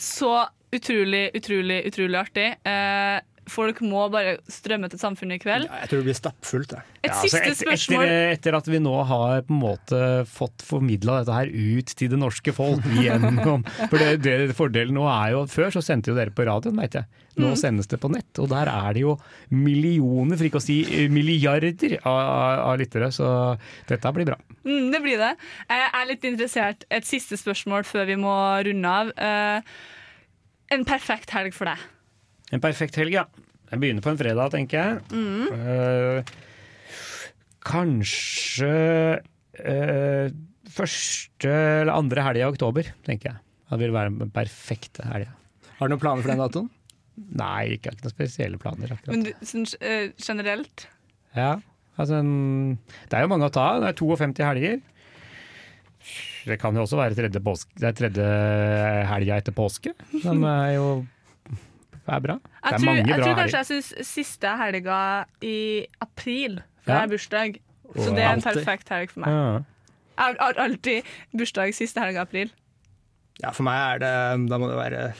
Så 0.00 0.32
utrolig, 0.72 1.28
utrolig, 1.36 1.82
utrolig 1.90 2.18
artig. 2.18 2.48
Eh, 2.64 3.18
folk 3.50 3.80
må 3.82 4.04
bare 4.12 4.36
strømme 4.50 4.88
til 4.92 5.00
Samfunnet 5.00 5.40
i 5.40 5.42
kveld. 5.42 5.64
Jeg 5.66 5.88
tror 5.90 5.98
det 6.02 6.06
blir 6.06 6.18
stappfullt. 6.18 6.74
Et 7.02 7.10
siste 7.18 7.40
altså, 7.40 7.50
et- 7.50 7.60
spørsmål. 7.62 8.04
Etter, 8.04 8.32
etter 8.36 8.56
at 8.58 8.68
vi 8.70 8.78
nå 8.78 8.92
har 9.08 9.42
på 9.42 9.54
en 9.56 9.60
måte 9.64 10.00
fått 10.30 10.62
formidla 10.62 11.20
dette 11.22 11.34
her 11.34 11.50
ut 11.50 11.86
til 11.98 12.08
det 12.12 12.18
norske 12.22 12.54
folk 12.54 12.84
gjennom 13.00 13.64
For 13.90 13.98
det, 13.98 14.22
det 14.22 14.54
Fordelen 14.54 14.94
nå 14.94 15.08
er 15.10 15.32
jo 15.34 15.42
at 15.46 15.50
før 15.50 15.72
så 15.74 15.82
sendte 15.82 16.12
jo 16.12 16.16
dere 16.18 16.30
på 16.30 16.46
radioen, 16.46 16.78
veit 16.78 16.94
jeg. 17.00 17.08
Nå 17.40 17.48
Mm. 17.52 17.56
sendes 17.56 17.86
det 17.88 17.96
på 17.98 18.10
nett, 18.12 18.28
og 18.42 18.50
der 18.50 18.68
er 18.68 18.92
det 18.92 19.00
jo 19.06 19.14
millioner, 19.48 20.36
for 20.36 20.44
ikke 20.44 20.60
å 20.60 20.64
si 20.64 20.82
eh, 20.84 21.06
milliarder 21.08 21.94
av, 22.04 22.18
av, 22.18 22.58
av 22.68 22.76
lyttere. 22.80 23.08
Så 23.14 23.24
dette 23.88 24.12
blir 24.12 24.28
bra. 24.28 24.36
Mm, 24.66 24.90
det 24.92 25.00
blir 25.04 25.16
det. 25.20 25.30
Jeg 25.70 25.88
er 25.96 26.06
litt 26.10 26.26
interessert. 26.28 26.84
Et 26.92 27.08
siste 27.08 27.38
spørsmål 27.40 27.86
før 27.88 28.04
vi 28.10 28.18
må 28.20 28.34
runde 28.68 28.92
av. 29.00 29.12
Eh, 29.16 29.72
en 30.76 30.84
perfekt 30.88 31.32
helg 31.36 31.56
for 31.56 31.68
deg? 31.72 31.80
En 32.52 32.60
perfekt 32.62 32.98
helg, 33.00 33.16
ja. 33.16 33.26
Jeg 33.72 33.80
begynner 33.80 34.04
på 34.04 34.12
en 34.12 34.18
fredag, 34.20 34.52
tenker 34.52 34.76
jeg. 34.76 34.98
Mm. 35.16 35.46
Uh, 35.56 36.18
kanskje 37.64 38.68
uh, 39.62 40.26
første 40.72 41.48
eller 41.48 41.94
andre 41.94 42.26
helga 42.26 42.44
i 42.44 42.52
oktober, 42.52 42.92
tenker 43.06 43.32
jeg. 43.32 43.42
Det 43.72 43.80
vil 43.80 43.94
være 43.94 44.12
den 44.18 44.32
perfekte 44.34 45.06
helga. 45.08 45.32
Har 45.78 45.88
du 45.88 45.94
noen 45.94 46.02
planer 46.02 46.24
for 46.24 46.34
den 46.34 46.42
datoen? 46.42 46.68
Nei, 47.40 47.78
ikke, 47.78 47.94
ikke 47.94 48.06
noen 48.06 48.14
spesielle 48.14 48.60
planer. 48.60 48.92
akkurat. 48.92 49.14
Men 49.14 49.24
du, 49.24 49.32
sånn, 49.48 49.64
uh, 49.80 50.12
generelt? 50.20 50.86
Ja, 51.36 51.54
altså 51.96 52.20
en, 52.20 52.76
Det 53.08 53.16
er 53.16 53.24
jo 53.24 53.32
mange 53.32 53.48
å 53.48 53.54
ta. 53.54 53.70
av. 53.78 53.86
Det 53.86 53.94
er 53.94 54.00
52 54.02 54.44
helger. 54.50 54.82
Det 56.42 56.60
kan 56.60 56.76
jo 56.76 56.84
også 56.84 56.98
være 56.98 57.16
tredje, 57.16 57.40
påske, 57.40 57.72
det 57.78 57.88
er 57.88 57.96
tredje 57.96 58.28
helga 59.08 59.36
etter 59.38 59.54
påske, 59.54 59.92
som 60.24 60.42
er 60.50 60.72
jo 60.74 60.86
er 62.08 62.20
bra. 62.20 62.34
Det 62.34 62.72
er 62.72 62.78
tror, 62.78 62.84
mange 62.86 63.06
jeg 63.06 63.20
tror 63.22 63.34
kanskje 63.38 63.58
jeg 63.58 63.66
syns 63.66 64.06
siste 64.08 64.48
helga 64.58 65.24
i 65.42 65.86
april, 66.00 66.56
for 66.82 66.90
Ja. 66.90 66.94
jeg 66.94 67.00
har 67.00 67.08
bursdag. 67.08 67.60
Så 67.94 68.14
det 68.14 68.24
er 68.24 68.32
en 68.32 68.40
perfekt 68.42 68.88
helg 68.88 69.10
for 69.10 69.20
meg. 69.20 69.28
Ja. 69.28 69.52
Jeg 70.18 70.24
har- 70.24 70.36
har 70.40 70.52
alltid 70.64 71.02
bursdag 71.36 71.74
siste 71.74 72.00
helga 72.00 72.18
i 72.18 72.22
april. 72.22 72.50
Ja, 73.42 73.50
for 73.50 73.62
meg 73.62 73.74
er 73.74 73.98
det 73.98 74.48
Da 74.48 74.58
må 74.58 74.68
det 74.68 74.76
være 74.76 75.12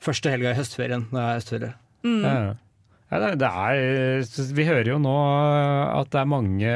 første 0.00 0.30
helga 0.30 0.50
i 0.50 0.54
høstferien. 0.54 1.06
Når 1.10 1.20
jeg 1.20 1.28
er 1.28 1.34
høstferie. 1.40 1.74
Mm. 2.04 2.22
Ja. 2.22 2.54
Ja, 3.06 3.20
er, 3.22 4.24
vi 4.56 4.64
hører 4.66 4.88
jo 4.90 4.96
nå 4.98 5.14
at 5.14 6.10
det 6.10 6.18
er 6.18 6.30
mange 6.30 6.72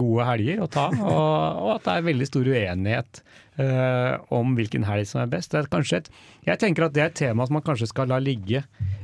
gode 0.00 0.24
helger 0.30 0.62
å 0.64 0.70
ta, 0.72 0.86
og, 0.96 1.60
og 1.60 1.74
at 1.74 1.84
det 1.84 1.96
er 1.98 2.06
veldig 2.08 2.28
stor 2.30 2.48
uenighet 2.48 3.20
uh, 3.60 4.14
om 4.32 4.54
hvilken 4.56 4.86
helg 4.88 5.08
som 5.10 5.20
er 5.20 5.28
best. 5.32 5.52
Det 5.52 5.60
er 5.60 5.98
et, 5.98 6.08
jeg 6.48 6.60
tenker 6.62 6.86
at 6.86 6.94
det 6.96 7.02
er 7.04 7.12
et 7.12 7.18
tema 7.20 7.44
som 7.44 7.58
man 7.58 7.66
kanskje 7.66 7.90
skal 7.90 8.08
la 8.08 8.20
ligge 8.22 8.62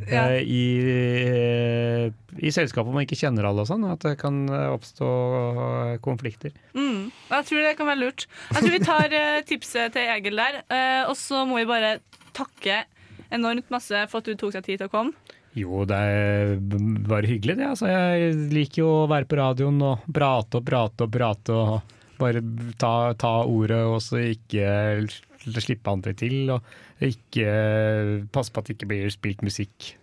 Ja. 0.08 0.24
eh, 0.32 0.40
i, 0.44 0.64
i 2.44 2.50
selskap 2.52 2.88
man 2.88 3.04
ikke 3.04 3.18
kjenner 3.20 3.48
alle 3.48 3.64
og 3.64 3.68
sånn, 3.68 3.84
at 3.88 4.04
det 4.04 4.16
kan 4.20 4.42
oppstå 4.48 5.10
konflikter. 6.04 6.56
Mm. 6.76 7.10
Jeg 7.30 7.48
tror 7.50 7.64
det 7.64 7.76
kan 7.78 7.88
være 7.92 8.02
lurt. 8.02 8.26
Jeg 8.52 8.60
tror 8.62 8.74
vi 8.78 8.82
tar 8.84 9.16
eh, 9.20 9.44
tipset 9.48 9.94
til 9.96 10.10
Egil 10.16 10.40
der, 10.40 10.62
eh, 10.68 11.02
og 11.08 11.16
så 11.20 11.44
må 11.48 11.60
vi 11.60 11.68
bare 11.68 11.98
takke 12.36 12.82
enormt 13.34 13.70
masse 13.72 14.04
for 14.10 14.20
at 14.20 14.28
du 14.28 14.36
tok 14.38 14.56
deg 14.56 14.66
tid 14.68 14.80
til 14.82 14.88
å 14.88 14.92
komme. 14.92 15.34
Jo, 15.55 15.84
det 15.86 15.96
er 15.96 16.55
bare 17.07 17.30
hyggelig 17.30 17.59
det. 17.61 17.66
Altså, 17.68 17.90
jeg 17.90 18.38
liker 18.50 18.82
jo 18.82 18.88
å 19.05 19.11
være 19.11 19.28
på 19.30 19.38
radioen 19.38 19.78
og 19.86 20.07
prate 20.14 20.59
og 20.59 20.66
prate 20.66 21.07
og 21.07 21.12
prate 21.14 21.59
og 21.59 21.92
bare 22.18 22.42
ta, 22.80 23.12
ta 23.18 23.34
ordet 23.46 23.82
og 23.86 24.00
så 24.02 24.22
ikke 24.32 25.07
slippe 25.62 25.92
andre 25.92 26.14
til. 26.18 26.50
Og 26.57 27.07
ikke 27.07 27.46
passe 28.34 28.50
på 28.50 28.62
at 28.62 28.70
det 28.70 28.78
ikke 28.78 28.90
blir 28.90 29.14
spilt 29.14 29.44
musikk 29.46 29.94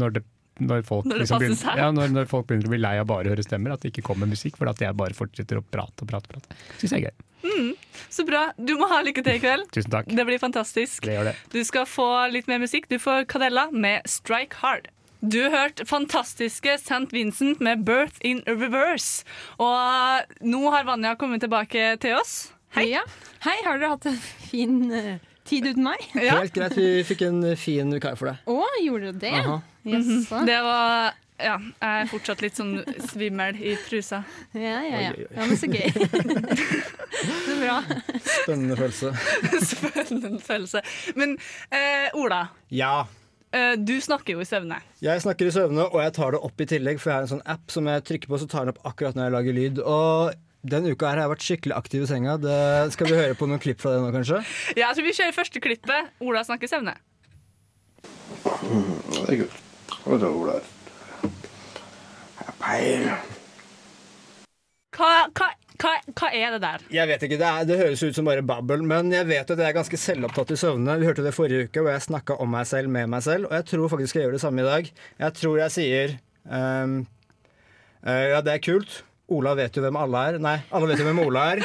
når 0.00 0.16
det 0.16 0.22
når 0.68 0.86
folk, 0.86 1.08
Når 1.10 1.22
liksom 1.24 1.42
begynner, 1.42 1.82
ja, 1.82 1.90
når, 1.94 2.14
når 2.14 2.30
folk 2.30 2.46
begynner 2.48 2.70
å 2.70 2.72
bli 2.74 2.80
lei 2.82 2.94
av 3.00 3.10
bare 3.10 3.30
å 3.30 3.34
høre 3.34 3.44
stemmer, 3.46 3.74
at 3.74 3.84
det 3.84 3.92
ikke 3.92 4.06
kommer 4.12 4.30
musikk, 4.30 4.56
for 4.60 4.70
at 4.70 4.80
jeg 4.82 4.96
bare 4.98 5.16
fortsetter 5.16 5.60
å 5.60 5.64
prate 5.64 6.04
og 6.04 6.10
prate. 6.12 6.30
og 6.30 6.40
prate. 6.40 6.62
Syns 6.80 6.96
jeg 6.96 7.04
er 7.04 7.10
gøy. 7.10 7.28
Mm. 7.42 7.74
Så 8.12 8.24
bra. 8.28 8.52
Du 8.56 8.74
må 8.78 8.86
ha 8.90 9.00
lykke 9.02 9.24
til 9.24 9.38
i 9.38 9.42
kveld. 9.42 9.68
Tusen 9.74 9.92
takk. 9.92 10.10
Det 10.10 10.26
blir 10.28 10.40
fantastisk. 10.42 11.04
Det 11.06 11.16
gjør 11.16 11.30
det. 11.32 11.36
Du 11.54 11.60
skal 11.66 11.86
få 11.90 12.08
litt 12.32 12.50
mer 12.50 12.62
musikk. 12.62 12.88
Du 12.90 12.98
får 13.02 13.26
Cadella 13.30 13.68
med 13.72 14.06
'Strike 14.06 14.62
Hard'. 14.62 14.90
Du 15.22 15.38
hørte 15.50 15.86
fantastiske 15.86 16.78
St. 16.80 17.06
Vincent 17.14 17.60
med 17.60 17.84
'Birth 17.86 18.18
in 18.22 18.42
Reverse'. 18.46 19.24
Og 19.58 20.26
nå 20.42 20.70
har 20.70 20.84
Vanja 20.84 21.14
kommet 21.14 21.40
tilbake 21.40 21.96
til 22.00 22.18
oss. 22.18 22.52
Hei. 22.74 22.88
Ja. 22.90 23.02
Hei, 23.44 23.58
har 23.64 23.78
dere 23.78 23.92
hatt 23.92 24.06
en 24.06 24.16
fin 24.16 24.90
eh, 24.92 25.18
tid 25.52 25.66
uten 25.70 25.84
meg? 25.86 26.02
Helt 26.18 26.54
greit, 26.56 26.76
vi 26.80 27.02
fikk 27.06 27.26
en 27.28 27.42
fin 27.60 27.92
vikar 27.92 28.16
for 28.20 28.32
deg. 28.32 28.46
Å, 28.48 28.62
gjorde 28.82 29.12
dere 29.20 29.42
det? 29.44 29.58
Yes. 29.84 30.06
Mm 30.06 30.24
-hmm. 30.24 30.46
Det 30.48 30.60
var 30.64 31.12
Ja, 31.42 31.56
jeg 31.58 32.02
er 32.02 32.06
fortsatt 32.06 32.42
litt 32.44 32.54
sånn 32.54 32.84
svimmel 33.10 33.56
i 33.58 33.72
trusa. 33.88 34.20
Ja, 34.54 34.76
ja, 34.84 34.98
ja. 35.00 35.10
Oi, 35.10 35.16
oi, 35.16 35.24
oi. 35.26 35.36
ja 35.36 35.46
men 35.48 35.56
så 35.58 35.66
gøy. 35.66 35.88
så 37.46 37.56
bra. 37.58 37.78
Spennende 38.42 38.76
følelse. 38.78 39.10
Spennende 39.72 40.38
følelse. 40.44 40.82
Men 41.18 41.34
eh, 41.70 42.14
Ola, 42.14 42.44
Ja. 42.70 43.06
eh, 43.52 43.74
du 43.76 44.00
snakker 44.00 44.32
jo 44.36 44.40
i 44.40 44.44
søvne. 44.46 44.78
Jeg 45.02 45.22
snakker 45.24 45.46
i 45.50 45.50
søvne, 45.50 45.88
og 45.90 45.98
jeg 46.02 46.12
tar 46.12 46.30
det 46.36 46.40
opp 46.46 46.60
i 46.60 46.68
tillegg, 46.76 47.00
for 47.00 47.10
jeg 47.10 47.16
har 47.16 47.22
en 47.26 47.32
sånn 47.34 47.46
app 47.56 47.70
som 47.74 47.86
jeg 47.90 48.04
trykker 48.04 48.28
på, 48.30 48.38
så 48.38 48.46
tar 48.46 48.64
den 48.68 48.74
opp 48.76 48.86
akkurat 48.92 49.14
når 49.18 49.24
jeg 49.24 49.32
lager 49.32 49.52
lyd. 49.58 49.78
Og 49.82 50.32
denne 50.62 50.92
uka 50.94 51.08
her 51.10 51.18
har 51.18 51.26
jeg 51.26 51.32
vært 51.32 51.46
skikkelig 51.46 51.74
aktiv 51.74 52.04
i 52.04 52.08
senga. 52.10 52.36
Det, 52.38 52.58
skal 52.94 53.10
vi 53.10 53.18
høre 53.18 53.38
på 53.38 53.48
noen 53.50 53.62
klipp 53.62 53.82
fra 53.82 53.96
det 53.96 54.02
nå, 54.04 54.12
kanskje? 54.14 54.42
Ja, 54.78 54.88
jeg 54.88 54.98
tror 54.98 55.08
vi 55.08 55.16
kjører 55.18 55.34
første 55.36 55.62
klippet. 55.64 56.12
Ola 56.22 56.44
snakker 56.46 56.68
i 56.68 56.70
søvne. 56.70 56.94
Det 58.42 59.26
er 59.26 59.42
kult. 59.42 59.58
Hva 60.02 60.14
er 60.16 60.22
det, 60.22 60.30
Ola. 60.30 60.60
Peil. 62.62 63.08
Hva, 64.92 65.10
hva, 65.34 65.48
hva, 65.82 65.92
hva 66.14 66.30
er 66.36 66.54
det 66.54 66.62
der? 66.62 66.86
Jeg 66.94 67.10
vet 67.10 67.26
ikke, 67.26 67.38
det, 67.40 67.48
er, 67.48 67.66
det 67.66 67.78
høres 67.80 68.02
ut 68.04 68.16
som 68.16 68.28
bare 68.28 68.44
babbel, 68.46 68.84
men 68.86 69.10
jeg 69.14 69.26
vet 69.30 69.50
at 69.50 69.58
jeg 69.58 69.66
er 69.66 69.76
ganske 69.76 69.98
selvopptatt 69.98 70.54
i 70.54 70.58
søvne. 70.60 70.98
Vi 71.00 71.08
hørte 71.08 71.24
det 71.26 71.34
forrige 71.34 71.66
uke, 71.66 71.82
hvor 71.82 71.94
jeg 71.94 72.06
snakka 72.06 72.38
om 72.42 72.52
meg 72.54 72.68
selv 72.70 72.92
med 72.92 73.10
meg 73.10 73.24
selv, 73.26 73.50
og 73.50 73.56
jeg 73.58 73.70
tror 73.72 73.90
faktisk 73.96 74.18
jeg 74.18 74.28
gjør 74.28 74.36
det 74.38 74.44
samme 74.44 74.62
i 74.62 74.68
dag. 74.68 74.92
Jeg 75.24 75.38
tror 75.40 75.62
jeg 75.64 75.74
sier 75.74 76.14
um, 76.46 77.00
uh, 78.06 78.26
Ja, 78.36 78.44
det 78.44 78.54
er 78.54 78.62
kult. 78.62 79.02
Ola 79.32 79.54
vet 79.58 79.76
jo 79.78 79.82
hvem 79.84 79.98
alle 80.00 80.22
er. 80.30 80.38
Nei, 80.42 80.54
alle 80.70 80.88
vet 80.92 81.00
jo 81.02 81.06
hvem 81.08 81.20
Ola 81.24 81.42
er. 81.54 81.62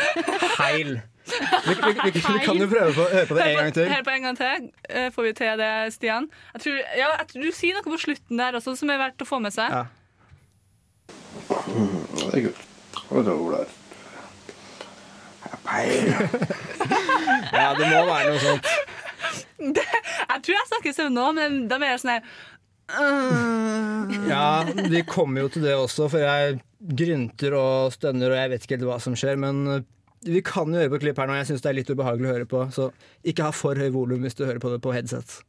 Heil. 0.57 0.91
Vi, 1.27 1.73
vi, 1.75 1.91
vi, 1.99 2.11
vi 2.23 2.39
kan 2.45 2.55
jo 2.61 2.67
prøve 2.71 2.93
å 3.03 3.07
høre 3.11 3.27
på 3.27 3.35
det 3.35 3.45
en 3.49 3.57
gang 3.59 3.73
til. 3.75 3.89
Hør 3.91 4.03
på 4.07 4.13
en 4.15 4.27
gang 4.29 4.37
til. 4.39 4.67
Eh, 4.87 5.07
Får 5.11 5.25
vi 5.27 5.33
til 5.35 5.59
det, 5.59 5.71
Stian? 5.95 6.29
Jeg 6.55 6.63
tror, 6.63 6.77
ja, 7.01 7.09
jeg 7.19 7.27
tror 7.33 7.43
du 7.43 7.51
sier 7.57 7.75
noe 7.75 7.83
på 7.87 7.99
slutten 8.05 8.39
der 8.39 8.55
også 8.61 8.77
som 8.79 8.93
er 8.93 9.01
verdt 9.01 9.25
å 9.25 9.27
få 9.27 9.41
med 9.43 9.51
seg. 9.55 9.67
Ja. 9.75 9.83
Mm, 11.67 11.99
det 12.21 12.31
er 12.31 12.45
kult. 12.47 12.63
Det 13.11 13.25
er 13.25 13.33
ålreit. 13.35 13.75
Ja, 17.57 17.73
det 17.75 17.87
må 17.91 18.03
være 18.07 18.29
noe 18.31 18.39
sånt. 18.41 18.67
Det, 19.57 19.81
jeg 19.81 20.41
tror 20.45 20.53
jeg 20.53 20.67
snakker 20.69 20.93
søvn 20.93 21.15
nå, 21.17 21.25
men 21.33 21.55
da 21.69 21.79
er 21.81 21.89
jeg 21.95 22.01
sånn 22.03 22.11
her. 22.13 22.27
Ja, 22.87 24.63
vi 24.89 25.03
kommer 25.07 25.43
jo 25.43 25.49
til 25.51 25.65
det 25.67 25.75
også, 25.75 26.07
for 26.11 26.23
jeg 26.23 26.59
grynter 26.97 27.55
og 27.57 27.91
stønner, 27.95 28.31
og 28.31 28.39
jeg 28.39 28.51
vet 28.53 28.63
ikke 28.63 28.77
helt 28.77 28.87
hva 28.87 28.99
som 29.03 29.17
skjer. 29.17 29.35
Men 29.41 29.59
eh, 29.73 29.83
vi 30.27 30.41
kan 30.45 30.71
jo 30.71 30.79
høre 30.79 30.93
på 30.93 31.01
klipp 31.03 31.19
her 31.19 31.27
nå. 31.29 31.35
Jeg 31.41 31.49
syns 31.51 31.65
det 31.65 31.71
er 31.73 31.79
litt 31.81 31.91
ubehagelig 31.91 32.29
å 32.29 32.35
høre 32.37 32.49
på, 32.49 32.63
så 32.71 32.89
ikke 33.27 33.49
ha 33.49 33.53
for 33.55 33.79
høy 33.79 33.91
volum 33.95 34.23
hvis 34.23 34.37
du 34.39 34.45
hører 34.47 34.63
på 34.63 34.71
det 34.71 34.81
på 34.83 34.95
headset. 34.95 35.41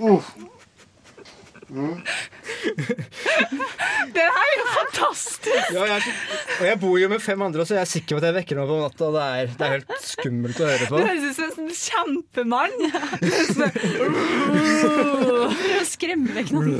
Uff. 0.00 0.32
Det 4.14 4.24
her 4.24 4.46
er 4.46 4.56
jo 4.56 4.66
fantastisk! 4.78 5.59
Ja, 5.70 5.84
jeg, 5.86 6.02
og 6.60 6.64
jeg 6.66 6.78
bor 6.82 6.96
jo 6.98 7.08
med 7.12 7.20
fem 7.22 7.42
andre, 7.46 7.64
så 7.66 7.76
jeg 7.76 7.84
er 7.84 7.90
sikker 7.90 8.16
på 8.16 8.20
at 8.20 8.26
jeg 8.30 8.36
vekker 8.40 8.58
noen 8.58 8.70
på 8.70 8.78
natta. 8.80 9.10
Det 9.14 9.22
er, 9.26 9.52
det 9.54 9.66
er 9.66 9.74
helt 9.76 10.06
skummelt 10.06 10.58
å 10.60 10.68
høre 10.70 10.86
på. 10.90 10.96
Du 10.98 11.04
høres 11.06 11.24
ut 11.24 11.34
som 11.36 11.44
en 11.46 11.54
sånn 11.56 11.72
kjempemann. 11.80 12.76
Prøv 14.80 15.80
å 15.80 15.86
skremme 15.88 16.34
vekk 16.40 16.50
noen. 16.56 16.70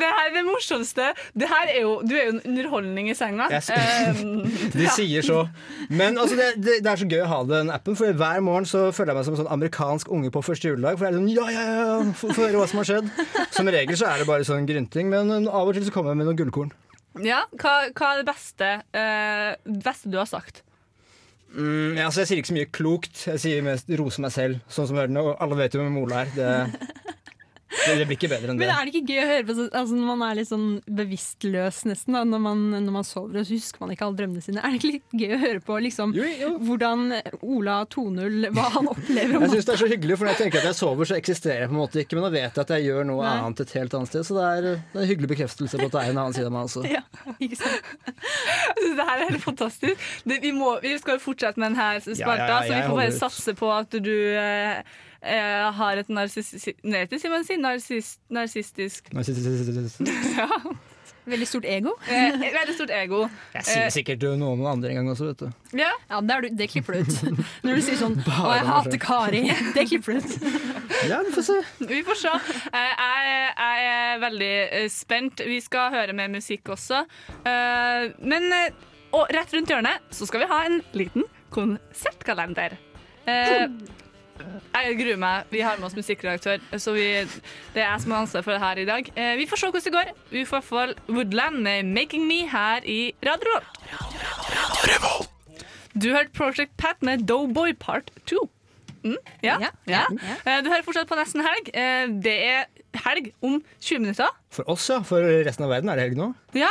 Det 0.00 0.08
her, 0.08 0.28
er 0.28 0.34
det 0.34 0.42
morsomste. 0.46 1.08
Det 1.36 1.48
her 1.50 1.72
er 1.74 1.80
jo, 1.82 1.92
du 2.06 2.14
er 2.16 2.28
jo 2.28 2.34
en 2.36 2.42
underholdning 2.52 3.10
i 3.12 3.16
senga. 3.18 3.48
Yes. 3.52 3.70
Um, 3.70 4.44
De 4.78 4.86
sier 4.96 5.26
så. 5.26 5.42
Men 5.88 6.18
altså, 6.18 6.38
det, 6.38 6.50
det, 6.64 6.78
det 6.84 6.92
er 6.92 7.02
så 7.02 7.08
gøy 7.10 7.24
å 7.24 7.30
ha 7.30 7.40
den 7.50 7.72
appen, 7.74 7.98
for 7.98 8.20
hver 8.22 8.44
morgen 8.46 8.68
så 8.68 8.86
føler 8.96 9.12
jeg 9.12 9.20
meg 9.20 9.28
som 9.28 9.36
en 9.36 9.42
sånn 9.42 9.52
amerikansk 9.56 10.12
unge 10.16 10.32
på 10.34 10.44
første 10.46 10.72
juledag. 10.72 10.98
For 10.98 11.08
jeg 11.08 11.14
er 11.14 11.20
sånn, 11.20 11.32
ja, 11.34 11.48
ja, 11.54 11.66
ja, 11.70 11.98
få 12.20 12.32
høre 12.38 12.62
hva 12.62 12.70
som 12.70 12.82
har 12.82 12.90
skjedd. 12.92 13.12
Som 13.56 13.70
regel 13.72 14.00
så 14.00 14.08
er 14.10 14.22
det 14.22 14.30
bare 14.30 14.48
sånn 14.48 14.68
grynting, 14.68 15.12
men 15.12 15.48
av 15.48 15.68
og 15.68 15.76
til 15.76 15.86
så 15.86 15.94
kommer 15.94 16.14
jeg 16.14 16.22
med 16.22 16.30
noen 16.30 16.40
gullkorn. 16.40 16.74
ja, 17.26 17.44
hva, 17.60 17.76
hva 17.92 18.14
er 18.14 18.22
det 18.22 18.28
beste, 18.30 18.74
uh, 18.96 19.78
beste 19.84 20.12
du 20.12 20.20
har 20.20 20.30
sagt? 20.30 20.64
Mm, 21.50 21.96
ja, 21.98 22.06
altså, 22.06 22.22
jeg 22.22 22.28
sier 22.30 22.40
ikke 22.40 22.50
så 22.52 22.56
mye 22.56 22.70
klokt. 22.70 23.22
Jeg 23.26 23.42
sier 23.42 23.64
mest 23.66 23.90
rose 23.98 24.22
meg 24.22 24.34
selv, 24.34 24.60
sånn 24.70 24.86
som 24.90 24.98
hører 25.00 25.10
den. 25.10 25.20
Og 25.22 25.32
alle 25.42 25.58
vet 25.58 25.74
jo 25.74 25.82
hvem 25.82 25.98
Ola 26.04 26.24
er. 26.24 26.34
Det, 26.36 26.50
det, 27.70 27.94
det 28.00 28.06
blir 28.10 28.16
ikke 28.18 28.28
bedre 28.32 28.50
enn 28.50 28.58
det. 28.58 28.66
Men 28.66 28.72
er 28.74 28.88
det 28.88 28.92
ikke 28.94 29.12
gøy 29.14 29.20
å 29.22 29.26
høre 29.30 29.44
på 29.46 29.54
så- 29.58 29.68
altså, 29.80 29.94
når 29.98 30.08
man 30.10 30.22
er 30.26 30.34
litt 30.40 30.48
sånn 30.50 30.66
bevisstløs 31.00 31.78
nesten, 31.86 32.16
da, 32.16 32.22
når, 32.26 32.40
man, 32.46 32.64
når 32.74 32.94
man 32.98 33.06
sover 33.06 33.40
og 33.40 33.46
så 33.46 33.54
husker 33.56 33.80
man 33.84 33.92
ikke 33.94 34.06
alle 34.08 34.18
drømmene 34.18 34.42
sine? 34.44 34.58
Er 34.64 34.74
det 34.74 34.80
ikke 34.80 34.90
litt 34.90 35.16
gøy 35.22 35.34
å 35.36 35.40
høre 35.44 35.62
på 35.68 35.78
liksom, 35.86 36.14
hvordan 36.66 37.04
Ola 37.42 37.76
2.0 37.94 38.50
hva 38.56 38.66
han 38.74 38.90
opplever 38.90 39.36
om 39.38 39.46
Jeg 39.46 39.54
syns 39.54 39.68
det 39.70 39.74
er 39.76 39.82
så 39.84 39.90
hyggelig, 39.92 40.18
for 40.18 40.26
når 40.28 40.34
jeg 40.34 40.42
tenker 40.44 40.62
at 40.64 40.68
jeg 40.70 40.78
sover, 40.80 41.10
så 41.10 41.18
eksisterer 41.20 41.64
jeg 41.64 41.70
på 41.70 41.76
en 41.76 41.80
måte 41.82 42.02
ikke. 42.02 42.18
Men 42.18 42.26
nå 42.26 42.32
vet 42.34 42.48
jeg 42.58 42.64
at 42.66 42.74
jeg 42.74 42.86
gjør 42.88 43.06
noe 43.12 43.22
Nei. 43.24 43.34
annet 43.44 43.62
et 43.64 43.74
helt 43.78 43.94
annet 44.00 44.12
sted, 44.12 44.26
så 44.26 44.38
det 44.40 44.46
er, 44.50 44.62
det 44.90 44.98
er 44.98 45.04
en 45.04 45.10
hyggelig 45.12 45.30
bekreftelse 45.36 45.80
på 45.80 45.86
at 45.90 45.94
det 45.96 46.02
er 46.04 46.10
en 46.14 46.22
annen 46.24 46.36
side 46.36 46.50
av 46.50 46.56
meg 46.58 46.66
også. 46.70 46.84
Ja, 46.96 47.04
ikke 47.38 47.56
sant? 47.60 47.92
Det 48.80 49.04
her 49.06 49.20
er 49.22 49.28
helt 49.30 49.44
fantastisk. 49.44 50.08
Det, 50.26 50.40
vi, 50.42 50.50
må, 50.56 50.74
vi 50.82 50.96
skal 50.98 51.16
jo 51.18 51.22
fortsette 51.22 51.60
med 51.60 51.70
denne 51.72 52.00
spalta, 52.02 52.18
Ja, 52.18 52.36
ja, 52.36 52.48
ja, 52.50 52.58
så 52.66 52.72
vi 52.74 52.82
får 52.82 52.96
bare 52.96 53.06
holder 53.06 53.18
satse 53.20 53.54
på 53.58 53.70
at 53.74 53.96
du 54.02 54.12
eh, 54.34 54.82
eh, 55.22 55.72
har 55.76 55.96
et 56.00 56.08
narsistisk 56.12 56.74
ja. 60.38 60.48
Veldig 61.30 61.46
stort 61.46 61.66
ego. 61.68 61.92
Eh, 62.08 62.32
veldig 62.40 62.74
stort 62.74 62.90
ego. 62.96 63.18
Jeg 63.54 63.64
sier 63.68 63.82
Eh, 63.84 63.90
sikkert 63.92 64.22
noen 64.40 64.62
andre 64.66 64.90
en 64.90 64.96
gang 65.02 65.10
også, 65.12 65.26
vet 65.28 65.42
du. 65.44 65.76
ja. 65.78 65.90
Ja, 66.08 66.20
det, 66.24 66.32
er 66.34 66.40
du, 66.46 66.48
det 66.58 66.68
klipper 66.72 66.96
du 66.96 67.04
ut. 67.04 67.18
Når 67.66 67.76
du 67.76 67.82
sier 67.84 67.98
sånn 68.00 68.16
'Å, 68.24 68.48
jeg 68.56 68.66
hater. 68.70 68.98
Kari'. 69.04 69.42
Det 69.76 69.84
klipper 69.92 70.16
du 70.16 70.24
ut. 70.24 70.32
Ja, 71.10 71.20
vi 71.22 71.30
får 71.36 71.44
se. 71.50 71.58
Vi 71.92 72.00
får 72.08 72.18
se. 72.22 72.32
Eh, 72.72 72.92
Jeg, 73.04 73.52
jeg 73.60 73.90
er 73.92 74.18
veldig 74.24 74.50
eh, 74.80 74.88
spent. 74.90 75.44
Vi 75.46 75.60
skal 75.60 75.92
høre 75.94 76.16
mer 76.16 76.32
musikk 76.32 76.72
også. 76.72 77.04
Eh, 77.44 78.08
Men 78.24 78.48
eh, 78.56 78.72
og 79.12 79.28
rett 79.34 79.52
rundt 79.54 79.70
hjørnet 79.70 80.00
så 80.14 80.26
skal 80.26 80.40
vi 80.46 80.50
ha 80.50 80.64
en 80.66 80.80
liten 80.96 81.24
konsertkalender. 81.52 82.78
Jeg 84.74 84.96
gruer 84.98 85.16
meg. 85.20 85.44
Vi 85.50 85.60
har 85.60 85.76
med 85.76 85.86
oss 85.90 85.96
musikkredaktør, 85.96 86.58
så 86.78 86.92
vi, 86.96 87.04
det 87.74 87.82
er 87.82 87.90
jeg 87.90 88.00
som 88.04 88.10
har 88.14 88.22
ansvar 88.24 88.42
for 88.46 88.52
det 88.56 88.60
her 88.60 88.80
i 88.82 88.84
dag. 88.88 89.10
Eh, 89.16 89.36
Vi 89.40 89.46
får 89.50 89.56
se 89.62 89.66
hvordan 89.70 89.84
det 89.84 89.92
går. 89.92 90.12
Vi 90.30 90.44
får 90.44 90.56
i 90.56 90.60
hvert 90.60 90.64
fall 90.70 90.94
Woodland 91.08 91.60
med 91.62 91.84
'Making 91.84 92.24
Me' 92.30 92.48
her 92.48 92.80
i 92.84 93.12
Radio 93.26 93.60
Revolt. 94.90 95.28
Du 96.02 96.10
hørte 96.14 96.30
Project 96.36 96.76
Pat 96.78 97.02
med 97.02 97.26
Doughboy 97.28 97.72
Part 97.80 98.10
2. 98.26 98.48
Mm, 99.02 99.16
ja, 99.42 99.56
Ja, 99.60 99.68
ja. 99.88 100.02
ja. 100.12 100.34
Eh, 100.46 100.62
Du 100.64 100.68
hører 100.70 100.82
fortsatt 100.84 101.08
på 101.08 101.16
Nesten 101.18 101.40
helg. 101.44 101.70
Eh, 101.74 102.06
Det 102.22 102.36
er 102.44 102.64
helg 103.06 103.32
om 103.42 103.62
20 103.80 103.98
minutter. 103.98 104.28
For 104.50 104.64
oss, 104.70 104.88
ja. 104.90 105.00
For 105.02 105.20
resten 105.46 105.64
av 105.64 105.70
verden 105.70 105.88
er 105.90 105.96
det 105.96 106.04
helg 106.10 106.16
nå. 106.20 106.34
Ja. 106.54 106.68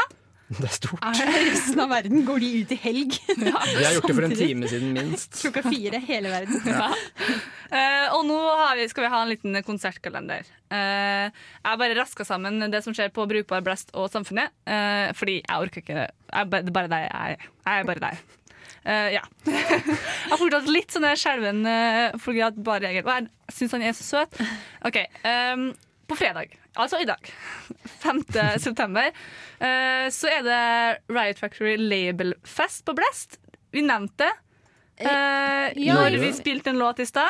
Det 0.50 0.66
er 0.66 0.72
stort. 0.74 1.04
Er 1.06 1.30
resten 1.46 1.82
av 1.84 1.92
verden 1.92 2.24
går 2.26 2.42
de 2.42 2.48
ut 2.64 2.72
i 2.74 2.78
helg? 2.82 3.18
Vi 3.38 3.52
har 3.54 3.94
gjort 3.94 4.08
det 4.10 4.16
for 4.18 4.26
en 4.26 4.34
time 4.34 4.70
siden, 4.72 4.96
minst. 4.96 5.38
Klokka 5.44 5.62
fire 5.68 6.02
hele 6.08 6.32
verden. 6.34 6.64
Ja. 6.66 6.88
Uh, 7.70 8.08
og 8.16 8.24
nå 8.26 8.38
har 8.58 8.80
vi, 8.80 8.88
skal 8.90 9.06
vi 9.06 9.12
ha 9.14 9.20
en 9.22 9.30
liten 9.30 9.60
konsertkalender. 9.68 10.48
Uh, 10.74 11.30
jeg 11.30 11.82
bare 11.84 11.98
raska 12.00 12.26
sammen 12.26 12.66
det 12.74 12.82
som 12.82 12.96
skjer 12.98 13.14
på 13.14 13.28
Brukbar 13.30 13.62
Blast 13.66 13.94
og 13.94 14.10
Samfunnet. 14.10 14.56
Uh, 14.66 15.14
fordi 15.18 15.38
jeg 15.44 15.68
orker 15.68 15.84
ikke 15.84 16.00
jeg, 16.02 16.50
Det 16.50 16.64
er 16.64 16.78
bare 16.80 16.92
deg 16.96 17.06
jeg 17.06 17.38
er. 17.38 17.48
Jeg 17.70 17.84
er 17.84 17.90
bare 17.92 18.06
deg. 18.08 18.24
Uh, 18.80 19.10
ja. 19.14 19.22
jeg 19.46 20.32
har 20.32 20.42
fortsatt 20.42 20.72
litt 20.72 20.96
sånn 20.96 21.06
skjelven 21.20 21.62
uh, 21.68 22.18
fordi 22.22 22.42
at 22.48 22.58
bare 22.58 22.90
jeg, 22.96 23.06
og 23.06 23.14
jeg 23.14 23.54
syns 23.54 23.78
han 23.78 23.86
er 23.86 23.94
så 23.98 24.08
søt. 24.08 24.42
OK. 24.88 24.98
ehm, 25.30 25.70
på 26.10 26.18
fredag, 26.20 26.56
altså 26.76 27.00
i 27.04 27.08
dag, 27.08 27.30
5. 28.04 28.24
september, 28.60 29.10
eh, 29.60 30.08
så 30.14 30.32
er 30.34 30.46
det 30.48 30.62
Riot 31.14 31.40
Factory 31.42 31.78
Label 31.78 32.36
Fest 32.48 32.84
på 32.88 32.96
Blest. 32.98 33.40
Vi 33.72 33.86
nevnte 33.86 34.26
det. 34.26 34.36
Eh, 35.00 35.78
ja, 35.86 35.96
når 35.96 36.18
vi 36.20 36.34
spilte 36.36 36.74
en 36.74 36.80
låt 36.82 37.00
i 37.00 37.06
stad. 37.08 37.30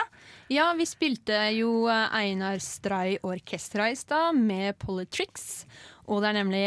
Ja, 0.49 0.71
vi 0.73 0.87
spilte 0.89 1.37
jo 1.53 1.83
eh, 1.91 2.15
Einar 2.17 2.57
Stray 2.63 3.19
Orkestra 3.21 3.91
i 3.91 3.97
stad 3.99 4.39
med 4.39 4.79
Politrix. 4.81 5.65
Og 6.09 6.23
det 6.23 6.31
er 6.31 6.39
nemlig 6.39 6.63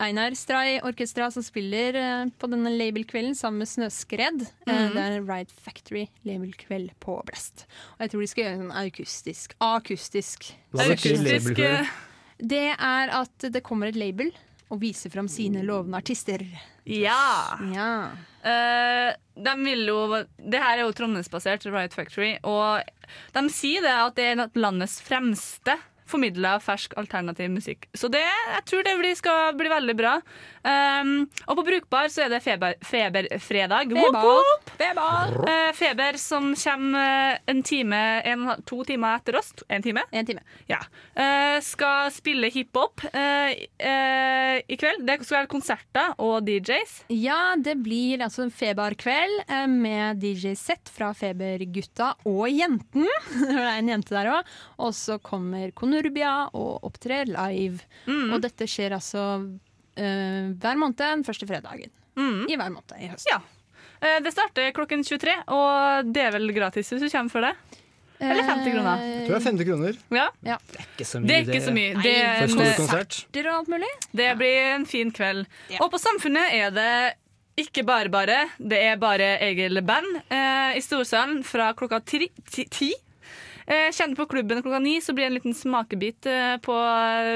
Einar 0.00 0.34
Stray 0.38 0.78
Orkestra 0.80 1.28
som 1.30 1.44
spiller 1.44 1.96
eh, 2.00 2.26
på 2.40 2.48
denne 2.48 2.72
labelkvelden 2.72 3.34
sammen 3.36 3.60
med 3.64 3.68
Snøskred. 3.68 4.46
Mm. 4.64 4.94
Det 4.94 5.02
er 5.02 5.16
en 5.18 5.26
Ride 5.28 5.56
Factory 5.60 6.06
labelkveld 6.24 6.94
på 7.04 7.18
Blast. 7.28 7.66
Og 7.98 8.06
jeg 8.06 8.14
tror 8.14 8.24
de 8.24 8.30
skal 8.32 8.44
gjøre 8.44 8.54
en 8.56 8.62
sånn 8.64 8.78
akustisk 8.80 9.56
Akustisk. 9.60 10.52
Hva 10.72 10.86
betyr 10.88 11.18
Akustisk, 11.18 11.60
eh, 11.66 11.92
Det 12.40 12.68
er 12.72 13.12
at 13.20 13.50
det 13.52 13.64
kommer 13.66 13.92
et 13.92 14.00
label 14.00 14.32
og 14.70 14.80
viser 14.80 15.10
fram 15.12 15.28
sine 15.28 15.64
lovende 15.66 15.98
artister. 15.98 16.44
Ja. 16.86 17.58
Ja. 17.74 17.92
Uh, 18.40 19.10
de 19.36 19.54
vil 19.66 19.82
jo 19.90 19.98
Det 20.38 20.60
her 20.62 20.78
er 20.78 20.84
jo 20.86 20.94
Trondheimsbasert, 20.96 21.66
Riot 21.68 21.92
Factory, 21.92 22.36
og 22.46 22.86
de 23.34 23.42
sier 23.52 23.84
det 23.84 23.92
at 23.92 24.16
det 24.16 24.28
er 24.30 24.44
landets 24.56 25.00
fremste 25.04 25.76
formidla 26.10 26.56
fersk 26.62 26.96
alternativ 27.00 27.50
musikk. 27.52 27.88
Så 27.94 28.10
det, 28.12 28.22
jeg 28.24 28.64
tror 28.70 28.86
det 28.86 28.96
blir, 29.00 29.16
skal 29.18 29.54
bli 29.58 29.70
veldig 29.72 29.96
bra. 29.98 30.16
Um, 30.60 31.12
og 31.46 31.60
på 31.60 31.66
Brukbar 31.70 32.10
så 32.12 32.26
er 32.26 32.34
det 32.34 32.42
feber, 32.44 32.76
feberfredag. 32.84 33.94
Feber. 33.96 34.26
Whoop. 34.26 34.72
Feber. 34.80 35.34
Uh, 35.46 35.70
feber 35.76 36.20
som 36.20 36.52
kommer 36.58 37.40
en 37.50 37.62
time, 37.66 38.00
en, 38.28 38.46
to 38.68 38.82
timer 38.88 39.20
etter 39.20 39.40
oss. 39.40 39.52
En 39.68 39.84
time? 39.84 40.04
En 40.12 40.28
time. 40.28 40.44
Ja. 40.70 40.82
Uh, 41.16 41.58
skal 41.64 42.10
spille 42.14 42.50
hiphop 42.52 43.06
uh, 43.08 43.50
i 43.50 44.80
kveld. 44.80 45.06
Det 45.08 45.20
skal 45.24 45.40
være 45.40 45.52
konserter 45.52 46.14
og 46.20 46.44
DJs. 46.46 46.96
Ja, 47.14 47.54
det 47.58 47.76
blir 47.84 48.22
altså 48.24 48.44
en 48.46 48.52
Feberkveld 48.54 49.44
eh, 49.46 49.66
med 49.70 50.20
DJ-sett 50.22 50.90
fra 50.92 51.12
Febergutta 51.16 52.12
og 52.28 52.46
jenten. 52.50 53.06
Det 53.40 53.56
er 53.56 53.78
en 53.78 53.90
jente 53.90 54.14
der 54.14 54.30
òg. 54.34 54.54
Og 54.84 54.94
så 54.96 55.18
kommer 55.22 55.72
Konurbia 56.00 56.34
og 56.56 56.84
opptrer 56.88 57.28
live. 57.28 57.80
Mm. 58.06 58.32
Og 58.34 58.40
dette 58.44 58.68
skjer 58.68 58.96
altså 58.96 59.24
uh, 59.44 60.44
hver 60.56 60.80
måned 60.80 60.98
den 61.00 61.24
første 61.26 61.48
fredagen. 61.48 61.92
Mm. 62.16 62.46
I 62.48 62.56
hver 62.56 62.72
måned 62.72 62.96
i 62.98 63.10
høst. 63.12 63.28
Ja. 63.30 63.40
Uh, 64.00 64.18
Det 64.24 64.32
starter 64.32 64.72
klokken 64.76 65.04
23, 65.04 65.36
og 65.52 66.10
det 66.14 66.24
er 66.24 66.34
vel 66.38 66.52
gratis 66.56 66.90
hvis 66.92 67.04
du 67.04 67.10
kommer 67.12 67.30
for 67.32 67.44
det? 67.44 67.54
Eller 68.20 68.44
50 68.44 68.74
kroner? 68.74 69.00
Jeg 69.00 69.20
tror 69.24 69.32
det 69.32 69.38
er 69.38 69.46
50 69.48 69.68
kroner. 69.70 69.98
Ja. 70.12 70.26
Ja. 70.44 70.56
Ikke 70.82 71.06
så 71.08 71.20
mye, 71.20 71.28
Det 71.28 71.36
er 71.38 71.46
ikke 71.48 71.64
så 71.64 71.72
mye. 71.72 71.94
Det, 72.04 72.12
er 72.20 72.42
en 72.42 72.50
en, 72.50 72.56
konsert. 72.76 72.76
Konserter 72.76 73.48
og 73.48 73.54
alt 73.62 73.70
mulig. 73.72 73.92
det 74.12 74.28
blir 74.36 74.58
en 74.74 74.84
fin 74.86 75.12
kveld. 75.12 75.46
Og 75.80 75.88
på 75.92 76.00
Samfunnet 76.00 76.52
er 76.52 76.74
det 76.76 76.92
ikke 77.60 77.84
bare 77.88 78.12
bare. 78.12 78.42
Det 78.58 78.76
er 78.90 78.96
bare 79.00 79.38
Egil 79.48 79.80
Band 79.84 80.20
eh, 80.28 80.76
i 80.76 80.82
Storsalen 80.84 81.40
fra 81.44 81.72
klokka 81.76 82.00
ti. 82.04 82.28
ti, 82.50 82.66
ti. 82.68 82.90
Eh, 83.66 83.88
Kjenn 83.92 84.16
på 84.16 84.26
klubben 84.30 84.62
klokka 84.62 84.80
ni, 84.82 85.00
så 85.04 85.12
blir 85.12 85.26
det 85.26 85.30
en 85.30 85.38
liten 85.38 85.56
smakebit 85.56 86.26
eh, 86.26 86.56
på 86.64 86.76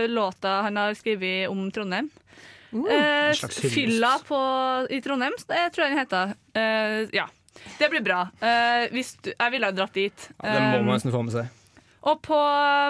låta 0.09 0.61
han 0.67 0.77
har 0.81 0.95
skrevet 0.99 1.49
om 1.53 1.67
Trondheim. 1.75 2.11
Uh, 2.11 2.25
Eh. 2.75 3.49
Fylla 3.71 4.19
på, 4.27 4.39
i 4.91 5.01
Trondheim, 5.01 5.35
det 5.49 5.71
tror 5.75 5.85
jeg 5.85 5.95
den 5.95 6.01
heter. 6.01 6.35
Eh, 6.59 7.09
ja. 7.15 7.29
Det 7.79 7.89
blir 7.91 8.03
bra. 8.03 8.25
Eh, 8.43 8.91
du, 8.91 9.31
jeg 9.31 9.53
ville 9.55 9.69
ha 9.69 9.75
dratt 9.75 9.95
dit. 9.95 10.29
Ja, 10.43 10.57
det 10.57 10.63
må 10.73 10.89
man 10.89 10.99
nesten 10.99 11.15
få 11.15 11.23
med 11.23 11.37
seg. 11.37 11.47
og 12.05 12.21
på, 12.27 12.37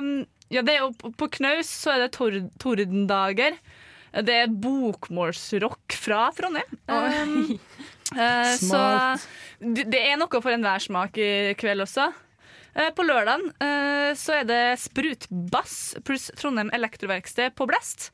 um, 0.00 0.24
ja, 0.50 0.64
på 0.64 1.28
Knaus 1.36 1.68
så 1.68 1.94
er 1.94 2.04
det 2.04 2.14
tor 2.16 2.34
Tordendager. 2.62 3.58
Det 4.24 4.34
er 4.44 4.50
bokmålsrock 4.50 5.96
fra 5.98 6.28
Trondheim. 6.36 6.76
Um, 6.88 7.58
eh, 8.16 8.52
så 8.62 8.82
det 9.60 9.88
det 9.90 10.00
er 10.00 10.18
noe 10.20 10.40
for 10.40 10.54
enhver 10.54 10.82
smak 10.82 11.18
i 11.18 11.54
kveld 11.58 11.84
også. 11.86 12.08
Eh, 12.74 12.90
På 12.96 13.04
lørdagen 13.06 13.48
eh, 13.62 14.12
så 14.18 14.40
er 14.40 14.48
det 14.48 14.60
sprutbass 14.82 15.94
pluss 16.04 16.30
Trondheim 16.38 16.72
Elektroverksted 16.74 17.54
på 17.54 17.66
Blest. 17.70 18.08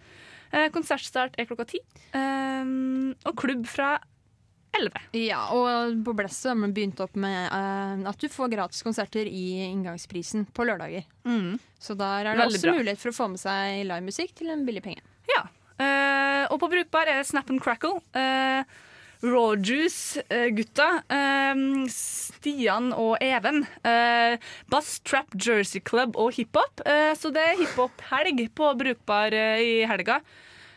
Eh, 0.53 0.69
Konsertstart 0.75 1.39
er 1.41 1.49
klokka 1.49 1.67
ti. 1.71 1.81
Og 2.13 3.37
klubb 3.39 3.65
fra 3.71 3.95
elleve. 4.77 5.01
Ja, 5.17 5.47
og 5.57 5.97
på 6.07 6.13
Blest 6.19 6.43
så 6.45 6.53
har 6.53 6.59
man 6.61 6.75
begynt 6.77 7.01
opp 7.03 7.17
med 7.19 7.49
at 8.07 8.21
du 8.23 8.29
får 8.31 8.53
gratis 8.53 8.85
konserter 8.87 9.27
i 9.27 9.47
inngangsprisen 9.67 10.45
på 10.55 10.67
lørdager. 10.69 11.07
Så 11.81 11.97
der 11.99 12.27
er 12.29 12.35
det 12.37 12.45
Veldig 12.45 12.59
også 12.61 12.69
bra. 12.69 12.77
mulighet 12.79 13.01
for 13.03 13.13
å 13.13 13.17
få 13.17 13.29
med 13.33 13.43
seg 13.43 13.81
livemusikk 13.89 14.35
til 14.39 14.53
en 14.55 14.63
billig 14.69 14.83
penge. 14.85 15.03
Ja. 15.31 15.43
Og 16.51 16.59
på 16.63 16.71
Brukbar 16.71 17.09
er 17.11 17.21
det 17.23 17.27
Snap 17.31 17.51
and 17.51 17.63
Crackle. 17.63 17.99
Uh, 18.15 18.63
Rawjuice-gutta. 19.23 20.89
Stian 21.93 22.93
og 22.97 23.17
Even. 23.25 23.63
Uh, 23.85 24.37
bass, 24.73 24.99
trap, 25.05 25.33
Jersey 25.37 25.81
Club 25.85 26.17
og 26.21 26.33
hiphop. 26.39 26.81
Eh, 26.87 27.13
så 27.19 27.33
det 27.35 27.43
er 27.45 27.59
hiphop-helg 27.61 28.47
på 28.57 28.71
Brukbar 28.81 29.35
eh, 29.37 29.61
i 29.61 29.75
helga. 29.91 30.21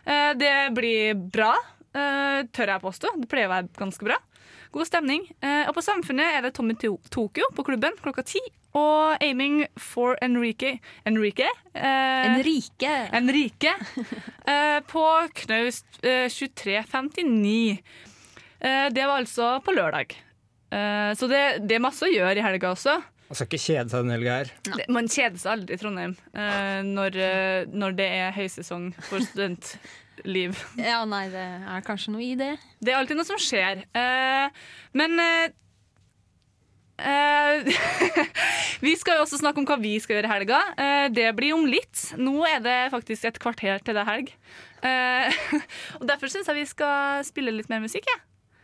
Eh, 0.06 0.34
det 0.36 0.54
blir 0.76 1.14
bra, 1.16 1.54
eh, 1.96 2.44
tør 2.52 2.74
jeg 2.76 2.84
påstå. 2.84 3.14
Det 3.22 3.30
pleier 3.32 3.48
å 3.50 3.54
være 3.56 3.72
ganske 3.80 4.08
bra. 4.10 4.18
God 4.74 4.88
stemning. 4.90 5.28
Eh, 5.46 5.68
og 5.70 5.76
på 5.78 5.84
Samfunnet 5.86 6.34
er 6.40 6.42
det 6.48 6.56
Tommy 6.58 6.74
To- 6.82 6.98
Tokyo 7.14 7.46
på 7.54 7.64
klubben 7.68 7.94
klokka 8.02 8.24
ti. 8.26 8.42
Og 8.74 9.22
Aiming 9.22 9.68
for 9.78 10.18
Enrique 10.26 10.80
Enrique? 11.06 11.46
Eh, 11.78 12.24
Enrique. 12.32 12.94
Enrique 13.14 13.76
eh, 14.50 14.80
på 14.90 15.04
Knaust 15.44 15.86
eh, 16.02 16.26
2359. 16.26 17.78
Eh, 18.64 18.90
det 18.96 19.08
var 19.08 19.20
altså 19.20 19.58
på 19.64 19.76
lørdag. 19.76 20.16
Eh, 20.74 21.12
så 21.20 21.28
det, 21.32 21.42
det 21.68 21.78
er 21.78 21.84
masse 21.84 22.06
å 22.06 22.12
gjøre 22.12 22.40
i 22.40 22.46
helga 22.46 22.72
også. 22.74 23.00
Man 23.30 23.40
skal 23.40 23.50
ikke 23.50 23.64
kjede 23.64 23.90
seg 23.90 24.04
denne 24.04 24.16
helga 24.18 24.38
her. 24.40 24.54
Det, 24.68 24.86
man 24.94 25.10
kjeder 25.10 25.42
seg 25.42 25.52
aldri 25.56 25.76
i 25.76 25.82
Trondheim 25.82 26.14
eh, 26.38 26.80
når, 26.86 27.18
når 27.74 27.98
det 27.98 28.08
er 28.22 28.38
høysesong 28.38 28.92
for 29.10 29.26
studentliv. 29.26 30.60
Ja, 30.92 31.02
nei, 31.10 31.26
det 31.34 31.42
er 31.42 31.84
kanskje 31.88 32.14
noe 32.14 32.24
i 32.24 32.36
det. 32.40 32.54
Det 32.84 32.94
er 32.94 33.02
alltid 33.02 33.20
noe 33.20 33.28
som 33.28 33.42
skjer. 33.42 33.84
Eh, 33.98 34.64
men 35.00 35.20
Vi 38.86 38.94
skal 39.00 39.18
jo 39.18 39.24
også 39.26 39.40
snakke 39.42 39.60
om 39.60 39.66
hva 39.68 39.80
vi 39.82 39.96
skal 40.02 40.20
gjøre 40.20 40.30
i 40.30 40.34
helga. 40.34 40.60
Eh, 40.78 41.08
det 41.14 41.26
blir 41.38 41.56
om 41.56 41.66
litt. 41.68 42.14
Nå 42.22 42.44
er 42.48 42.62
det 42.64 42.78
faktisk 42.94 43.26
et 43.28 43.40
kvarter 43.42 43.82
til 43.84 43.98
det 43.98 44.04
er 44.04 44.12
helg. 44.12 44.30
Eh, 44.86 45.42
og 46.00 46.06
Derfor 46.10 46.32
syns 46.32 46.48
jeg 46.52 46.62
vi 46.62 46.68
skal 46.70 47.26
spille 47.28 47.56
litt 47.56 47.72
mer 47.72 47.82
musikk. 47.84 48.06
Ja. 48.12 48.20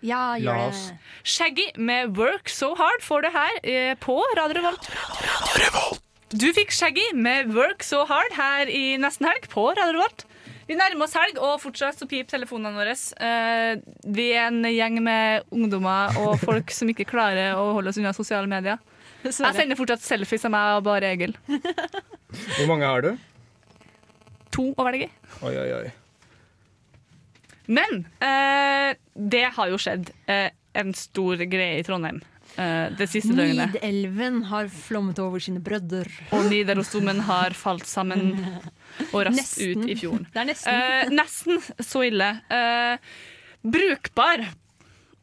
Ja, 0.05 0.35
gjør 0.39 0.55
La 0.55 0.67
oss. 0.69 0.83
Shaggy 1.27 1.65
med 1.77 2.15
'Work 2.15 2.49
So 2.49 2.73
Hard' 2.79 3.03
får 3.03 3.25
du 3.25 3.29
her 3.35 3.59
eh, 3.63 3.95
på 3.99 4.15
Radio 4.37 4.61
Revolt. 4.61 5.99
Du 6.29 6.47
fikk 6.53 6.71
Shaggy 6.71 7.11
med 7.13 7.49
'Work 7.51 7.83
So 7.83 8.05
Hard' 8.05 8.35
her 8.37 8.69
i 8.69 8.97
nesten 9.01 9.27
helg 9.27 9.49
på 9.51 9.69
Radio 9.75 9.97
Revolt. 9.97 10.25
Vi 10.69 10.75
nærmer 10.77 11.07
oss 11.07 11.15
helg, 11.17 11.39
og 11.41 11.57
fortsatt 11.63 11.97
så 11.97 12.05
piper 12.05 12.29
telefonene 12.29 12.77
våre. 12.77 12.93
Eh, 12.93 13.79
vi 14.05 14.27
er 14.37 14.51
en 14.51 14.61
gjeng 14.69 14.99
med 15.01 15.47
ungdommer 15.49 16.13
og 16.21 16.37
folk 16.43 16.69
som 16.71 16.91
ikke 16.93 17.07
klarer 17.09 17.57
å 17.57 17.71
holde 17.73 17.89
oss 17.89 17.97
unna 17.97 18.13
sosiale 18.13 18.45
medier. 18.47 18.77
Jeg 19.23 19.33
sender 19.33 19.75
fortsatt 19.75 20.05
selfies 20.05 20.45
av 20.45 20.53
meg 20.53 20.77
og 20.77 20.83
bare 20.85 21.09
Egil. 21.09 21.33
Hvor 21.49 22.67
mange 22.69 22.85
har 22.85 23.01
du? 23.01 23.09
To 24.55 24.69
å 24.77 24.85
velge. 24.85 25.09
Oi, 25.41 25.55
oi, 25.57 25.71
oi. 25.81 25.89
Men 27.69 28.03
eh, 28.25 28.95
det 29.13 29.45
har 29.55 29.69
jo 29.69 29.77
skjedd 29.81 30.09
eh, 30.29 30.49
en 30.79 30.93
stor 30.97 31.41
greie 31.49 31.79
i 31.79 31.85
Trondheim 31.85 32.21
eh, 32.57 32.87
det 32.97 33.07
siste 33.11 33.35
døgnet. 33.37 33.75
Nidelven 33.77 34.41
har 34.49 34.69
flommet 34.73 35.19
over 35.21 35.43
sine 35.43 35.61
brødder. 35.63 36.09
Og 36.35 36.47
Nidarosdomen 36.49 37.21
har 37.29 37.53
falt 37.57 37.85
sammen 37.89 38.31
og 39.11 39.21
rast 39.27 39.37
Nesten. 39.37 39.83
ut 39.85 39.91
i 39.91 39.97
fjorden. 39.99 40.25
Det 40.33 40.41
er 40.43 40.49
nesten. 40.49 40.79
Eh, 40.79 41.13
nesten 41.13 41.61
så 41.91 42.03
ille. 42.09 42.31
Eh, 42.49 43.13
brukbar 43.61 44.47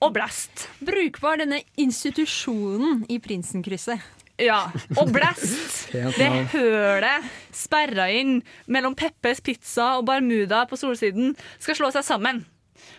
og 0.04 0.12
blest. 0.14 0.68
Brukbar 0.84 1.40
denne 1.40 1.62
institusjonen 1.80 3.06
i 3.10 3.18
Prinsenkrysset. 3.22 4.04
Ja, 4.42 4.66
og 5.00 5.12
blest. 5.14 5.86
Det 6.20 6.28
hølet 6.52 7.30
sperra 7.56 8.08
inn 8.12 8.40
mellom 8.68 8.96
Peppes 8.98 9.40
Pizza 9.44 9.94
og 9.96 10.06
Barmuda 10.10 10.64
på 10.68 10.76
Solsiden 10.76 11.32
skal 11.56 11.78
slå 11.78 11.90
seg 11.94 12.04
sammen. 12.06 12.42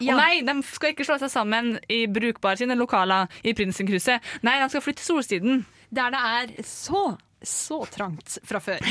Ja. 0.02 0.14
Og 0.14 0.20
nei, 0.22 0.42
de 0.46 0.56
skal 0.66 0.94
ikke 0.94 1.06
slå 1.08 1.20
seg 1.22 1.32
sammen 1.34 1.76
i 1.94 2.04
brukbare 2.10 2.60
sine 2.60 2.78
lokaler 2.78 3.30
i 3.46 3.54
Prinsenkrysset. 3.58 4.26
Nei, 4.46 4.58
de 4.62 4.70
skal 4.74 4.84
flytte 4.84 5.04
til 5.04 5.12
Solsiden. 5.12 5.64
Der 5.94 6.14
det 6.14 6.22
er 6.22 6.68
så, 6.68 7.04
så 7.42 7.84
trangt 7.94 8.40
fra 8.48 8.62
før. 8.64 8.82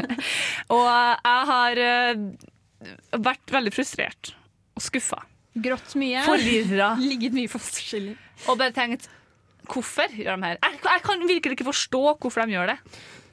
Og 0.76 0.86
jeg 0.86 1.50
har 1.52 1.82
eh, 1.84 2.24
vært 3.18 3.54
veldig 3.54 3.74
frustrert 3.74 4.34
og 4.78 4.86
skuffa. 4.86 5.24
Grått 5.60 5.96
mye. 5.98 6.22
Forvirra. 6.26 6.94
Ligget 7.10 7.34
mye 7.36 7.50
for 7.50 7.62
forskjellig. 7.62 8.14
Og 8.48 8.58
bare 8.60 8.74
tenkt 8.74 9.10
Hvorfor 9.70 10.12
gjør 10.16 10.36
de 10.36 10.50
her? 10.50 10.60
Jeg, 10.62 10.82
jeg 10.86 11.02
kan 11.06 11.26
virkelig 11.28 11.58
ikke 11.58 11.68
forstå 11.70 12.02
hvorfor 12.20 12.44
de 12.44 12.56
gjør 12.56 12.72
det. 12.74 12.78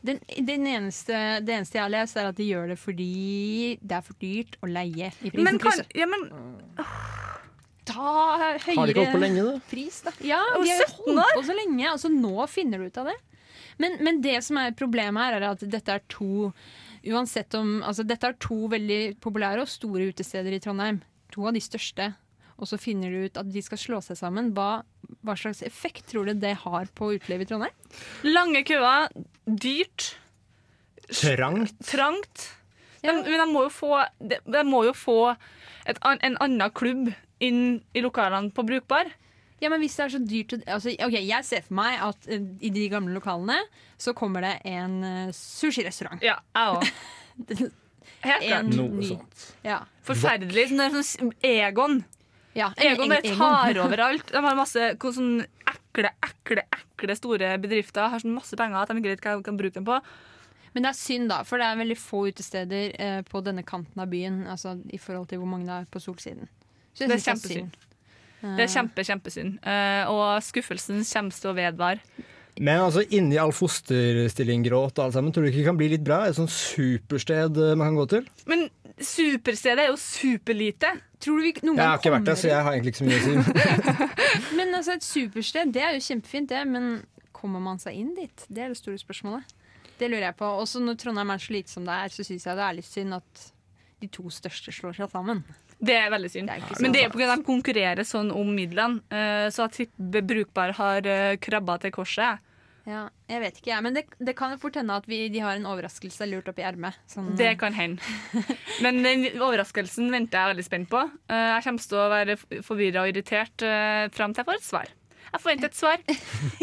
Den, 0.08 0.20
den 0.48 0.68
eneste, 0.70 1.14
det 1.44 1.56
eneste 1.56 1.80
jeg 1.80 1.84
har 1.84 1.92
lest, 1.92 2.18
er 2.18 2.30
at 2.30 2.38
de 2.38 2.46
gjør 2.48 2.72
det 2.72 2.78
fordi 2.80 3.78
det 3.82 3.98
er 3.98 4.04
for 4.06 4.20
dyrt 4.22 4.60
å 4.64 4.70
leie 4.70 5.10
i 5.26 5.32
Men 5.36 5.58
kan, 5.62 5.82
ja, 5.98 6.08
men 6.10 6.28
Ta 7.88 8.04
Har 8.04 8.60
de 8.60 8.60
ikke 8.60 8.76
holdt 8.76 8.98
på 9.00 9.00
høyere 9.00 9.22
lenge, 9.24 9.46
da? 9.48 9.56
pris, 9.72 10.02
da. 10.04 10.12
Ja, 10.20 10.42
de 10.60 10.68
har 10.68 10.82
jo 10.84 10.90
17 10.92 11.22
holdt 11.22 11.38
på 11.40 11.46
så 11.48 11.56
lenge. 11.56 11.86
Altså, 11.88 12.12
nå 12.12 12.48
finner 12.52 12.84
du 12.84 12.90
ut 12.90 13.00
av 13.00 13.10
det. 13.14 13.16
Men, 13.82 13.98
men 14.04 14.20
det 14.24 14.42
som 14.46 14.60
er 14.60 14.76
problemet 14.78 15.22
her, 15.24 15.38
er 15.40 15.48
at 15.54 15.64
dette 15.72 15.96
er 15.96 16.04
to 16.12 16.52
Uansett 17.08 17.54
om 17.56 17.78
Altså, 17.86 18.04
dette 18.04 18.28
er 18.28 18.36
to 18.42 18.66
veldig 18.72 19.02
populære 19.24 19.64
og 19.64 19.72
store 19.72 20.10
utesteder 20.12 20.56
i 20.58 20.60
Trondheim. 20.64 21.00
To 21.32 21.46
av 21.48 21.56
de 21.56 21.62
største. 21.64 22.10
Og 22.58 22.70
så 22.70 22.80
finner 22.82 23.14
du 23.14 23.28
ut 23.28 23.38
at 23.38 23.49
de 23.53 23.62
skal 23.62 23.80
slå 23.82 23.99
seg 24.01 24.18
sammen. 24.20 24.51
Hva, 24.58 24.82
hva 25.26 25.36
slags 25.38 25.62
effekt 25.66 26.08
tror 26.12 26.26
du 26.30 26.34
det 26.41 26.55
har 26.64 26.89
på 26.97 27.12
utelivet 27.14 27.45
i 27.45 27.51
Trondheim? 27.51 27.76
Lange 28.26 28.64
køer, 28.68 29.12
dyrt, 29.45 30.16
Trangt. 31.08 31.78
trangt. 31.88 32.49
De, 33.03 33.14
men 33.14 33.24
de 33.39 33.45
må 33.47 33.68
jo 33.68 33.72
få, 33.72 33.93
de, 34.20 34.39
de 34.43 34.64
må 34.68 34.82
jo 34.89 34.93
få 34.97 35.20
et, 35.88 35.99
en 36.01 36.36
annen 36.43 36.74
klubb 36.76 37.14
inn 37.43 37.80
i 37.95 38.03
lokalene 38.03 38.51
på 38.51 38.66
Brukbar. 38.68 39.14
Ja, 39.62 39.72
men 39.72 39.82
hvis 39.82 39.95
det 39.97 40.03
er 40.03 40.12
så 40.14 40.20
dyrt 40.22 40.53
altså, 40.70 40.91
ok, 41.01 41.16
Jeg 41.18 41.45
ser 41.47 41.64
for 41.66 41.78
meg 41.80 42.01
at 42.05 42.28
uh, 42.30 42.43
i 42.62 42.70
de 42.74 42.84
gamle 42.91 43.16
lokalene 43.16 43.58
så 43.97 44.14
kommer 44.18 44.43
det 44.45 44.55
en 44.70 44.99
uh, 45.01 45.32
sushirestaurant. 45.34 46.22
Ja, 46.26 46.38
jeg 46.53 46.76
òg. 46.76 46.91
Helt 48.28 48.43
klart. 48.43 48.70
Noe 48.74 49.05
sånt. 49.05 49.47
Ja. 49.66 49.80
Forferdelig. 50.05 50.68
Sånn, 50.72 50.84
er 50.84 51.01
sånn 51.05 51.34
Egon. 51.45 51.99
Ja, 52.58 52.72
en- 52.76 52.95
Egon 52.95 53.12
bare 53.14 53.36
tar 53.38 53.78
over 53.86 54.01
alt. 54.08 54.32
De 54.34 54.41
har 54.41 54.58
masse 54.58 54.88
sånn 54.97 55.43
ekle, 55.70 56.10
ekle, 56.26 56.64
ekle 56.80 57.16
store 57.20 57.51
bedrifter. 57.62 58.10
Har 58.10 58.24
sånn 58.24 58.34
masse 58.38 58.58
penger 58.58 58.82
at 58.82 58.89
de 58.91 58.97
ikke 59.01 59.14
vet 59.16 59.22
hva 59.28 59.36
de 59.38 59.45
kan 59.45 59.60
bruke 59.60 59.78
dem 59.78 59.86
på. 59.88 59.99
Men 60.74 60.84
det 60.86 60.89
er 60.91 60.97
synd, 60.99 61.30
da, 61.32 61.39
for 61.47 61.58
det 61.62 61.66
er 61.70 61.78
veldig 61.80 61.95
få 61.97 62.24
utesteder 62.30 62.91
eh, 63.01 63.20
på 63.26 63.39
denne 63.45 63.64
kanten 63.66 64.01
av 64.03 64.10
byen. 64.12 64.43
Altså 64.51 64.76
i 64.93 64.99
forhold 65.01 65.30
til 65.32 65.39
hvor 65.41 65.49
mange 65.49 65.66
det 65.70 65.78
er 65.80 65.88
på 65.93 66.01
solsiden. 66.03 66.49
Det 66.97 67.08
er 67.14 67.22
kjempesynd. 67.24 67.78
Eh, 68.43 68.55
Det 68.58 68.66
er 68.68 68.74
kjempe, 68.74 69.05
kjempesynd. 69.08 69.55
Eh, 69.66 70.10
og 70.14 70.41
skuffelsen 70.45 70.99
kommer 71.08 71.34
til 71.34 71.49
å 71.49 71.55
vedvare. 71.58 72.26
Men 72.60 72.82
altså, 72.88 73.03
inni 73.14 73.38
all 73.41 73.51
fosterstillinggråt 73.53 74.97
og 74.97 75.03
alt 75.08 75.14
sammen, 75.18 75.34
tror 75.34 75.45
du 75.45 75.49
ikke 75.51 75.62
det 75.62 75.68
kan 75.70 75.78
bli 75.78 75.89
litt 75.93 76.05
bra? 76.05 76.24
Et 76.30 76.38
sånt 76.38 76.49
supersted 76.53 77.58
eh, 77.62 77.76
man 77.78 77.91
kan 77.91 77.99
gå 77.99 78.05
til? 78.16 78.30
Men 78.49 78.68
superstedet 78.97 79.84
er 79.86 79.91
jo 79.91 79.97
superlite. 80.01 80.93
Tror 81.20 81.39
du 81.39 81.43
vi 81.47 81.53
noen 81.65 81.80
Jeg 81.82 81.88
har 81.89 81.97
ikke 81.97 82.13
vært 82.13 82.28
der, 82.30 82.36
så 82.38 82.49
jeg 82.51 82.63
har 82.68 82.76
egentlig 82.76 82.93
ikke 82.93 83.01
så 83.01 83.07
mye 83.07 83.18
å 83.18 83.26
si. 83.26 84.53
Men 84.57 84.74
altså, 84.78 84.93
et 84.99 85.05
supersted, 85.07 85.72
det 85.74 85.82
er 85.82 85.95
jo 85.97 86.03
kjempefint, 86.05 86.49
det. 86.51 86.63
Men 86.70 86.89
kommer 87.34 87.61
man 87.63 87.80
seg 87.82 87.97
inn 87.97 88.11
dit? 88.18 88.45
Det 88.49 88.63
er 88.68 88.74
det 88.74 88.78
store 88.80 88.99
spørsmålet. 89.01 89.55
Det 89.97 90.09
lurer 90.11 90.28
jeg 90.28 90.38
på. 90.38 90.49
Også 90.61 90.82
når 90.84 90.99
Trondheim 91.01 91.32
er 91.34 91.41
så 91.41 91.53
lite 91.55 91.74
som 91.74 91.86
det 91.88 91.95
er, 92.05 92.13
så 92.13 92.26
syns 92.28 92.45
jeg 92.45 92.57
det 92.59 92.65
er 92.68 92.76
litt 92.78 92.89
synd 92.89 93.18
at 93.18 93.47
de 93.97 94.09
to 94.13 94.30
største 94.30 94.70
slår 94.74 94.93
seg 94.99 95.09
sammen. 95.09 95.41
Det 95.78 95.93
er 95.97 96.09
veldig 96.13 96.30
synd. 96.34 96.49
Det 96.49 96.57
er 96.59 96.68
sånn. 96.70 96.84
Men 96.86 96.93
det 96.93 97.01
er 97.05 97.11
på 97.13 97.22
at 97.26 97.32
de 97.34 97.45
konkurrerer 97.45 98.05
sånn 98.05 98.30
om 98.34 98.49
midlene. 98.53 99.01
eh, 99.13 99.47
Så 99.53 99.65
at 99.65 99.74
tipper 99.78 100.22
Brukbar 100.26 100.74
har 100.78 101.09
eh, 101.09 101.38
krabba 101.41 101.80
til 101.82 101.93
korset. 101.97 102.41
Ja, 102.88 103.02
jeg 103.28 103.42
vet 103.44 103.58
ikke, 103.60 103.72
jeg. 103.74 103.84
Men 103.84 103.98
det, 103.98 104.06
det 104.24 104.34
kan 104.40 104.54
jo 104.54 104.60
fort 104.62 104.78
hende 104.80 104.96
at 104.96 105.08
vi, 105.12 105.26
de 105.34 105.42
har 105.44 105.58
en 105.60 105.66
overraskelse 105.68 106.24
lurt 106.32 106.48
oppi 106.48 106.64
ermet. 106.64 106.96
Sånn, 107.12 107.34
Det 107.36 107.50
kan 107.60 107.76
hende. 107.76 108.00
Men 108.86 109.02
den 109.04 109.26
overraskelsen 109.44 110.08
venter 110.14 110.40
jeg 110.40 110.54
veldig 110.54 110.66
spent 110.70 110.90
på. 110.94 111.02
Eh, 111.28 111.50
Jeg 111.58 111.66
kommer 111.68 111.84
til 111.92 112.00
å 112.00 112.08
være 112.14 112.38
forvirra 112.64 113.04
og 113.04 113.12
irritert 113.12 113.66
eh, 113.68 114.08
fram 114.16 114.32
til 114.32 114.46
jeg 114.46 114.50
får 114.52 114.62
et 114.62 114.68
svar. 114.70 114.94
Jeg 115.28 115.44
forventer 115.44 115.72
et 115.74 115.80
svar. 115.84 116.04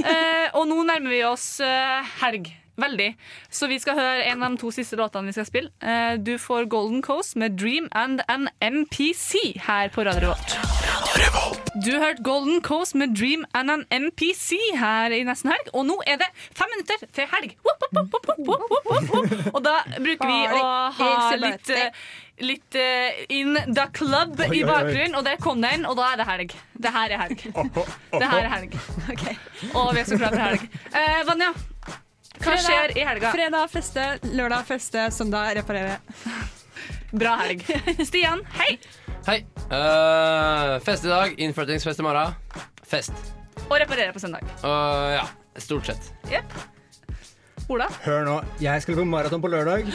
Eh, 0.05 0.49
og 0.57 0.67
nå 0.69 0.81
nærmer 0.89 1.13
vi 1.13 1.21
oss 1.29 1.47
helg. 2.21 2.49
Veldig. 2.81 3.07
Så 3.55 3.69
vi 3.71 3.79
skal 3.79 3.97
høre 4.01 4.25
en 4.33 4.43
av 4.43 4.55
de 4.57 4.59
to 4.65 4.73
siste 4.75 4.97
låtene 4.99 5.31
vi 5.31 5.37
skal 5.37 5.47
spille. 5.49 5.71
Eh, 5.85 6.17
du 6.19 6.35
får 6.43 6.67
Golden 6.73 7.05
Coast 7.07 7.37
med 7.41 7.57
Dream 7.61 7.87
and 7.93 8.25
an 8.29 8.49
MPC 8.65 9.55
her 9.69 9.93
på 9.95 10.05
Radio 10.09 10.33
Revolt. 10.33 10.59
Du 11.75 11.91
hørte 11.99 12.23
Golden 12.23 12.61
Coast 12.63 12.95
med 12.95 13.17
Dream 13.19 13.45
and 13.53 13.71
an 13.71 13.85
MPC 13.91 14.55
her 14.79 15.11
i 15.11 15.25
nesten 15.27 15.51
helg. 15.51 15.71
Og 15.75 15.87
nå 15.89 15.97
er 16.07 16.21
det 16.21 16.29
fem 16.55 16.71
minutter 16.71 17.03
til 17.17 17.27
helg. 17.33 17.57
Og 19.51 19.59
da 19.65 19.75
bruker 19.99 20.31
vi 20.31 20.39
å 20.55 20.63
ha 20.99 21.11
litt, 21.41 21.73
eh, 21.75 21.99
litt 22.47 22.79
eh, 22.79 23.25
In 23.35 23.59
the 23.67 23.89
Club 23.97 24.39
i 24.47 24.63
bakgrunnen, 24.63 25.19
og 25.19 25.27
der 25.27 25.41
kom 25.43 25.63
den, 25.65 25.87
og 25.91 25.99
da 25.99 26.13
er 26.13 26.23
det 26.23 26.29
helg. 26.31 26.57
Det 26.79 26.95
her 26.95 27.17
er 27.17 27.25
helg. 27.27 27.43
Det 27.43 28.33
her 28.33 28.41
er 28.41 28.51
helg. 28.55 28.81
Og 29.75 29.95
vi 29.95 30.05
er 30.05 30.11
så 30.11 30.21
klare 30.21 30.35
for 30.35 30.45
helg. 30.47 30.69
Eh, 30.95 31.23
Vanja, 31.27 31.53
hva 32.39 32.59
skjer 32.61 32.99
i 32.99 33.07
helga? 33.09 33.35
Fredag 33.35 33.71
feste, 33.73 34.11
lørdag 34.31 34.67
feste, 34.71 35.09
søndag 35.15 35.57
reparere. 35.59 35.99
Bra 37.15 37.39
helg. 37.43 37.67
Stian, 38.09 38.47
hei! 38.61 38.77
Hei. 39.25 39.39
Uh, 39.73 40.77
fest 40.85 41.07
i 41.07 41.09
dag, 41.09 41.33
innflyttingsfest 41.41 42.03
i 42.03 42.05
morgen. 42.05 42.35
Fest. 42.85 43.15
Og 43.71 43.79
reparere 43.81 44.13
på 44.13 44.21
søndag. 44.21 44.45
Uh, 44.61 45.15
ja, 45.17 45.23
stort 45.65 45.89
sett. 45.89 46.11
Yep. 46.29 46.53
Ola? 47.73 47.87
Hør 48.05 48.27
nå, 48.27 48.35
jeg 48.61 48.85
skal 48.85 48.99
på 48.99 49.07
maraton 49.09 49.41
på 49.41 49.49
lørdag. 49.49 49.89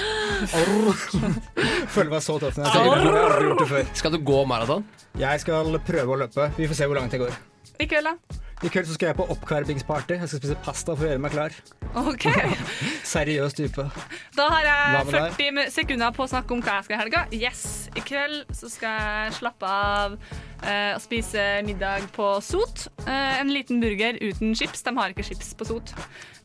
Føler 1.94 2.10
meg 2.10 2.24
så 2.26 2.40
tøff 2.42 2.58
før. 2.58 3.86
Skal 4.02 4.16
du 4.16 4.20
gå 4.26 4.42
maraton? 4.50 4.88
Jeg 5.22 5.46
skal 5.46 5.78
prøve 5.86 6.16
å 6.16 6.20
løpe. 6.24 6.50
Vi 6.58 6.66
får 6.72 6.82
se 6.82 6.90
hvor 6.90 6.98
langt 6.98 7.14
det 7.14 7.22
går. 7.22 7.38
I 7.80 7.88
kveld, 7.88 8.10
da? 8.10 8.40
I 8.60 8.68
kveld 8.68 8.90
så 8.90 8.96
skal 8.98 9.08
jeg 9.14 9.16
på 9.16 9.26
oppkarbingsparty. 9.32 10.18
Jeg 10.20 10.28
skal 10.28 10.42
spise 10.42 10.56
pasta 10.66 10.92
for 10.92 11.08
å 11.08 11.12
gjøre 11.14 11.22
meg 11.24 11.32
klar. 11.32 11.54
OK. 12.02 12.26
Seriøs 13.14 13.56
type. 13.56 13.86
Da 14.36 14.48
har 14.52 14.66
jeg 14.68 15.06
40 15.14 15.70
sekunder 15.72 16.12
på 16.18 16.26
å 16.26 16.28
snakke 16.28 16.58
om 16.58 16.64
hva 16.66 16.74
jeg 16.82 16.90
skal 16.90 16.98
i 16.98 17.00
helga. 17.00 17.22
Yes, 17.38 17.62
I 17.96 18.04
kveld 18.04 18.52
så 18.60 18.68
skal 18.74 18.98
jeg 19.00 19.38
slappe 19.40 19.70
av 19.72 20.18
eh, 20.20 20.92
og 20.98 21.00
spise 21.06 21.46
middag 21.70 22.10
på 22.18 22.34
Sot. 22.44 22.90
Eh, 23.06 23.40
en 23.40 23.54
liten 23.56 23.80
burger 23.80 24.20
uten 24.28 24.52
chips. 24.60 24.84
De 24.84 24.96
har 25.00 25.16
ikke 25.16 25.30
chips 25.32 25.54
på 25.56 25.70
Sot. 25.72 25.96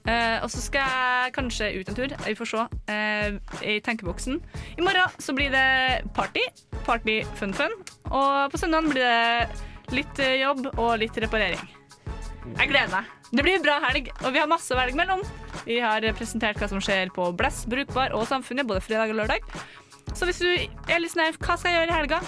Eh, 0.06 0.38
og 0.44 0.46
så 0.54 0.62
skal 0.62 0.86
jeg 0.86 1.34
kanskje 1.34 1.72
ut 1.80 1.90
en 1.90 1.98
tur. 1.98 2.14
Vi 2.28 2.38
får 2.38 2.52
se. 2.54 2.64
eh, 2.94 3.42
I 3.74 3.80
tenkeboksen. 3.82 4.38
I 4.78 4.86
morgen 4.86 5.18
så 5.18 5.34
blir 5.34 5.50
det 5.50 5.66
party. 6.14 6.46
Party 6.86 7.24
fun-fun. 7.42 7.74
Og 8.14 8.52
på 8.54 8.62
søndag 8.62 8.86
blir 8.94 9.02
det 9.02 9.73
litt 9.92 10.20
eh, 10.22 10.40
jobb 10.42 10.70
og 10.74 10.94
litt 11.02 11.18
reparering. 11.24 11.64
Jeg 12.54 12.70
gleder 12.70 12.92
meg. 12.92 13.10
Det 13.34 13.42
blir 13.42 13.56
en 13.58 13.64
bra 13.64 13.78
helg, 13.88 14.10
og 14.22 14.34
vi 14.34 14.40
har 14.40 14.48
masse 14.50 14.72
å 14.72 14.78
velge 14.78 14.98
mellom. 14.98 15.24
Vi 15.64 15.80
har 15.82 16.04
presentert 16.16 16.60
hva 16.60 16.68
som 16.70 16.82
skjer 16.84 17.10
på 17.14 17.30
Bless, 17.36 17.64
Brukbar 17.70 18.14
og 18.14 18.28
Samfunnet 18.30 18.68
både 18.68 18.84
fredag 18.84 19.14
og 19.14 19.22
lørdag. 19.22 19.46
Så 20.14 20.28
hvis 20.28 20.42
du 20.42 20.50
er 20.52 21.00
litt 21.00 21.14
sånn 21.14 21.24
hva 21.24 21.56
skal 21.56 21.72
jeg 21.72 21.80
gjøre 21.80 21.90
i 21.90 21.96
helga? 21.98 22.20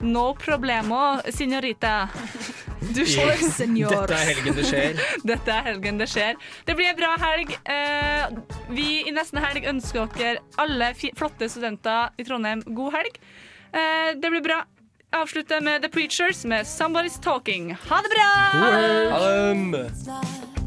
No 0.00 0.34
problemo, 0.34 1.20
signorita. 1.30 2.08
Du 2.90 3.04
Yeah. 3.04 3.36
Dette 3.36 4.16
er 4.16 4.24
helgen 4.24 4.56
det 4.56 4.64
skjer. 4.66 5.00
Dette 5.30 5.52
er 5.52 5.66
helgen 5.68 5.98
det 6.00 6.06
skjer. 6.10 6.38
Det 6.66 6.74
blir 6.74 6.88
en 6.90 6.96
bra 6.98 7.10
helg. 7.20 7.52
Eh, 7.70 8.24
vi 8.72 8.86
i 9.04 9.12
nesten 9.14 9.38
helg 9.44 9.68
ønsker 9.70 10.08
dere 10.16 10.40
alle 10.58 10.88
fi 10.98 11.12
flotte 11.14 11.46
studenter 11.52 12.16
i 12.18 12.26
Trondheim 12.26 12.64
god 12.66 12.96
helg. 12.96 13.20
Eh, 13.70 14.16
det 14.18 14.32
blir 14.32 14.42
bra. 14.42 14.62
Avslutte 15.12 15.60
med 15.60 15.82
The 15.82 15.88
Preachers 15.88 16.44
med 16.44 16.64
Somebody's 16.66 17.22
Talking. 17.22 17.76
Ha 17.88 17.96
det 17.96 18.10
bra! 18.10 18.60
Ha 18.60 19.20
det! 19.70 20.59